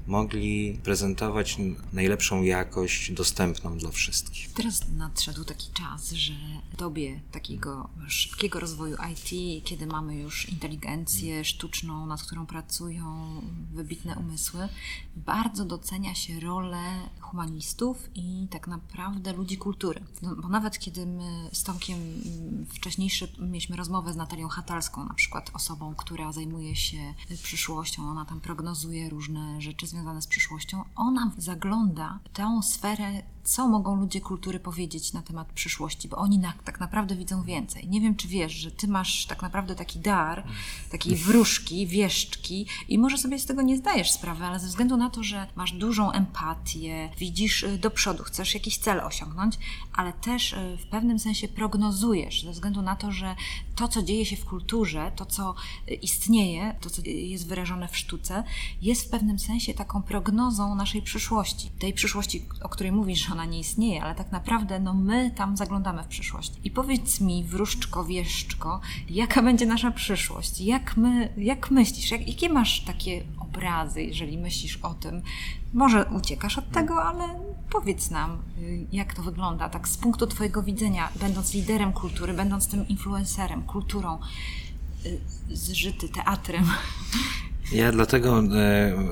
mogli 0.07 0.79
prezentować 0.83 1.57
najlepszą 1.93 2.43
jakość 2.43 3.11
dostępną 3.11 3.77
dla 3.77 3.91
wszystkich. 3.91 4.53
Teraz 4.53 4.87
nadszedł 4.97 5.43
taki 5.43 5.71
czas, 5.73 6.11
że 6.11 6.33
w 6.73 6.77
dobie 6.77 7.21
takiego 7.31 7.89
szybkiego 8.07 8.59
rozwoju 8.59 8.97
IT, 9.11 9.63
kiedy 9.65 9.87
mamy 9.87 10.15
już 10.15 10.49
inteligencję 10.49 11.45
sztuczną, 11.45 12.05
nad 12.05 12.23
którą 12.23 12.45
pracują 12.45 13.41
wybitne 13.73 14.15
umysły, 14.15 14.69
bardzo 15.15 15.65
docenia 15.65 16.15
się 16.15 16.39
rolę 16.39 16.83
humanistów 17.19 18.09
i 18.15 18.47
tak 18.49 18.67
naprawdę 18.67 19.33
ludzi 19.33 19.57
kultury. 19.57 20.03
No, 20.21 20.35
bo 20.35 20.49
nawet 20.49 20.79
kiedy 20.79 21.05
my 21.05 21.49
z 21.53 21.63
Tomkiem 21.63 21.99
wcześniejszy 22.69 23.27
mieliśmy 23.39 23.75
rozmowę 23.75 24.13
z 24.13 24.15
Natalią 24.15 24.47
Hatalską, 24.47 25.05
na 25.05 25.13
przykład 25.13 25.51
osobą, 25.53 25.95
która 25.95 26.31
zajmuje 26.31 26.75
się 26.75 27.13
przyszłością, 27.43 28.09
ona 28.09 28.25
tam 28.25 28.41
prognozuje 28.41 29.09
różne 29.09 29.61
rzeczy 29.61 29.87
związane 29.93 30.21
z 30.21 30.27
przyszłością, 30.27 30.83
ona 30.95 31.31
zagląda 31.37 32.19
w 32.25 32.29
tę 32.29 32.59
sferę, 32.63 33.23
co 33.43 33.67
mogą 33.67 33.95
ludzie 33.95 34.21
kultury 34.21 34.59
powiedzieć 34.59 35.13
na 35.13 35.21
temat 35.21 35.47
przyszłości, 35.47 36.07
bo 36.07 36.17
oni 36.17 36.39
na, 36.39 36.53
tak 36.65 36.79
naprawdę 36.79 37.15
widzą 37.15 37.43
więcej. 37.43 37.87
Nie 37.89 38.01
wiem, 38.01 38.15
czy 38.15 38.27
wiesz, 38.27 38.53
że 38.53 38.71
ty 38.71 38.87
masz 38.87 39.25
tak 39.25 39.41
naprawdę 39.41 39.75
taki 39.75 39.99
dar, 39.99 40.43
takiej 40.91 41.15
wróżki, 41.15 41.87
wieszczki 41.87 42.65
i 42.87 42.97
może 42.99 43.17
sobie 43.17 43.39
z 43.39 43.45
tego 43.45 43.61
nie 43.61 43.77
zdajesz 43.77 44.11
sprawy, 44.11 44.45
ale 44.45 44.59
ze 44.59 44.67
względu 44.67 44.97
na 44.97 45.09
to, 45.09 45.23
że 45.23 45.47
masz 45.55 45.71
dużą 45.71 46.11
empatię, 46.11 47.09
widzisz 47.17 47.63
y, 47.63 47.77
do 47.77 47.91
przodu, 47.91 48.23
chcesz 48.23 48.53
jakiś 48.53 48.77
cel 48.77 48.99
osiągnąć, 48.99 49.57
ale 49.93 50.13
też 50.13 50.53
y, 50.53 50.77
w 50.77 50.87
pewnym 50.87 51.19
sensie 51.19 51.47
prognozujesz, 51.47 52.43
ze 52.43 52.51
względu 52.51 52.81
na 52.81 52.95
to, 52.95 53.11
że 53.11 53.35
to, 53.75 53.87
co 53.87 54.01
dzieje 54.01 54.25
się 54.25 54.35
w 54.35 54.45
kulturze, 54.45 55.11
to, 55.15 55.25
co 55.25 55.55
y, 55.89 55.93
istnieje, 55.93 56.75
to, 56.81 56.89
co 56.89 57.01
jest 57.05 57.47
wyrażone 57.47 57.87
w 57.87 57.97
sztuce, 57.97 58.43
jest 58.81 59.07
w 59.07 59.09
pewnym 59.09 59.39
sensie 59.39 59.73
taką 59.73 60.01
prognozą 60.01 60.75
naszej 60.75 61.01
przyszłości. 61.01 61.69
Tej 61.79 61.93
przyszłości, 61.93 62.45
o 62.61 62.69
której 62.69 62.91
mówisz, 62.91 63.29
ona 63.33 63.45
nie 63.45 63.59
istnieje, 63.59 64.03
ale 64.03 64.15
tak 64.15 64.31
naprawdę 64.31 64.79
no 64.79 64.93
my 64.93 65.31
tam 65.31 65.57
zaglądamy 65.57 66.03
w 66.03 66.07
przyszłość. 66.07 66.53
I 66.63 66.71
powiedz 66.71 67.21
mi, 67.21 67.43
wróżczko, 67.43 68.05
wieszczko, 68.05 68.81
jaka 69.09 69.41
będzie 69.41 69.65
nasza 69.65 69.91
przyszłość? 69.91 70.61
Jak, 70.61 70.97
my, 70.97 71.33
jak 71.37 71.71
myślisz? 71.71 72.11
Jak, 72.11 72.27
jakie 72.27 72.49
masz 72.49 72.81
takie 72.81 73.23
obrazy, 73.39 74.03
jeżeli 74.03 74.37
myślisz 74.37 74.77
o 74.77 74.93
tym? 74.93 75.21
Może 75.73 76.05
uciekasz 76.05 76.57
od 76.57 76.71
tego, 76.71 77.03
ale 77.03 77.39
powiedz 77.69 78.11
nam, 78.11 78.41
y, 78.57 78.87
jak 78.91 79.13
to 79.13 79.23
wygląda, 79.23 79.69
tak 79.69 79.87
z 79.87 79.97
punktu 79.97 80.27
Twojego 80.27 80.63
widzenia, 80.63 81.09
będąc 81.19 81.53
liderem 81.53 81.93
kultury, 81.93 82.33
będąc 82.33 82.67
tym 82.67 82.87
influencerem, 82.87 83.63
kulturą, 83.63 84.19
y, 85.05 85.19
zżyty 85.51 86.09
teatrem. 86.09 86.65
Ja 87.71 87.91
dlatego 87.91 88.39
e, 88.39 88.61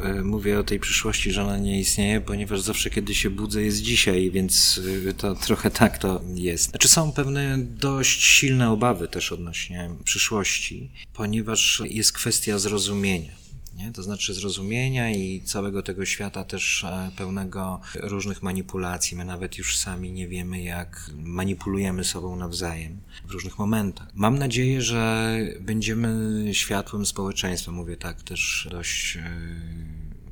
e, 0.04 0.22
mówię 0.24 0.60
o 0.60 0.64
tej 0.64 0.80
przyszłości, 0.80 1.32
że 1.32 1.44
ona 1.44 1.58
nie 1.58 1.80
istnieje, 1.80 2.22
ponieważ 2.22 2.62
zawsze, 2.62 2.90
kiedy 2.90 3.16
się 3.16 3.30
budzę, 3.30 3.62
jest 3.62 3.82
dzisiaj, 3.82 4.32
więc 4.32 4.82
e, 5.10 5.14
to 5.14 5.36
trochę 5.36 5.72
tak 5.72 5.98
to 5.98 6.22
jest. 6.36 6.70
Znaczy 6.70 6.88
są 6.88 7.12
pewne 7.12 7.58
dość 7.58 8.24
silne 8.24 8.72
obawy 8.72 9.08
też 9.08 9.32
odnośnie 9.32 9.90
przyszłości, 10.04 10.92
ponieważ 11.14 11.82
jest 11.86 12.14
kwestia 12.14 12.60
zrozumienia 12.60 13.41
nie? 13.76 13.92
to 13.92 14.04
znaczy 14.04 14.34
zrozumienia 14.34 15.12
i 15.12 15.42
całego 15.42 15.84
tego 15.84 16.06
świata 16.06 16.44
też 16.44 16.84
e, 16.84 17.12
pełnego 17.18 17.82
różnych 17.96 18.44
manipulacji. 18.44 19.18
My 19.18 19.26
nawet 19.26 19.58
już 19.58 19.78
sami 19.78 20.12
nie 20.12 20.28
wiemy, 20.28 20.62
jak 20.62 21.12
manipulujemy 21.16 22.04
sobą 22.04 22.36
nawzajem 22.36 22.98
w 23.26 23.32
różnych 23.32 23.60
momentach. 23.60 24.08
Mam 24.14 24.40
nadzieję, 24.40 24.82
że 24.82 25.38
będziemy 25.60 26.44
światłym 26.54 27.06
społeczeństwem, 27.06 27.74
mówię 27.74 27.98
tak 27.98 28.24
też 28.24 28.68
dość 28.72 29.18
e, 29.18 29.32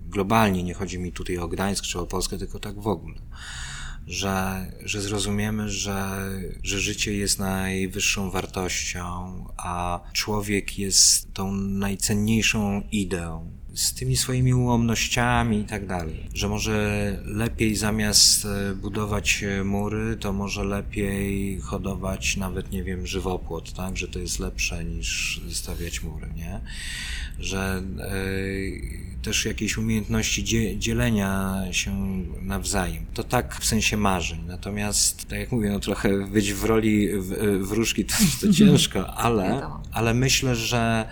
globalnie, 0.10 0.64
nie 0.64 0.74
chodzi 0.74 1.00
mi 1.00 1.12
tutaj 1.12 1.38
o 1.38 1.48
Gdańsk 1.48 1.84
czy 1.84 2.00
o 2.00 2.06
Polskę, 2.06 2.38
tylko 2.38 2.60
tak 2.60 2.80
w 2.80 2.88
ogóle 2.88 3.16
że, 4.10 4.66
że 4.86 5.02
zrozumiemy, 5.02 5.70
że, 5.70 6.30
że 6.64 6.80
życie 6.80 7.14
jest 7.14 7.40
najwyższą 7.40 8.32
wartością, 8.32 9.46
a 9.58 10.00
człowiek 10.14 10.80
jest 10.80 11.34
tą 11.34 11.52
najcenniejszą 11.52 12.82
ideą 12.92 13.59
z 13.80 13.94
tymi 13.94 14.18
swoimi 14.18 14.54
ułomnościami 14.54 15.60
i 15.60 15.64
tak 15.64 15.86
dalej. 15.86 16.30
Że 16.34 16.48
może 16.48 17.18
lepiej 17.26 17.76
zamiast 17.76 18.46
e, 18.46 18.76
budować 18.76 19.44
e, 19.44 19.64
mury, 19.64 20.18
to 20.20 20.34
może 20.34 20.64
lepiej 20.64 21.60
hodować 21.60 22.38
nawet, 22.38 22.72
nie 22.72 22.84
wiem, 22.84 23.08
żywopłot, 23.08 23.74
tak? 23.74 23.98
Że 23.98 24.08
to 24.08 24.20
jest 24.20 24.40
lepsze 24.40 24.86
niż 24.86 25.42
stawiać 25.52 26.04
mury, 26.04 26.28
nie? 26.36 26.60
Że 27.40 27.84
e, 28.00 28.14
też 29.22 29.46
jakieś 29.46 29.78
umiejętności 29.78 30.44
dzielenia 30.80 31.62
się 31.72 31.92
nawzajem. 32.42 33.06
To 33.14 33.24
tak 33.24 33.56
w 33.56 33.66
sensie 33.66 33.98
marzeń. 33.98 34.40
Natomiast, 34.48 35.28
tak 35.28 35.40
jak 35.40 35.52
mówię, 35.52 35.70
no 35.70 35.80
trochę 35.80 36.28
być 36.28 36.54
w 36.54 36.64
roli 36.64 37.10
wróżki 37.60 38.06
to, 38.06 38.14
to 38.42 38.54
ciężko, 38.60 39.14
ale, 39.14 39.62
ale 39.92 40.14
myślę, 40.14 40.56
że 40.56 41.10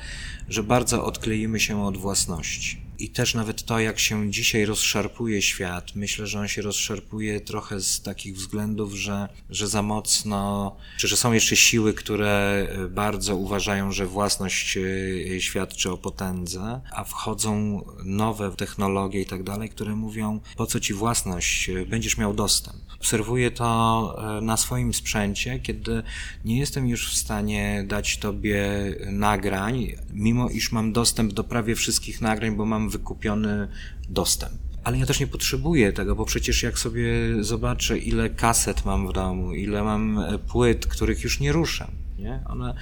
że 0.50 0.64
bardzo 0.64 1.06
odkleimy 1.06 1.60
się 1.60 1.86
od 1.86 1.98
własności. 1.98 2.88
I 3.00 3.10
też 3.10 3.34
nawet 3.34 3.66
to, 3.66 3.80
jak 3.80 4.00
się 4.00 4.32
dzisiaj 4.32 4.66
rozszarpuje 4.66 5.41
świat, 5.41 5.95
myślę, 5.95 6.28
że 6.28 6.39
on 6.39 6.48
się 6.48 6.62
rozszarpuje 6.62 7.41
trochę 7.41 7.82
z 7.82 8.02
takich 8.02 8.36
względów, 8.36 8.93
że, 8.93 9.30
że 9.50 9.68
za 9.68 9.82
mocno, 9.82 10.76
czy 10.98 11.08
że 11.08 11.18
są 11.18 11.34
jeszcze 11.34 11.56
siły, 11.56 11.93
które 11.93 12.68
bardzo 12.89 13.36
uważają, 13.36 13.91
że 13.91 14.06
własność 14.06 14.78
e, 14.78 15.41
świadczy 15.41 15.91
o 15.91 15.98
potędze, 15.98 16.82
a 16.91 17.04
wchodzą 17.04 17.82
nowe 18.04 18.52
technologie 18.52 19.22
i 19.22 19.26
tak 19.26 19.43
dalej, 19.43 19.70
które 19.70 19.95
mówią, 19.95 20.39
po 20.56 20.66
co 20.66 20.80
ci 20.80 20.93
własność, 20.93 21.70
będziesz 21.88 22.18
miał 22.18 22.34
dostęp. 22.34 22.87
Obserwuję 23.00 23.52
to 23.52 24.38
e, 24.38 24.41
na 24.41 24.58
swoim 24.58 24.93
sprzęcie, 24.93 25.60
kiedy 25.60 26.04
nie 26.45 26.60
jestem 26.60 26.88
już 26.88 27.10
w 27.10 27.18
stanie 27.18 27.84
dać 27.88 28.18
tobie 28.18 28.66
nagrań, 29.12 29.88
mimo 30.14 30.50
iż 30.50 30.72
mam 30.72 30.93
dostęp 30.93 31.34
do 31.34 31.43
prawie 31.43 31.76
wszystkich 31.76 32.22
nagrań, 32.22 32.56
bo 32.56 32.66
mam 32.66 32.89
wykupiony 32.89 33.68
dostęp. 34.10 34.54
Ale 34.84 34.98
ja 34.98 35.06
też 35.06 35.20
nie 35.20 35.28
potrzebuję 35.28 35.93
tego, 35.93 36.16
bo 36.16 36.26
przecież 36.26 36.64
jak 36.64 36.80
sobie 36.80 37.10
zobaczę, 37.39 37.98
ile 37.98 38.30
kaset 38.30 38.86
mam 38.86 39.08
w 39.08 39.14
domu, 39.14 39.54
ile 39.54 39.84
mam 39.84 40.20
e, 40.20 40.39
płyt, 40.39 40.88
których 40.88 41.24
już 41.24 41.39
nie 41.39 41.52
ruszam, 41.52 41.91
nie? 42.20 42.43
One, 42.45 42.74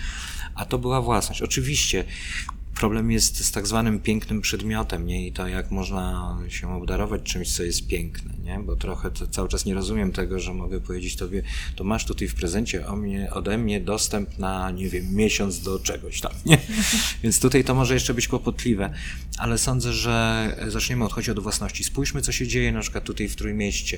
a 0.55 0.65
to 0.65 0.77
była 0.77 1.01
własność. 1.01 1.41
Oczywiście 1.41 2.03
problem 2.75 3.11
jest 3.11 3.45
z 3.45 3.51
tak 3.51 3.67
zwanym 3.67 3.99
pięknym 3.99 4.41
przedmiotem, 4.41 5.07
nie? 5.07 5.27
I 5.27 5.31
to, 5.31 5.47
jak 5.47 5.71
można 5.71 6.37
się 6.49 6.75
obdarować 6.75 7.21
czymś, 7.23 7.55
co 7.55 7.63
jest 7.63 7.87
piękne, 7.87 8.33
nie? 8.43 8.59
Bo 8.59 8.75
trochę 8.75 9.11
cały 9.31 9.49
czas 9.49 9.65
nie 9.65 9.73
rozumiem 9.73 10.11
tego, 10.11 10.39
że 10.39 10.53
mogę 10.53 10.81
powiedzieć 10.81 11.15
tobie, 11.15 11.43
to 11.75 11.83
masz 11.83 12.05
tutaj 12.05 12.27
w 12.27 12.35
prezencie 12.35 12.87
o 12.87 12.95
mnie, 12.95 13.33
ode 13.33 13.57
mnie 13.57 13.81
dostęp 13.81 14.37
na, 14.37 14.71
nie 14.71 14.89
wiem, 14.89 15.15
miesiąc 15.15 15.59
do 15.59 15.79
czegoś 15.79 16.21
tam, 16.21 16.31
nie? 16.45 16.57
Więc 17.23 17.39
tutaj 17.39 17.63
to 17.63 17.75
może 17.75 17.93
jeszcze 17.93 18.13
być 18.13 18.27
kłopotliwe, 18.27 18.93
ale 19.37 19.57
sądzę, 19.57 19.93
że 19.93 20.55
zaczniemy 20.67 21.05
odchodzić 21.05 21.29
od 21.29 21.39
własności. 21.39 21.83
Spójrzmy, 21.83 22.21
co 22.21 22.31
się 22.31 22.47
dzieje 22.47 22.71
na 22.71 22.81
przykład 22.81 23.03
tutaj 23.03 23.27
w 23.27 23.35
Trójmieście. 23.35 23.97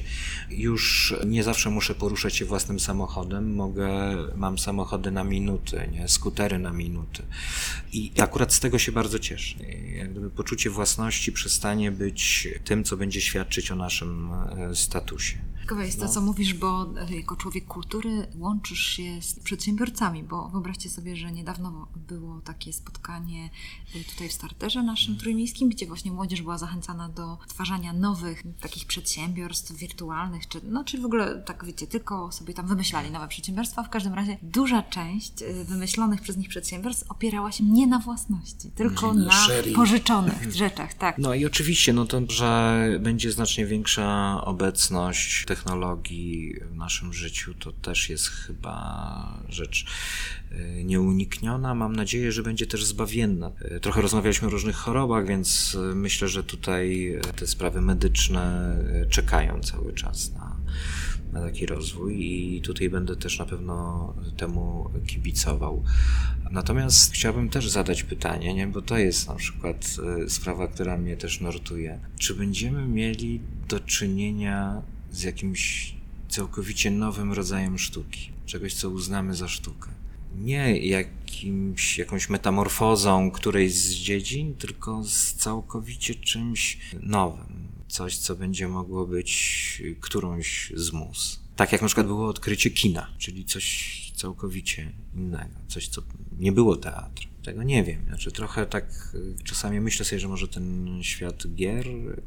Już 0.49 1.15
nie 1.25 1.43
zawsze 1.43 1.69
muszę 1.69 1.95
poruszać 1.95 2.35
się 2.35 2.45
własnym 2.45 2.79
samochodem, 2.79 3.55
mogę, 3.55 3.89
mam 4.35 4.59
samochody 4.59 5.11
na 5.11 5.23
minuty, 5.23 5.89
nie? 5.91 6.07
Skutery 6.07 6.59
na 6.59 6.73
minuty. 6.73 7.23
I 7.93 8.11
akurat 8.17 8.53
z 8.53 8.59
tego 8.59 8.66
tego 8.67 8.79
się 8.79 8.91
bardzo 8.91 9.19
cieszę. 9.19 9.63
Jak 9.97 10.11
gdyby 10.11 10.29
poczucie 10.29 10.69
własności 10.69 11.31
przestanie 11.31 11.91
być 11.91 12.47
tym, 12.63 12.83
co 12.83 12.97
będzie 12.97 13.21
świadczyć 13.21 13.71
o 13.71 13.75
naszym 13.75 14.31
e, 14.33 14.75
statusie. 14.75 15.37
Ciekawe 15.67 15.85
jest 15.85 15.99
to, 15.99 16.09
co 16.09 16.21
mówisz, 16.21 16.53
bo 16.53 16.85
jako 17.09 17.35
człowiek 17.35 17.65
kultury 17.65 18.27
łączysz 18.35 18.79
się 18.79 19.21
z 19.21 19.39
przedsiębiorcami, 19.39 20.23
bo 20.23 20.49
wyobraźcie 20.49 20.89
sobie, 20.89 21.15
że 21.15 21.31
niedawno 21.31 21.87
było 21.95 22.41
takie 22.41 22.73
spotkanie 22.73 23.49
y, 23.95 24.03
tutaj 24.03 24.29
w 24.29 24.33
starterze 24.33 24.83
naszym 24.83 25.09
mm. 25.09 25.21
trójmiejskim, 25.21 25.69
gdzie 25.69 25.87
właśnie 25.87 26.11
młodzież 26.11 26.41
była 26.41 26.57
zachęcana 26.57 27.09
do 27.09 27.37
twarzania 27.47 27.93
nowych 27.93 28.43
takich 28.61 28.85
przedsiębiorstw 28.85 29.71
wirtualnych, 29.71 30.47
czy, 30.47 30.61
no, 30.63 30.83
czy 30.83 31.01
w 31.01 31.05
ogóle 31.05 31.43
tak 31.45 31.65
wiecie, 31.65 31.87
tylko 31.87 32.31
sobie 32.31 32.53
tam 32.53 32.67
wymyślali 32.67 33.11
nowe 33.11 33.27
przedsiębiorstwa. 33.27 33.83
W 33.83 33.89
każdym 33.89 34.13
razie 34.13 34.37
duża 34.41 34.83
część 34.83 35.33
wymyślonych 35.65 36.21
przez 36.21 36.37
nich 36.37 36.49
przedsiębiorstw 36.49 37.11
opierała 37.11 37.51
się 37.51 37.63
nie 37.63 37.87
na 37.87 37.99
własności, 37.99 38.56
tylko 38.75 39.13
na, 39.13 39.25
na 39.25 39.47
pożyczonych 39.75 40.51
rzeczach, 40.55 40.93
tak. 40.93 41.17
No 41.17 41.33
i 41.33 41.45
oczywiście, 41.45 41.93
no 41.93 42.05
to, 42.05 42.21
że 42.29 42.87
będzie 42.99 43.31
znacznie 43.31 43.65
większa 43.65 44.41
obecność 44.45 45.45
technologii 45.45 46.55
w 46.71 46.75
naszym 46.75 47.13
życiu 47.13 47.53
to 47.53 47.71
też 47.71 48.09
jest 48.09 48.27
chyba 48.27 49.39
rzecz 49.49 49.85
e, 50.51 50.83
nieunikniona. 50.83 51.75
Mam 51.75 51.95
nadzieję, 51.95 52.31
że 52.31 52.43
będzie 52.43 52.67
też 52.67 52.85
zbawienna. 52.85 53.51
E, 53.61 53.79
trochę 53.79 54.01
rozmawialiśmy 54.01 54.47
o 54.47 54.51
różnych 54.51 54.75
chorobach, 54.75 55.27
więc 55.27 55.77
e, 55.91 55.95
myślę, 55.95 56.27
że 56.27 56.43
tutaj 56.43 57.15
te 57.35 57.47
sprawy 57.47 57.81
medyczne 57.81 58.77
czekają 59.09 59.61
cały 59.61 59.93
czas 59.93 60.31
na, 60.33 60.55
na 61.31 61.41
taki 61.41 61.65
rozwój 61.65 62.25
i 62.25 62.61
tutaj 62.61 62.89
będę 62.89 63.15
też 63.15 63.39
na 63.39 63.45
pewno 63.45 64.13
temu 64.37 64.89
kibicował. 65.07 65.83
Natomiast 66.51 67.13
chciałbym 67.13 67.49
też 67.49 67.69
zadać 67.69 68.03
pytanie, 68.03 68.53
nie? 68.53 68.67
bo 68.67 68.81
to 68.81 68.97
jest 68.97 69.27
na 69.27 69.35
przykład 69.35 69.97
sprawa, 70.27 70.67
która 70.67 70.97
mnie 70.97 71.17
też 71.17 71.41
nurtuje. 71.41 71.99
Czy 72.19 72.35
będziemy 72.35 72.87
mieli 72.87 73.41
do 73.67 73.79
czynienia 73.79 74.81
z 75.11 75.23
jakimś 75.23 75.95
całkowicie 76.29 76.91
nowym 76.91 77.33
rodzajem 77.33 77.77
sztuki, 77.77 78.31
czegoś, 78.45 78.73
co 78.73 78.89
uznamy 78.89 79.35
za 79.35 79.47
sztukę. 79.47 79.89
Nie 80.37 80.77
jakimś, 80.77 81.97
jakąś 81.97 82.29
metamorfozą 82.29 83.31
którejś 83.31 83.73
z 83.73 83.89
dziedzin, 83.89 84.55
tylko 84.55 85.03
z 85.03 85.33
całkowicie 85.33 86.15
czymś 86.15 86.77
nowym. 87.01 87.66
Coś, 87.87 88.17
co 88.17 88.35
będzie 88.35 88.67
mogło 88.67 89.07
być 89.07 89.83
którąś 90.01 90.71
z 90.75 90.91
mus. 90.91 91.39
Tak 91.55 91.71
jak 91.71 91.81
na 91.81 91.87
przykład 91.87 92.07
było 92.07 92.27
odkrycie 92.27 92.71
kina, 92.71 93.07
czyli 93.17 93.45
coś 93.45 93.97
całkowicie 94.15 94.91
innego, 95.15 95.59
coś, 95.67 95.87
co 95.87 96.01
nie 96.39 96.51
było 96.51 96.75
teatrem. 96.75 97.29
Tego 97.43 97.63
nie 97.63 97.83
wiem. 97.83 98.05
Znaczy, 98.07 98.31
trochę 98.31 98.65
tak 98.65 99.11
y, 99.15 99.35
czasami 99.43 99.79
myślę 99.81 100.05
sobie, 100.05 100.19
że 100.19 100.27
może 100.27 100.47
ten 100.47 100.99
świat 101.01 101.55
gier 101.55 101.85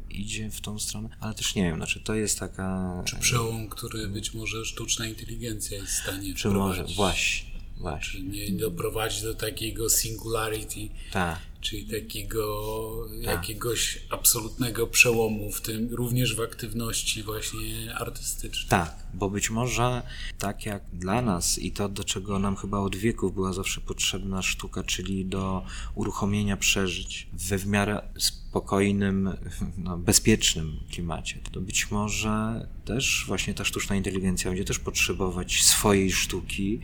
idzie 0.09 0.49
w 0.51 0.61
tą 0.61 0.79
stronę, 0.79 1.09
ale 1.19 1.33
też 1.33 1.55
nie 1.55 1.63
wiem. 1.63 1.75
Znaczy, 1.75 1.99
to 1.99 2.15
jest 2.15 2.39
taka. 2.39 3.03
Czy 3.05 3.15
przełom, 3.15 3.69
który 3.69 4.07
być 4.07 4.33
może 4.33 4.65
sztuczna 4.65 5.07
inteligencja 5.07 5.77
jest 5.77 5.91
w 5.91 5.95
stanie 5.95 6.33
Czy 6.33 6.49
może, 6.49 6.85
właśnie. 6.95 7.51
Właśnie. 7.77 8.21
nie 8.21 8.51
doprowadzić 8.51 9.21
do 9.21 9.33
takiego 9.33 9.89
singularity. 9.89 10.89
Tak 11.11 11.50
Czyli 11.61 11.85
takiego 11.85 13.07
tak. 13.15 13.23
jakiegoś 13.23 13.99
absolutnego 14.09 14.87
przełomu 14.87 15.51
w 15.51 15.61
tym, 15.61 15.89
również 15.95 16.35
w 16.35 16.41
aktywności 16.41 17.23
właśnie 17.23 17.95
artystycznej. 17.95 18.69
Tak, 18.69 18.95
bo 19.13 19.29
być 19.29 19.49
może 19.49 20.01
tak 20.37 20.65
jak 20.65 20.83
dla 20.93 21.21
nas 21.21 21.59
i 21.59 21.71
to, 21.71 21.89
do 21.89 22.03
czego 22.03 22.39
nam 22.39 22.55
chyba 22.55 22.79
od 22.79 22.95
wieków 22.95 23.33
była 23.33 23.53
zawsze 23.53 23.81
potrzebna 23.81 24.41
sztuka, 24.41 24.83
czyli 24.83 25.25
do 25.25 25.65
uruchomienia 25.95 26.57
przeżyć 26.57 27.27
we 27.33 27.57
w 27.57 27.67
miarę 27.67 28.01
spokojnym, 28.17 29.29
no, 29.85 29.97
bezpiecznym 29.97 30.79
klimacie, 30.91 31.39
to 31.51 31.61
być 31.61 31.91
może 31.91 32.67
też 32.85 33.23
właśnie 33.27 33.53
ta 33.53 33.65
sztuczna 33.65 33.95
inteligencja 33.95 34.51
będzie 34.51 34.65
też 34.65 34.79
potrzebować 34.79 35.63
swojej 35.63 36.11
sztuki 36.11 36.79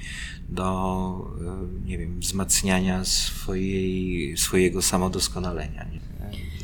do, 0.50 1.32
e, 1.42 1.88
nie 1.88 1.98
wiem, 1.98 2.20
wzmacniania 2.20 3.06
swojej, 3.06 4.38
swojego 4.68 4.82
samodoskonalenia. 4.82 5.86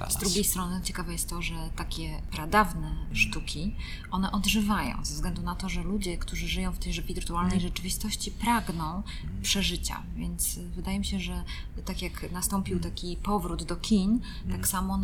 Z 0.09 0.17
drugiej 0.17 0.43
strony 0.43 0.81
ciekawe 0.83 1.11
jest 1.11 1.29
to, 1.29 1.41
że 1.41 1.53
takie 1.75 2.21
pradawne 2.31 2.95
sztuki, 3.13 3.75
one 4.11 4.31
odżywają 4.31 5.05
ze 5.05 5.13
względu 5.13 5.41
na 5.41 5.55
to, 5.55 5.69
że 5.69 5.83
ludzie, 5.83 6.17
którzy 6.17 6.47
żyją 6.47 6.71
w 6.71 6.79
tej 6.79 6.93
wirtualnej 6.93 7.57
mm. 7.57 7.61
rzeczywistości, 7.61 8.31
pragną 8.31 9.03
przeżycia. 9.41 10.03
Więc 10.15 10.59
wydaje 10.75 10.99
mi 10.99 11.05
się, 11.05 11.19
że 11.19 11.43
tak 11.85 12.01
jak 12.01 12.31
nastąpił 12.31 12.77
mm. 12.77 12.91
taki 12.91 13.17
powrót 13.17 13.63
do 13.63 13.75
kin, 13.75 14.19
tak 14.43 14.53
mm. 14.53 14.65
samo 14.65 14.99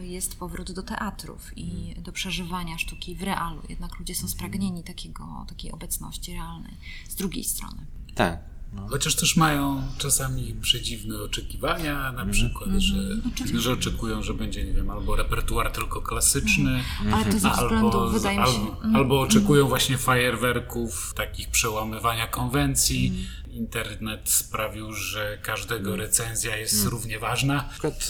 y, 0.00 0.06
jest 0.06 0.38
powrót 0.38 0.72
do 0.72 0.82
teatrów 0.82 1.58
i 1.58 1.94
do 1.98 2.12
przeżywania 2.12 2.78
sztuki 2.78 3.16
w 3.16 3.22
realu. 3.22 3.62
Jednak 3.68 3.98
ludzie 3.98 4.14
są 4.14 4.28
spragnieni 4.28 4.82
takiego, 4.82 5.46
takiej 5.48 5.72
obecności 5.72 6.32
realnej. 6.32 6.76
Z 7.08 7.14
drugiej 7.14 7.44
strony. 7.44 7.86
Tak. 8.14 8.53
No. 8.74 8.88
Chociaż 8.88 9.14
też 9.14 9.36
mają 9.36 9.82
czasami 9.98 10.54
przedziwne 10.60 11.22
oczekiwania, 11.22 11.94
na 11.94 12.08
mhm. 12.08 12.30
przykład, 12.30 12.68
mm 12.68 12.80
że, 12.80 12.96
mhm. 12.96 13.60
że 13.60 13.72
oczekują, 13.72 14.22
że 14.22 14.34
będzie, 14.34 14.64
nie 14.64 14.72
wiem, 14.72 14.90
albo 14.90 15.16
repertuar 15.16 15.70
tylko 15.70 16.00
klasyczny, 16.00 16.70
mm. 17.00 17.14
Ale 17.14 17.24
to 17.24 17.38
ze 17.38 17.50
albo, 17.50 18.10
wydaje 18.10 18.40
mi 18.40 18.46
się... 18.46 18.52
Albo, 18.52 18.98
albo 18.98 19.20
oczekują 19.20 19.68
właśnie 19.68 19.98
fajerwerków, 19.98 21.14
takich 21.14 21.48
przełamywania 21.50 22.26
konwencji. 22.26 23.26
Internet 23.54 24.20
sprawił, 24.24 24.92
że 24.92 25.38
każdego 25.42 25.88
mm. 25.88 26.00
recenzja 26.00 26.56
jest 26.56 26.74
hmm. 26.74 26.90
równie 26.90 27.18
ważna. 27.18 27.54
Na 27.54 27.62
przykład 27.62 28.08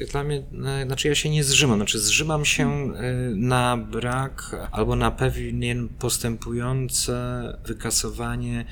y, 0.00 0.06
dla 0.10 0.24
mnie, 0.24 0.38
y, 0.82 0.86
znaczy 0.86 1.08
ja 1.08 1.14
się 1.14 1.30
nie 1.30 1.44
zrzymam, 1.44 1.78
znaczy 1.78 1.98
zrzymam 1.98 2.44
się 2.44 2.94
y, 2.94 3.36
na 3.36 3.76
brak 3.76 4.56
albo 4.72 4.96
na 4.96 5.10
pewien 5.10 5.88
postępujące 5.88 7.14
wykasowanie 7.66 8.64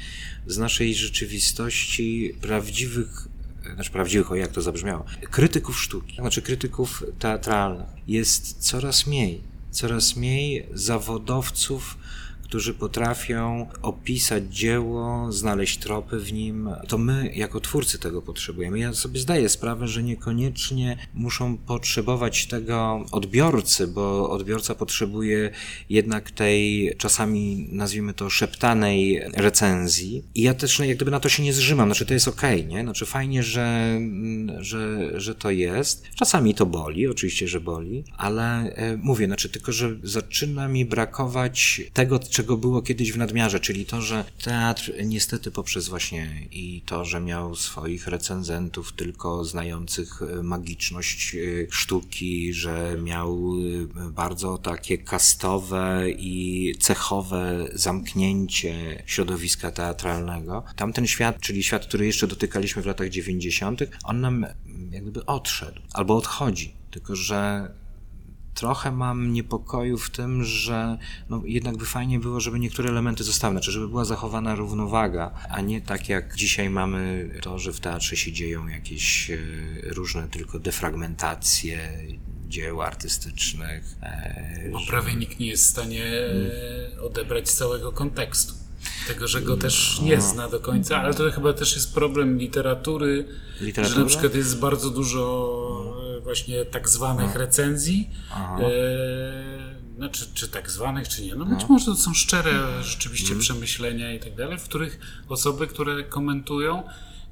z 0.47 0.59
naszej 0.59 0.95
rzeczywistości 0.95 2.35
prawdziwych 2.41 3.29
znaczy 3.75 3.91
prawdziwych, 3.91 4.33
o 4.33 4.35
jak 4.35 4.53
to 4.53 4.63
zabrzmiało, 4.63 5.05
krytyków 5.31 5.81
sztuki, 5.81 6.17
znaczy 6.17 6.43
krytyków 6.43 7.05
teatralnych. 7.19 7.87
Jest 8.07 8.59
coraz 8.59 9.07
mniej, 9.07 9.41
coraz 9.71 10.17
mniej 10.17 10.67
zawodowców 10.75 11.97
którzy 12.53 12.75
potrafią 12.75 13.67
opisać 13.83 14.57
dzieło, 14.57 15.33
znaleźć 15.33 15.79
tropy 15.79 16.19
w 16.19 16.33
nim. 16.33 16.69
To 16.89 16.99
my, 16.99 17.33
jako 17.35 17.61
twórcy, 17.61 17.99
tego 17.99 18.23
potrzebujemy. 18.23 18.79
Ja 18.79 18.95
sobie 18.95 19.21
zdaję 19.21 19.49
sprawę, 19.49 19.89
że 19.89 20.03
niekoniecznie 20.03 20.97
muszą 21.15 21.57
potrzebować 21.57 22.47
tego 22.47 23.07
odbiorcy, 23.13 23.87
bo 23.87 24.31
odbiorca 24.31 24.75
potrzebuje 24.75 25.51
jednak 25.89 26.31
tej 26.31 26.93
czasami, 26.99 27.69
nazwijmy 27.71 28.15
to, 28.15 28.31
szeptanej 28.31 29.23
recenzji. 29.35 30.25
I 30.35 30.43
ja 30.43 30.55
też 30.55 30.79
jak 30.79 30.97
gdyby 30.97 31.11
na 31.11 31.21
to 31.21 31.29
się 31.29 31.43
nie 31.43 31.53
zrzymam. 31.53 31.89
Znaczy, 31.89 32.07
to 32.07 32.15
jest 32.15 32.29
okej, 32.29 32.67
nie? 32.67 32.83
Znaczy, 32.83 33.07
fajnie, 33.07 33.43
że, 33.43 33.99
że, 34.59 35.11
że 35.21 35.35
to 35.35 35.51
jest. 35.51 36.05
Czasami 36.15 36.55
to 36.55 36.67
boli, 36.67 37.07
oczywiście, 37.07 37.49
że 37.49 37.61
boli, 37.61 38.05
ale 38.17 38.75
e, 38.75 38.97
mówię, 38.97 39.27
znaczy, 39.27 39.49
tylko, 39.49 39.73
że 39.73 39.97
zaczyna 40.03 40.69
mi 40.69 40.85
brakować 40.85 41.83
tego, 41.93 42.19
czego 42.19 42.42
czego 42.43 42.57
było 42.57 42.83
kiedyś 42.83 43.13
w 43.13 43.17
nadmiarze, 43.17 43.61
czyli 43.61 43.87
to, 43.87 44.01
że 44.03 44.25
teatr 44.45 44.93
niestety 45.05 45.51
poprzez 45.51 45.89
właśnie 45.89 46.49
i 46.51 46.83
to, 46.87 47.05
że 47.05 47.21
miał 47.21 47.55
swoich 47.55 48.07
recenzentów 48.07 48.93
tylko 48.93 49.45
znających 49.45 50.23
e, 50.23 50.43
magiczność 50.43 51.35
e, 51.35 51.39
sztuki, 51.71 52.55
że 52.55 52.97
miał 53.03 53.53
e, 53.97 54.11
bardzo 54.11 54.59
takie 54.59 54.99
kastowe 54.99 56.11
i 56.11 56.75
cechowe 56.81 57.69
zamknięcie 57.73 59.03
środowiska 59.07 59.71
teatralnego. 59.71 60.65
Tamten 60.77 61.07
świat, 61.07 61.41
czyli 61.41 61.63
świat, 61.63 61.87
który 61.87 62.07
jeszcze 62.07 62.27
dotykaliśmy 62.27 62.83
w 62.83 62.87
latach 62.87 63.09
90., 63.09 63.81
on 64.05 64.21
nam 64.21 64.47
jak 64.91 65.03
gdyby 65.03 65.27
odszedł 65.27 65.81
albo 65.93 66.17
odchodzi. 66.17 66.75
Tylko, 66.91 67.17
że 67.17 67.71
trochę 68.55 68.93
mam 68.93 69.33
niepokoju 69.33 69.99
w 69.99 70.11
tym, 70.11 70.45
że 70.45 70.99
no, 71.29 71.43
jednak 71.45 71.77
by 71.77 71.87
fajnie 71.87 72.19
było, 72.19 72.41
żeby 72.41 72.61
niektóre 72.61 72.91
elementy 72.91 73.25
zostały, 73.25 73.55
znaczy 73.55 73.73
żeby 73.73 73.89
była 73.89 74.05
zachowana 74.05 74.55
równowaga, 74.55 75.31
a 75.51 75.61
nie 75.61 75.81
tak 75.81 76.09
jak 76.09 76.37
dzisiaj 76.37 76.71
mamy 76.71 77.31
to, 77.43 77.59
że 77.59 77.73
w 77.73 77.81
teatrze 77.81 78.17
się 78.17 78.33
dzieją 78.33 78.67
jakieś 78.69 79.31
e, 79.31 79.39
różne 79.83 80.29
tylko 80.29 80.59
defragmentacje, 80.59 81.79
dzieł 82.49 82.83
artystycznych. 82.83 83.97
E, 84.03 84.69
Bo 84.73 84.81
prawie 84.89 85.15
nikt 85.15 85.41
nie 85.41 85.47
jest 85.47 85.65
w 85.65 85.71
stanie 85.71 86.05
e, 86.05 87.01
odebrać 87.01 87.51
całego 87.51 87.93
kontekstu. 87.93 88.62
Tego, 89.09 89.29
że 89.29 89.43
go 89.43 89.57
też 89.57 90.01
nie 90.03 90.21
zna 90.21 90.49
do 90.49 90.61
końca, 90.61 91.01
ale 91.03 91.15
to 91.15 91.31
chyba 91.31 91.53
też 91.53 91.75
jest 91.75 91.95
problem 91.95 92.39
literatury, 92.39 93.29
Literatura? 93.61 93.95
że 93.97 94.01
na 94.01 94.07
przykład 94.07 94.35
jest 94.35 94.61
bardzo 94.61 94.91
dużo 94.91 96.23
właśnie 96.23 96.65
tak 96.65 96.89
zwanych 96.89 97.35
recenzji. 97.35 98.11
E, 98.61 99.73
znaczy, 99.97 100.27
czy 100.35 100.49
tak 100.49 100.71
zwanych, 100.71 101.09
czy 101.09 101.23
nie. 101.23 101.35
No 101.35 101.45
być 101.45 101.69
może 101.69 101.85
to 101.85 101.97
są 101.97 102.15
szczere 102.15 102.83
rzeczywiście 102.83 103.29
mm. 103.29 103.41
przemyślenia 103.41 104.15
i 104.15 104.21
tak 104.21 104.35
dalej, 104.35 104.59
w 104.59 104.65
których 104.65 105.01
osoby, 105.29 105.67
które 105.67 106.05
komentują, 106.05 106.83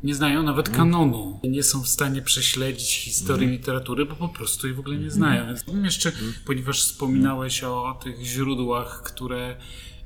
nie 0.02 0.14
znają 0.14 0.42
nawet 0.42 0.68
mm. 0.68 0.78
kanonu. 0.78 1.40
Nie 1.44 1.62
są 1.62 1.82
w 1.82 1.88
stanie 1.88 2.22
prześledzić 2.22 2.96
historii 2.96 3.48
literatury, 3.48 4.06
bo 4.06 4.16
po 4.16 4.28
prostu 4.28 4.66
jej 4.66 4.76
w 4.76 4.80
ogóle 4.80 4.96
nie 4.96 5.10
znają. 5.10 5.46
Więc 5.46 5.64
jeszcze, 5.84 6.12
ponieważ 6.46 6.82
wspominałeś 6.82 7.64
o 7.64 8.00
tych 8.02 8.22
źródłach, 8.22 9.02
które 9.02 9.56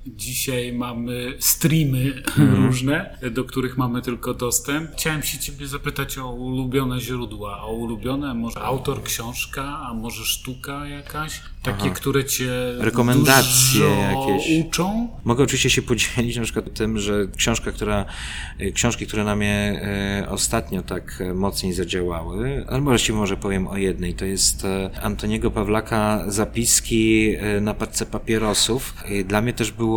Dzisiaj 0.07 0.73
mamy 0.73 1.37
streamy 1.39 2.23
mm. 2.39 2.55
różne, 2.67 3.19
do 3.31 3.45
których 3.45 3.77
mamy 3.77 4.03
tylko 4.03 4.35
dostęp. 4.35 4.91
Chciałem 4.93 5.23
się 5.23 5.39
ciebie 5.39 5.67
zapytać 5.67 6.19
o 6.19 6.33
ulubione 6.33 7.01
źródła, 7.01 7.63
o 7.63 7.73
ulubione 7.73 8.35
może 8.35 8.61
autor, 8.61 9.03
książka, 9.03 9.79
a 9.89 9.95
może 9.95 10.25
sztuka 10.25 10.87
jakaś? 10.87 11.41
Takie, 11.63 11.85
Aha. 11.85 11.95
które 11.95 12.25
cię 12.25 12.51
Rekomendacje 12.79 13.87
jakieś. 13.87 14.67
uczą? 14.67 15.09
Mogę 15.25 15.45
oczywiście 15.45 15.71
się 15.71 15.83
podzielić 15.83 16.37
na 16.37 16.43
przykład 16.43 16.75
tym, 16.75 16.99
że 16.99 17.27
książka, 17.37 17.73
która, 17.73 18.05
e, 18.59 18.73
książki, 18.73 19.07
które 19.07 19.25
na 19.25 19.37
mnie 19.37 19.83
e, 20.23 20.29
ostatnio 20.29 20.83
tak 20.83 21.21
e, 21.21 21.35
mocniej 21.35 21.73
zadziałały, 21.73 22.65
ale 22.69 22.81
właściwie 22.81 23.19
może 23.19 23.37
powiem 23.37 23.67
o 23.67 23.77
jednej, 23.77 24.15
to 24.15 24.25
jest 24.25 24.67
Antoniego 25.03 25.51
Pawlaka 25.51 26.25
Zapiski 26.29 27.35
na 27.61 27.75
paczce 27.75 28.07
papierosów. 28.07 28.95
Dla 29.25 29.43
mnie 29.43 29.53
też 29.53 29.73
było 29.73 29.94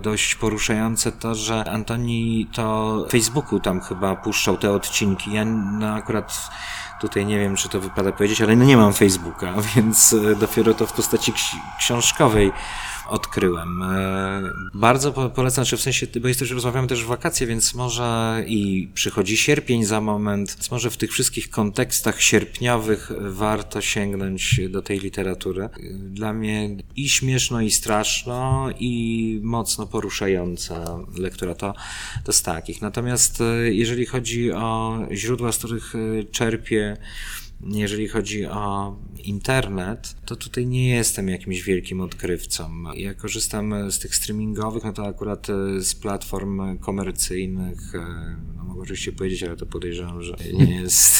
dość 0.00 0.34
poruszające 0.34 1.12
to, 1.12 1.34
że 1.34 1.64
Antoni 1.70 2.46
to 2.52 2.96
Facebooku 3.10 3.60
tam 3.60 3.80
chyba 3.80 4.16
puszczał 4.16 4.56
te 4.56 4.70
odcinki. 4.70 5.32
Ja 5.32 5.44
no 5.44 5.88
akurat 5.88 6.50
Tutaj 7.00 7.26
nie 7.26 7.38
wiem, 7.38 7.56
czy 7.56 7.68
to 7.68 7.80
wypada 7.80 8.12
powiedzieć, 8.12 8.42
ale 8.42 8.56
no 8.56 8.64
nie 8.64 8.76
mam 8.76 8.92
Facebooka, 8.92 9.54
więc 9.74 10.12
e, 10.12 10.36
dopiero 10.36 10.74
to 10.74 10.86
w 10.86 10.92
postaci 10.92 11.32
książkowej 11.78 12.52
odkryłem. 13.08 13.82
E, 13.82 14.42
bardzo 14.74 15.12
polecam, 15.12 15.64
czy 15.64 15.76
w 15.76 15.80
sensie, 15.80 16.06
bo 16.20 16.28
jesteś, 16.28 16.50
rozmawiamy 16.50 16.88
też 16.88 17.04
w 17.04 17.06
wakacje, 17.06 17.46
więc 17.46 17.74
może 17.74 18.44
i 18.46 18.88
przychodzi 18.94 19.36
sierpień 19.36 19.84
za 19.84 20.00
moment, 20.00 20.54
więc 20.54 20.70
może 20.70 20.90
w 20.90 20.96
tych 20.96 21.12
wszystkich 21.12 21.50
kontekstach 21.50 22.22
sierpniowych 22.22 23.10
warto 23.20 23.80
sięgnąć 23.80 24.60
do 24.70 24.82
tej 24.82 24.98
literatury. 25.00 25.68
Dla 25.92 26.32
mnie 26.32 26.76
i 26.96 27.08
śmieszno, 27.08 27.60
i 27.60 27.70
straszno, 27.70 28.68
i 28.80 29.40
mocno 29.42 29.86
poruszająca 29.86 30.98
lektura 31.18 31.54
to, 31.54 31.74
to 32.24 32.32
z 32.32 32.42
takich. 32.42 32.82
Natomiast 32.82 33.40
e, 33.40 33.74
jeżeli 33.74 34.06
chodzi 34.06 34.52
o 34.52 34.98
źródła, 35.12 35.52
z 35.52 35.58
których 35.58 35.94
e, 35.94 36.24
czerpię, 36.24 36.96
jeżeli 37.66 38.08
chodzi 38.08 38.46
o 38.46 38.96
internet, 39.24 40.16
to 40.26 40.36
tutaj 40.36 40.66
nie 40.66 40.88
jestem 40.88 41.28
jakimś 41.28 41.62
wielkim 41.62 42.00
odkrywcą. 42.00 42.70
Ja 42.94 43.14
korzystam 43.14 43.90
z 43.90 43.98
tych 43.98 44.14
streamingowych, 44.14 44.84
no 44.84 44.92
to 44.92 45.06
akurat 45.06 45.50
e, 45.50 45.80
z 45.80 45.94
platform 45.94 46.78
komercyjnych, 46.78 47.94
e, 47.94 47.98
no 48.56 48.64
mogę 48.64 48.80
oczywiście 48.80 49.12
powiedzieć, 49.12 49.42
ale 49.42 49.56
to 49.56 49.66
podejrzewam, 49.66 50.22
że 50.22 50.36
nie 50.52 50.80
jest. 50.80 51.18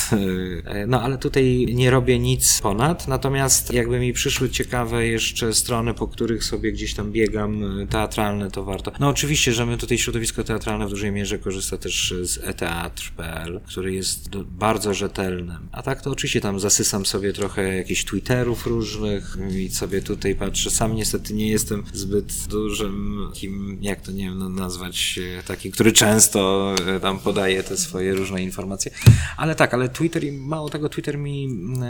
No 0.86 1.02
ale 1.02 1.18
tutaj 1.18 1.66
nie 1.74 1.90
robię 1.90 2.18
nic 2.18 2.60
ponad, 2.60 3.08
natomiast 3.08 3.72
jakby 3.72 4.00
mi 4.00 4.12
przyszły 4.12 4.50
ciekawe 4.50 5.06
jeszcze 5.06 5.54
strony, 5.54 5.94
po 5.94 6.08
których 6.08 6.44
sobie 6.44 6.72
gdzieś 6.72 6.94
tam 6.94 7.12
biegam, 7.12 7.64
teatralne, 7.90 8.50
to 8.50 8.64
warto. 8.64 8.92
No 9.00 9.08
oczywiście, 9.08 9.52
że 9.52 9.66
my 9.66 9.76
tutaj 9.76 9.98
środowisko 9.98 10.44
teatralne 10.44 10.86
w 10.86 10.90
dużej 10.90 11.12
mierze 11.12 11.38
korzysta 11.38 11.76
też 11.76 12.14
z 12.22 12.38
eteatr.pl, 12.38 13.60
który 13.66 13.94
jest 13.94 14.36
bardzo 14.38 14.94
rzetelnym. 14.94 15.68
A 15.72 15.82
tak 15.82 16.02
to 16.02 16.10
oczywiście 16.10 16.27
tam 16.40 16.60
zasysam 16.60 17.06
sobie 17.06 17.32
trochę 17.32 17.76
jakichś 17.76 18.04
Twitterów 18.04 18.66
różnych 18.66 19.36
i 19.50 19.70
sobie 19.70 20.02
tutaj 20.02 20.34
patrzę. 20.34 20.70
Sam 20.70 20.94
niestety 20.94 21.34
nie 21.34 21.48
jestem 21.48 21.82
zbyt 21.92 22.46
dużym, 22.48 23.28
kim, 23.34 23.78
jak 23.80 24.00
to 24.00 24.12
nie 24.12 24.24
wiem 24.24 24.38
no, 24.38 24.48
nazwać, 24.48 25.18
takim, 25.46 25.72
który 25.72 25.92
często 25.92 26.74
e, 26.86 27.00
tam 27.00 27.18
podaje 27.18 27.62
te 27.62 27.76
swoje 27.76 28.14
różne 28.14 28.42
informacje. 28.42 28.92
Ale 29.36 29.54
tak, 29.54 29.74
ale 29.74 29.88
Twitter 29.88 30.24
i 30.24 30.32
mało 30.32 30.70
tego, 30.70 30.88
Twitter 30.88 31.18
mi 31.18 31.48
e, 31.82 31.86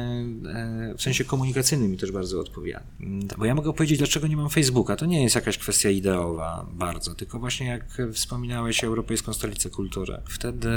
e, 0.50 0.94
w 0.96 1.02
sensie 1.02 1.24
komunikacyjnym 1.24 1.90
mi 1.90 1.96
też 1.96 2.12
bardzo 2.12 2.40
odpowiada. 2.40 2.84
Bo 3.38 3.44
ja 3.44 3.54
mogę 3.54 3.72
powiedzieć, 3.72 3.98
dlaczego 3.98 4.26
nie 4.26 4.36
mam 4.36 4.50
Facebooka. 4.50 4.96
To 4.96 5.06
nie 5.06 5.22
jest 5.22 5.34
jakaś 5.34 5.58
kwestia 5.58 5.90
ideowa 5.90 6.66
bardzo, 6.72 7.14
tylko 7.14 7.38
właśnie 7.38 7.66
jak 7.66 8.02
wspominałeś 8.12 8.84
Europejską 8.84 9.32
Stolicę 9.32 9.70
Kultury. 9.70 10.20
Wtedy 10.28 10.68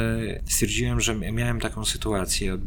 stwierdziłem, 0.46 1.02
że 1.02 1.16
miałem 1.16 1.60
taką 1.60 1.86
sytuację. 1.86 2.58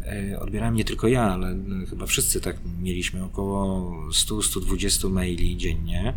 Odbierałem 0.40 0.76
nie 0.84 0.88
tylko 0.88 1.08
ja, 1.08 1.22
ale 1.22 1.56
chyba 1.90 2.06
wszyscy 2.06 2.40
tak 2.40 2.56
mieliśmy 2.82 3.24
około 3.24 3.92
100-120 4.10 5.10
maili 5.10 5.56
dziennie 5.56 6.14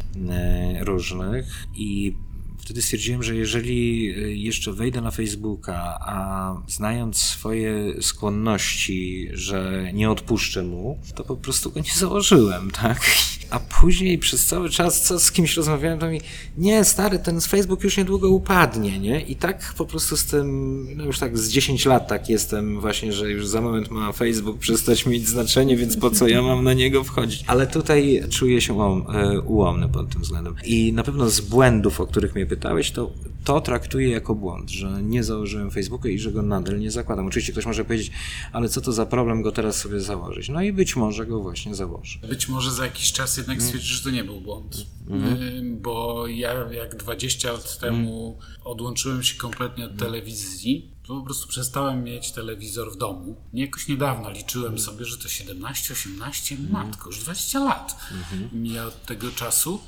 różnych 0.81 1.67
i 1.75 2.15
wtedy 2.57 2.81
stwierdziłem, 2.81 3.23
że 3.23 3.35
jeżeli 3.35 4.09
y, 4.17 4.35
jeszcze 4.35 4.73
wejdę 4.73 5.01
na 5.01 5.11
Facebooka, 5.11 5.97
a 6.01 6.55
znając 6.67 7.17
swoje 7.17 8.01
skłonności, 8.01 9.29
że 9.33 9.91
nie 9.93 10.09
odpuszczę 10.11 10.63
mu, 10.63 10.99
to 11.15 11.23
po 11.23 11.35
prostu 11.35 11.71
go 11.71 11.79
nie 11.79 11.93
założyłem, 11.95 12.71
tak? 12.71 13.01
A 13.49 13.59
później 13.59 14.17
przez 14.17 14.45
cały 14.45 14.69
czas, 14.69 15.01
co 15.01 15.19
z 15.19 15.31
kimś 15.31 15.57
rozmawiałem, 15.57 15.99
to 15.99 16.09
mi, 16.09 16.21
nie, 16.57 16.85
stary, 16.85 17.19
ten 17.19 17.41
Facebook 17.41 17.83
już 17.83 17.97
niedługo 17.97 18.29
upadnie, 18.29 18.99
nie? 18.99 19.21
I 19.21 19.35
tak 19.35 19.73
po 19.77 19.85
prostu 19.85 20.17
z 20.17 20.25
tym, 20.25 20.87
no 20.97 21.05
już 21.05 21.19
tak 21.19 21.37
z 21.37 21.49
10 21.49 21.85
lat 21.85 22.07
tak 22.07 22.29
jestem 22.29 22.81
właśnie, 22.81 23.13
że 23.13 23.31
już 23.31 23.47
za 23.47 23.61
moment 23.61 23.91
ma 23.91 24.11
Facebook 24.11 24.59
przestać 24.59 25.05
mieć 25.05 25.27
znaczenie, 25.27 25.77
więc 25.77 25.97
po 25.97 26.09
co 26.09 26.27
ja 26.27 26.41
mam 26.41 26.63
na 26.63 26.73
niego 26.73 27.03
wchodzić? 27.03 27.43
Ale 27.47 27.67
tutaj 27.67 28.23
czuję 28.29 28.61
się 28.61 28.73
e, 28.73 29.41
ułomny 29.41 29.89
pod 29.89 30.09
tym 30.09 30.21
względem. 30.21 30.55
I 30.65 30.93
na 30.93 31.03
pewno 31.03 31.29
z 31.29 31.41
błędów, 31.41 32.01
o 32.01 32.07
których 32.07 32.35
mnie 32.35 32.45
pytałeś, 32.45 32.91
to 32.91 33.11
to 33.47 33.61
traktuję 33.61 34.09
jako 34.09 34.35
błąd, 34.35 34.69
że 34.69 35.03
nie 35.03 35.23
założyłem 35.23 35.71
Facebooka 35.71 36.09
i 36.09 36.19
że 36.19 36.31
go 36.31 36.41
nadal 36.41 36.79
nie 36.79 36.91
zakładam. 36.91 37.27
Oczywiście 37.27 37.51
ktoś 37.51 37.65
może 37.65 37.85
powiedzieć, 37.85 38.11
ale 38.53 38.69
co 38.69 38.81
to 38.81 38.91
za 38.91 39.05
problem 39.05 39.41
go 39.41 39.51
teraz 39.51 39.75
sobie 39.75 39.99
założyć? 39.99 40.49
No 40.49 40.61
i 40.61 40.73
być 40.73 40.95
może 40.95 41.25
go 41.25 41.39
właśnie 41.39 41.75
założę. 41.75 42.19
Być 42.29 42.49
może 42.49 42.71
za 42.71 42.85
jakiś 42.85 43.11
czas 43.11 43.36
jednak 43.37 43.57
mm. 43.57 43.67
stwierdzisz, 43.67 43.91
że 43.91 44.03
to 44.03 44.09
nie 44.09 44.23
był 44.23 44.41
błąd. 44.41 44.85
Mm. 45.09 45.81
Bo 45.81 46.27
ja 46.27 46.53
jak 46.71 46.95
20 46.95 47.51
lat 47.51 47.79
temu 47.79 48.37
mm. 48.39 48.63
odłączyłem 48.63 49.23
się 49.23 49.37
kompletnie 49.37 49.85
od 49.85 49.97
telewizji, 49.97 50.91
to 51.03 51.15
po 51.15 51.21
prostu 51.21 51.47
przestałem 51.47 52.03
mieć 52.03 52.31
telewizor 52.31 52.93
w 52.93 52.97
domu. 52.97 53.35
Nie 53.53 53.65
jakoś 53.65 53.87
niedawno 53.87 54.31
liczyłem 54.31 54.79
sobie, 54.79 55.05
że 55.05 55.17
to 55.17 55.27
17, 55.27 55.93
18, 55.93 56.57
matko, 56.69 57.09
już 57.09 57.19
20 57.19 57.59
lat 57.59 57.97
mhm. 58.11 58.49
mija 58.61 58.85
od 58.85 59.05
tego 59.05 59.31
czasu. 59.31 59.81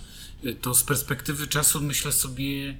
To 0.61 0.73
z 0.73 0.83
perspektywy 0.83 1.47
czasu 1.47 1.81
myślę 1.81 2.11
sobie, 2.11 2.77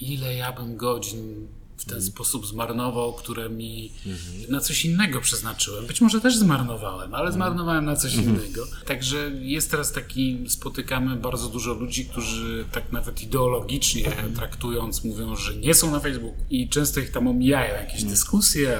ile 0.00 0.34
ja 0.34 0.52
bym 0.52 0.76
godzin 0.76 1.48
w 1.80 1.84
ten 1.84 2.02
sposób 2.02 2.46
zmarnował, 2.46 3.12
które 3.12 3.50
mi 3.50 3.92
mm-hmm. 4.06 4.50
na 4.50 4.60
coś 4.60 4.84
innego 4.84 5.20
przeznaczyłem. 5.20 5.86
Być 5.86 6.00
może 6.00 6.20
też 6.20 6.36
zmarnowałem, 6.36 7.14
ale 7.14 7.22
mm. 7.22 7.34
zmarnowałem 7.34 7.84
na 7.84 7.96
coś 7.96 8.12
mm-hmm. 8.12 8.22
innego. 8.22 8.66
Także 8.86 9.30
jest 9.40 9.70
teraz 9.70 9.92
taki, 9.92 10.44
spotykamy 10.48 11.16
bardzo 11.16 11.48
dużo 11.48 11.74
ludzi, 11.74 12.06
którzy 12.06 12.64
tak 12.72 12.92
nawet 12.92 13.22
ideologicznie 13.22 14.12
traktując, 14.36 15.04
mówią, 15.04 15.36
że 15.36 15.56
nie 15.56 15.74
są 15.74 15.90
na 15.90 16.00
Facebooku 16.00 16.44
i 16.50 16.68
często 16.68 17.00
ich 17.00 17.10
tam 17.10 17.28
omijają 17.28 17.74
jakieś 17.74 18.04
dyskusje, 18.04 18.78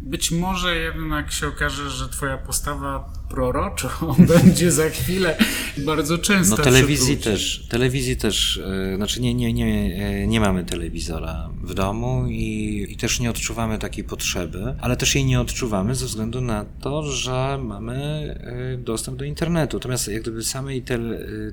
być 0.00 0.30
może 0.30 0.76
jednak 0.76 1.32
się 1.32 1.48
okaże, 1.48 1.90
że 1.90 2.08
twoja 2.08 2.38
postawa 2.38 3.12
proroczo 3.30 3.88
będzie 4.34 4.72
za 4.72 4.88
chwilę 4.88 5.36
bardzo 5.78 6.18
często. 6.18 6.56
No 6.56 6.62
telewizji 6.62 7.16
też, 7.16 7.66
telewizji 7.68 8.16
też, 8.16 8.60
yy, 8.90 8.96
znaczy 8.96 9.20
nie, 9.20 9.34
nie, 9.34 9.52
nie, 9.52 9.88
yy, 9.88 10.26
nie 10.26 10.40
mamy 10.40 10.64
telewizora 10.64 11.50
w 11.62 11.74
domu 11.74 12.26
i, 12.28 12.86
i 12.90 12.96
też 12.96 13.20
nie 13.20 13.30
odczuwamy 13.30 13.78
takiej 13.78 14.04
potrzeby, 14.04 14.74
ale 14.80 14.96
też 14.96 15.14
jej 15.14 15.24
nie 15.24 15.40
odczuwamy 15.40 15.94
ze 15.94 16.06
względu 16.06 16.40
na 16.40 16.64
to, 16.80 17.02
że 17.02 17.58
mamy 17.62 18.36
yy, 18.70 18.78
dostęp 18.78 19.18
do 19.18 19.24
internetu. 19.24 19.76
Natomiast 19.76 20.08
jak 20.08 20.22
gdyby 20.22 20.44
samej 20.44 20.82
te, 20.82 20.98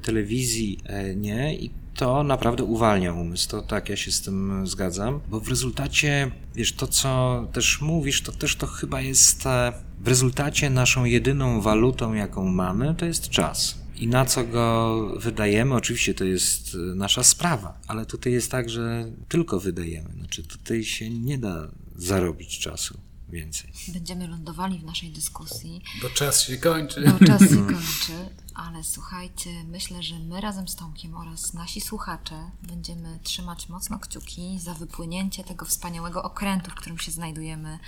telewizji 0.02 0.80
nie 1.16 1.56
i 1.56 1.70
to 1.98 2.24
naprawdę 2.24 2.64
uwalnia 2.64 3.14
umysł. 3.14 3.50
To 3.50 3.62
tak, 3.62 3.90
ja 3.90 3.96
się 3.96 4.12
z 4.12 4.22
tym 4.22 4.68
zgadzam, 4.68 5.20
bo 5.30 5.40
w 5.40 5.50
rezultacie, 5.50 6.32
wiesz, 6.56 6.74
to 6.74 6.88
co 6.88 7.48
też 7.54 7.82
mówisz, 7.82 8.22
to 8.22 8.32
też 8.32 8.56
to 8.56 8.68
chyba 8.68 9.02
jest 9.02 9.46
e, 9.46 9.74
w 10.00 10.08
rezultacie 10.08 10.70
naszą 10.70 11.06
jedyną 11.06 11.62
walutą, 11.62 12.14
jaką 12.14 12.46
mamy, 12.46 12.96
to 12.96 13.06
jest 13.06 13.30
czas. 13.30 13.88
I 13.96 14.08
na 14.08 14.26
co 14.26 14.44
go 14.44 14.98
wydajemy, 15.20 15.76
oczywiście 15.76 16.14
to 16.14 16.26
jest 16.26 16.76
e, 16.76 16.96
nasza 16.96 17.24
sprawa, 17.24 17.80
ale 17.88 18.06
tutaj 18.06 18.34
jest 18.34 18.52
tak, 18.52 18.70
że 18.70 19.06
tylko 19.28 19.60
wydajemy. 19.60 20.10
Znaczy 20.14 20.44
tutaj 20.44 20.84
się 20.84 21.10
nie 21.10 21.38
da 21.38 21.68
zarobić 21.96 22.60
czasu 22.60 23.07
więcej. 23.30 23.72
Będziemy 23.88 24.28
lądowali 24.28 24.80
w 24.80 24.84
naszej 24.84 25.10
dyskusji. 25.10 25.82
Bo 26.02 26.10
czas 26.10 26.42
się 26.42 26.58
kończy. 26.58 27.14
Bo 27.20 27.26
czas 27.26 27.42
się 27.42 27.68
kończy, 27.68 28.30
ale 28.56 28.84
słuchajcie, 28.84 29.64
myślę, 29.64 30.04
że 30.04 30.20
my 30.20 30.42
razem 30.42 30.68
z 30.68 30.76
Tomkiem 30.76 31.16
oraz 31.16 31.54
nasi 31.54 31.82
słuchacze 31.82 32.52
będziemy 32.64 33.20
trzymać 33.24 33.70
mocno 33.70 34.00
kciuki 34.00 34.60
za 34.60 34.74
wypłynięcie 34.74 35.44
tego 35.44 35.66
wspaniałego 35.66 36.24
okrętu, 36.24 36.72
w 36.72 36.76
którym 36.76 36.98
się 36.98 37.12
znajdujemy. 37.12 37.80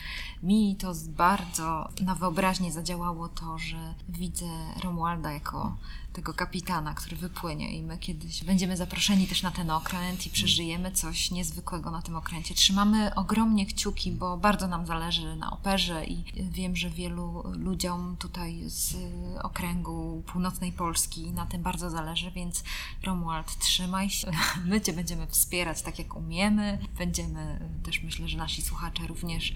Mi 0.44 0.76
to 0.76 0.94
bardzo 1.08 1.90
na 2.02 2.16
wyobraźnię 2.16 2.72
zadziałało 2.72 3.30
to, 3.30 3.58
że 3.58 3.94
widzę 4.10 4.50
Romualda 4.84 5.32
jako 5.32 5.78
tego 6.14 6.34
kapitana, 6.34 6.94
który 6.94 7.16
wypłynie 7.16 7.78
i 7.78 7.84
my 7.84 7.98
kiedyś 7.98 8.44
będziemy 8.44 8.78
zaproszeni 8.78 9.28
też 9.28 9.44
na 9.44 9.52
ten 9.52 9.72
okręt 9.72 10.28
i 10.28 10.30
przeżyjemy 10.30 10.92
coś 10.92 11.32
niezwykłego 11.32 11.92
na 11.92 12.02
tym 12.02 12.16
okręcie. 12.16 12.56
Trzymamy 12.56 13.16
ogromnie 13.16 13.66
kciuki, 13.66 14.12
bo 14.12 14.38
bardzo 14.38 14.68
nam 14.68 14.86
zależy 14.86 15.36
na 15.36 15.52
operze 15.52 16.06
i 16.06 16.24
wiem, 16.52 16.76
że 16.76 16.90
wielu 16.90 17.44
ludziom 17.54 18.16
tutaj 18.20 18.64
z 18.66 18.96
okręgu 19.44 20.24
północnej 20.26 20.72
Polski 20.72 21.32
na 21.32 21.46
tym 21.46 21.64
bardzo 21.64 21.90
zależy, 21.90 22.32
więc 22.32 22.64
Romuald, 23.04 23.60
trzymaj 23.60 24.10
się. 24.10 24.32
My 24.66 24.82
Cię 24.82 24.94
będziemy 24.94 25.28
wspierać 25.28 25.82
tak 25.82 26.00
jak 26.00 26.16
umiemy. 26.16 26.78
Będziemy 26.98 27.60
też 27.84 28.04
myślę, 28.04 28.28
że 28.28 28.38
nasi 28.38 28.62
słuchacze 28.62 29.08
również 29.08 29.56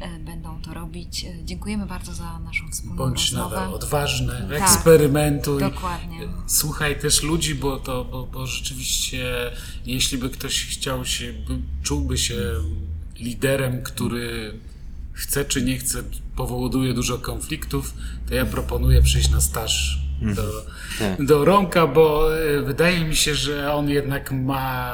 e, 0.00 0.18
będą 0.18 0.62
to 0.62 0.74
robić. 0.74 1.26
Dziękujemy 1.44 1.86
bardzo 1.86 2.14
za 2.14 2.38
naszą 2.38 2.68
wspólną 2.70 2.96
Bądź 2.96 3.32
rozmowę. 3.32 3.56
Bądź 3.56 3.74
odważny, 3.74 4.48
tak, 4.58 4.62
eksperymentuj. 4.62 5.60
Dokładnie. 5.60 5.93
Słuchaj 6.46 7.00
też 7.00 7.22
ludzi, 7.22 7.54
bo 7.54 7.76
to, 7.78 8.04
bo, 8.04 8.26
bo 8.26 8.46
rzeczywiście, 8.46 9.50
jeśli 9.86 10.18
by 10.18 10.30
ktoś 10.30 10.66
chciał 10.66 11.04
się, 11.04 11.32
by, 11.32 11.58
czułby 11.82 12.18
się 12.18 12.36
liderem, 13.16 13.82
który 13.82 14.58
chce 15.12 15.44
czy 15.44 15.62
nie 15.62 15.78
chce, 15.78 16.02
powoduje 16.36 16.94
dużo 16.94 17.18
konfliktów, 17.18 17.94
to 18.28 18.34
ja 18.34 18.46
proponuję 18.46 19.02
przyjść 19.02 19.30
na 19.30 19.40
staż 19.40 20.04
do, 20.22 20.28
mhm. 20.28 20.52
tak. 20.98 21.26
do 21.26 21.44
Romka, 21.44 21.86
bo 21.86 22.36
e, 22.38 22.62
wydaje 22.62 23.04
mi 23.04 23.16
się, 23.16 23.34
że 23.34 23.74
on 23.74 23.88
jednak 23.88 24.32
ma 24.32 24.92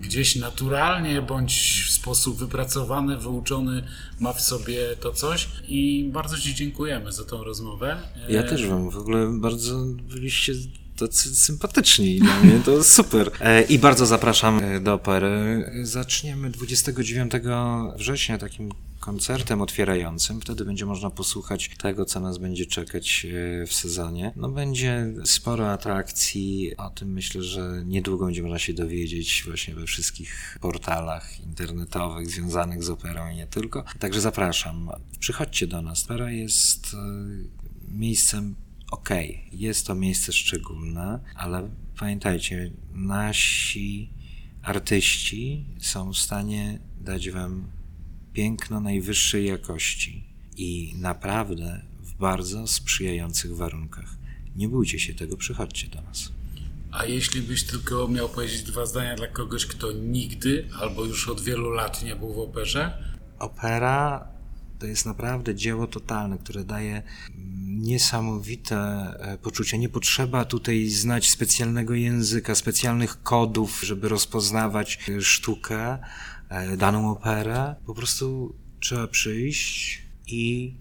gdzieś 0.00 0.36
naturalnie 0.36 1.22
bądź 1.22 1.84
w 1.86 1.90
sposób 1.90 2.38
wypracowany, 2.38 3.16
wyuczony 3.16 3.82
ma 4.20 4.32
w 4.32 4.40
sobie 4.40 4.96
to 5.00 5.12
coś 5.12 5.48
i 5.68 6.10
bardzo 6.12 6.38
Ci 6.38 6.54
dziękujemy 6.54 7.12
za 7.12 7.24
tą 7.24 7.44
rozmowę. 7.44 7.96
Ja 8.28 8.42
też 8.42 8.66
Wam 8.66 8.90
w 8.90 8.96
ogóle 8.96 9.38
bardzo 9.40 9.84
byliście 10.14 10.52
tacy 10.96 11.36
sympatyczni 11.36 12.18
dla 12.18 12.40
mnie, 12.40 12.60
to 12.64 12.84
super. 12.98 13.30
E, 13.40 13.62
I 13.62 13.78
bardzo 13.78 14.06
zapraszam 14.06 14.58
e, 14.58 14.80
do 14.80 14.94
opery. 14.94 15.64
Zaczniemy 15.82 16.50
29 16.50 17.32
września 17.96 18.38
takim 18.38 18.72
koncertem 19.06 19.60
otwierającym. 19.60 20.40
Wtedy 20.40 20.64
będzie 20.64 20.86
można 20.86 21.10
posłuchać 21.10 21.70
tego, 21.78 22.04
co 22.04 22.20
nas 22.20 22.38
będzie 22.38 22.66
czekać 22.66 23.26
e, 23.62 23.66
w 23.66 23.72
sezonie. 23.72 24.32
No 24.36 24.48
będzie 24.48 25.12
sporo 25.24 25.72
atrakcji. 25.72 26.76
O 26.76 26.90
tym 26.90 27.12
myślę, 27.12 27.42
że 27.42 27.82
niedługo 27.84 28.24
będzie 28.24 28.42
można 28.42 28.58
się 28.58 28.72
dowiedzieć 28.72 29.42
właśnie 29.46 29.74
we 29.74 29.86
wszystkich 29.86 30.58
portalach 30.60 31.40
internetowych 31.40 32.30
związanych 32.30 32.84
z 32.84 32.90
operą 32.90 33.30
i 33.30 33.36
nie 33.36 33.46
tylko. 33.46 33.84
Także 33.98 34.20
zapraszam. 34.20 34.90
Przychodźcie 35.18 35.66
do 35.66 35.82
nas. 35.82 36.04
Opera 36.04 36.30
jest 36.30 36.96
miejscem 37.88 38.54
ok, 38.90 39.10
jest 39.52 39.86
to 39.86 39.94
miejsce 39.94 40.32
szczególne, 40.32 41.20
ale 41.34 41.70
pamiętajcie, 41.98 42.70
nasi 42.92 44.10
artyści 44.62 45.66
są 45.78 46.12
w 46.12 46.18
stanie 46.18 46.78
dać 47.00 47.30
Wam 47.30 47.75
piękno 48.36 48.80
najwyższej 48.80 49.46
jakości 49.46 50.24
i 50.56 50.94
naprawdę 50.98 51.82
w 52.00 52.14
bardzo 52.14 52.66
sprzyjających 52.66 53.56
warunkach. 53.56 54.16
Nie 54.56 54.68
bójcie 54.68 54.98
się 54.98 55.14
tego, 55.14 55.36
przychodźcie 55.36 55.88
do 55.88 56.02
nas. 56.02 56.32
A 56.92 57.04
jeśli 57.04 57.42
byś 57.42 57.64
tylko 57.64 58.08
miał 58.08 58.28
powiedzieć 58.28 58.62
dwa 58.62 58.86
zdania 58.86 59.16
dla 59.16 59.26
kogoś, 59.26 59.66
kto 59.66 59.92
nigdy 59.92 60.68
albo 60.80 61.04
już 61.04 61.28
od 61.28 61.40
wielu 61.40 61.70
lat 61.70 62.02
nie 62.02 62.16
był 62.16 62.34
w 62.34 62.38
operze? 62.38 62.98
Opera 63.38 64.28
to 64.78 64.86
jest 64.86 65.06
naprawdę 65.06 65.54
dzieło 65.54 65.86
totalne, 65.86 66.38
które 66.38 66.64
daje 66.64 67.02
niesamowite 67.66 68.76
e, 68.76 69.38
poczucie. 69.38 69.78
Nie 69.78 69.88
potrzeba 69.88 70.44
tutaj 70.44 70.86
znać 70.86 71.30
specjalnego 71.30 71.94
języka, 71.94 72.54
specjalnych 72.54 73.22
kodów, 73.22 73.80
żeby 73.82 74.08
rozpoznawać 74.08 74.98
sztukę, 75.20 75.78
e, 75.78 75.98
daną 76.76 77.10
operę. 77.10 77.74
Po 77.86 77.94
prostu 77.94 78.54
trzeba 78.80 79.06
przyjść 79.06 80.02
i 80.26 80.74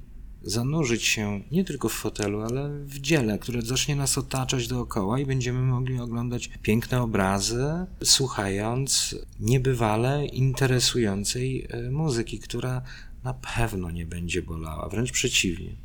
zanurzyć 0.45 1.03
się 1.03 1.41
nie 1.51 1.63
tylko 1.63 1.89
w 1.89 1.93
fotelu, 1.93 2.41
ale 2.41 2.70
w 2.70 2.99
dziele, 2.99 3.39
które 3.39 3.61
zacznie 3.61 3.95
nas 3.95 4.18
otaczać 4.18 4.68
dookoła 4.68 5.20
i 5.20 5.26
będziemy 5.26 5.61
mogli 5.61 5.99
oglądać 5.99 6.49
piękne 6.61 7.01
obrazy, 7.01 7.66
słuchając 8.03 9.16
niebywale 9.39 10.26
interesującej 10.26 11.68
e, 11.70 11.91
muzyki, 11.91 12.39
która 12.39 12.82
na 13.24 13.34
pewno 13.34 13.91
nie 13.91 14.05
będzie 14.05 14.41
bolała, 14.41 14.89
wręcz 14.89 15.11
przeciwnie. 15.11 15.76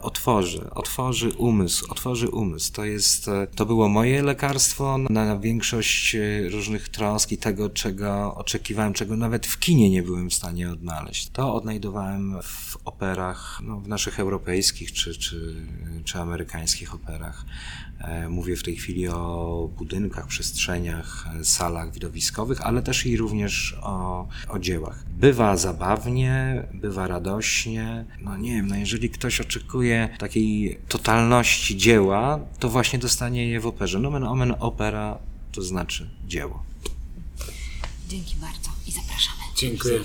Otworzy, 0.00 0.70
otworzy 0.70 1.32
umysł, 1.32 1.86
otworzy 1.88 2.28
umysł. 2.28 2.72
To 2.72 2.84
jest, 2.84 3.28
e, 3.28 3.46
to 3.46 3.66
było 3.66 3.88
moje 3.88 4.22
lekarstwo 4.22 4.98
na 4.98 5.38
większość 5.38 6.14
e, 6.14 6.48
różnych 6.48 6.88
trosk 6.88 7.32
i 7.32 7.38
tego, 7.38 7.70
czego 7.70 8.34
oczekiwałem, 8.34 8.92
czego 8.92 9.16
nawet 9.16 9.46
w 9.46 9.58
kinie 9.58 9.90
nie 9.90 10.02
byłem 10.02 10.30
w 10.30 10.34
stanie 10.34 10.70
odnaleźć. 10.70 11.28
To 11.28 11.54
odnajdowałem 11.54 12.42
w 12.42 12.78
operach, 12.84 13.60
no, 13.62 13.80
w 13.80 13.88
naszych 13.88 14.20
europejskich 14.20 14.92
czy, 14.92 15.18
czy, 15.18 15.54
czy 16.04 16.18
amerykańskich 16.18 16.94
operach. 16.94 17.44
E, 18.00 18.28
mówię 18.28 18.56
w 18.56 18.62
tej 18.62 18.76
chwili 18.76 19.08
o 19.08 19.70
budynkach, 19.78 20.26
przestrzeniach, 20.26 21.28
salach 21.42 21.92
widowiskowych, 21.92 22.60
ale 22.60 22.82
też 22.82 23.06
i 23.06 23.16
również 23.16 23.78
o, 23.82 24.28
o 24.48 24.58
dziełach. 24.58 25.04
Bywa 25.08 25.56
zabawnie, 25.56 26.66
bywa 26.74 27.06
radośnie. 27.06 28.04
No 28.20 28.36
nie 28.36 28.52
wiem, 28.52 28.66
no 28.66 28.76
jeżeli 28.76 29.10
ktoś 29.10 29.40
oczekuje 29.40 29.87
takiej 30.18 30.78
totalności 30.88 31.76
dzieła, 31.76 32.40
to 32.58 32.68
właśnie 32.68 32.98
dostanie 32.98 33.48
je 33.48 33.60
w 33.60 33.66
operze. 33.66 33.98
Nomen 33.98 34.24
omen 34.24 34.54
opera 34.60 35.18
to 35.52 35.62
znaczy 35.62 36.10
dzieło. 36.26 36.62
Dzięki 38.08 38.36
bardzo 38.36 38.70
i 38.86 38.92
zapraszamy. 38.92 39.42
Dziękuję. 39.56 40.00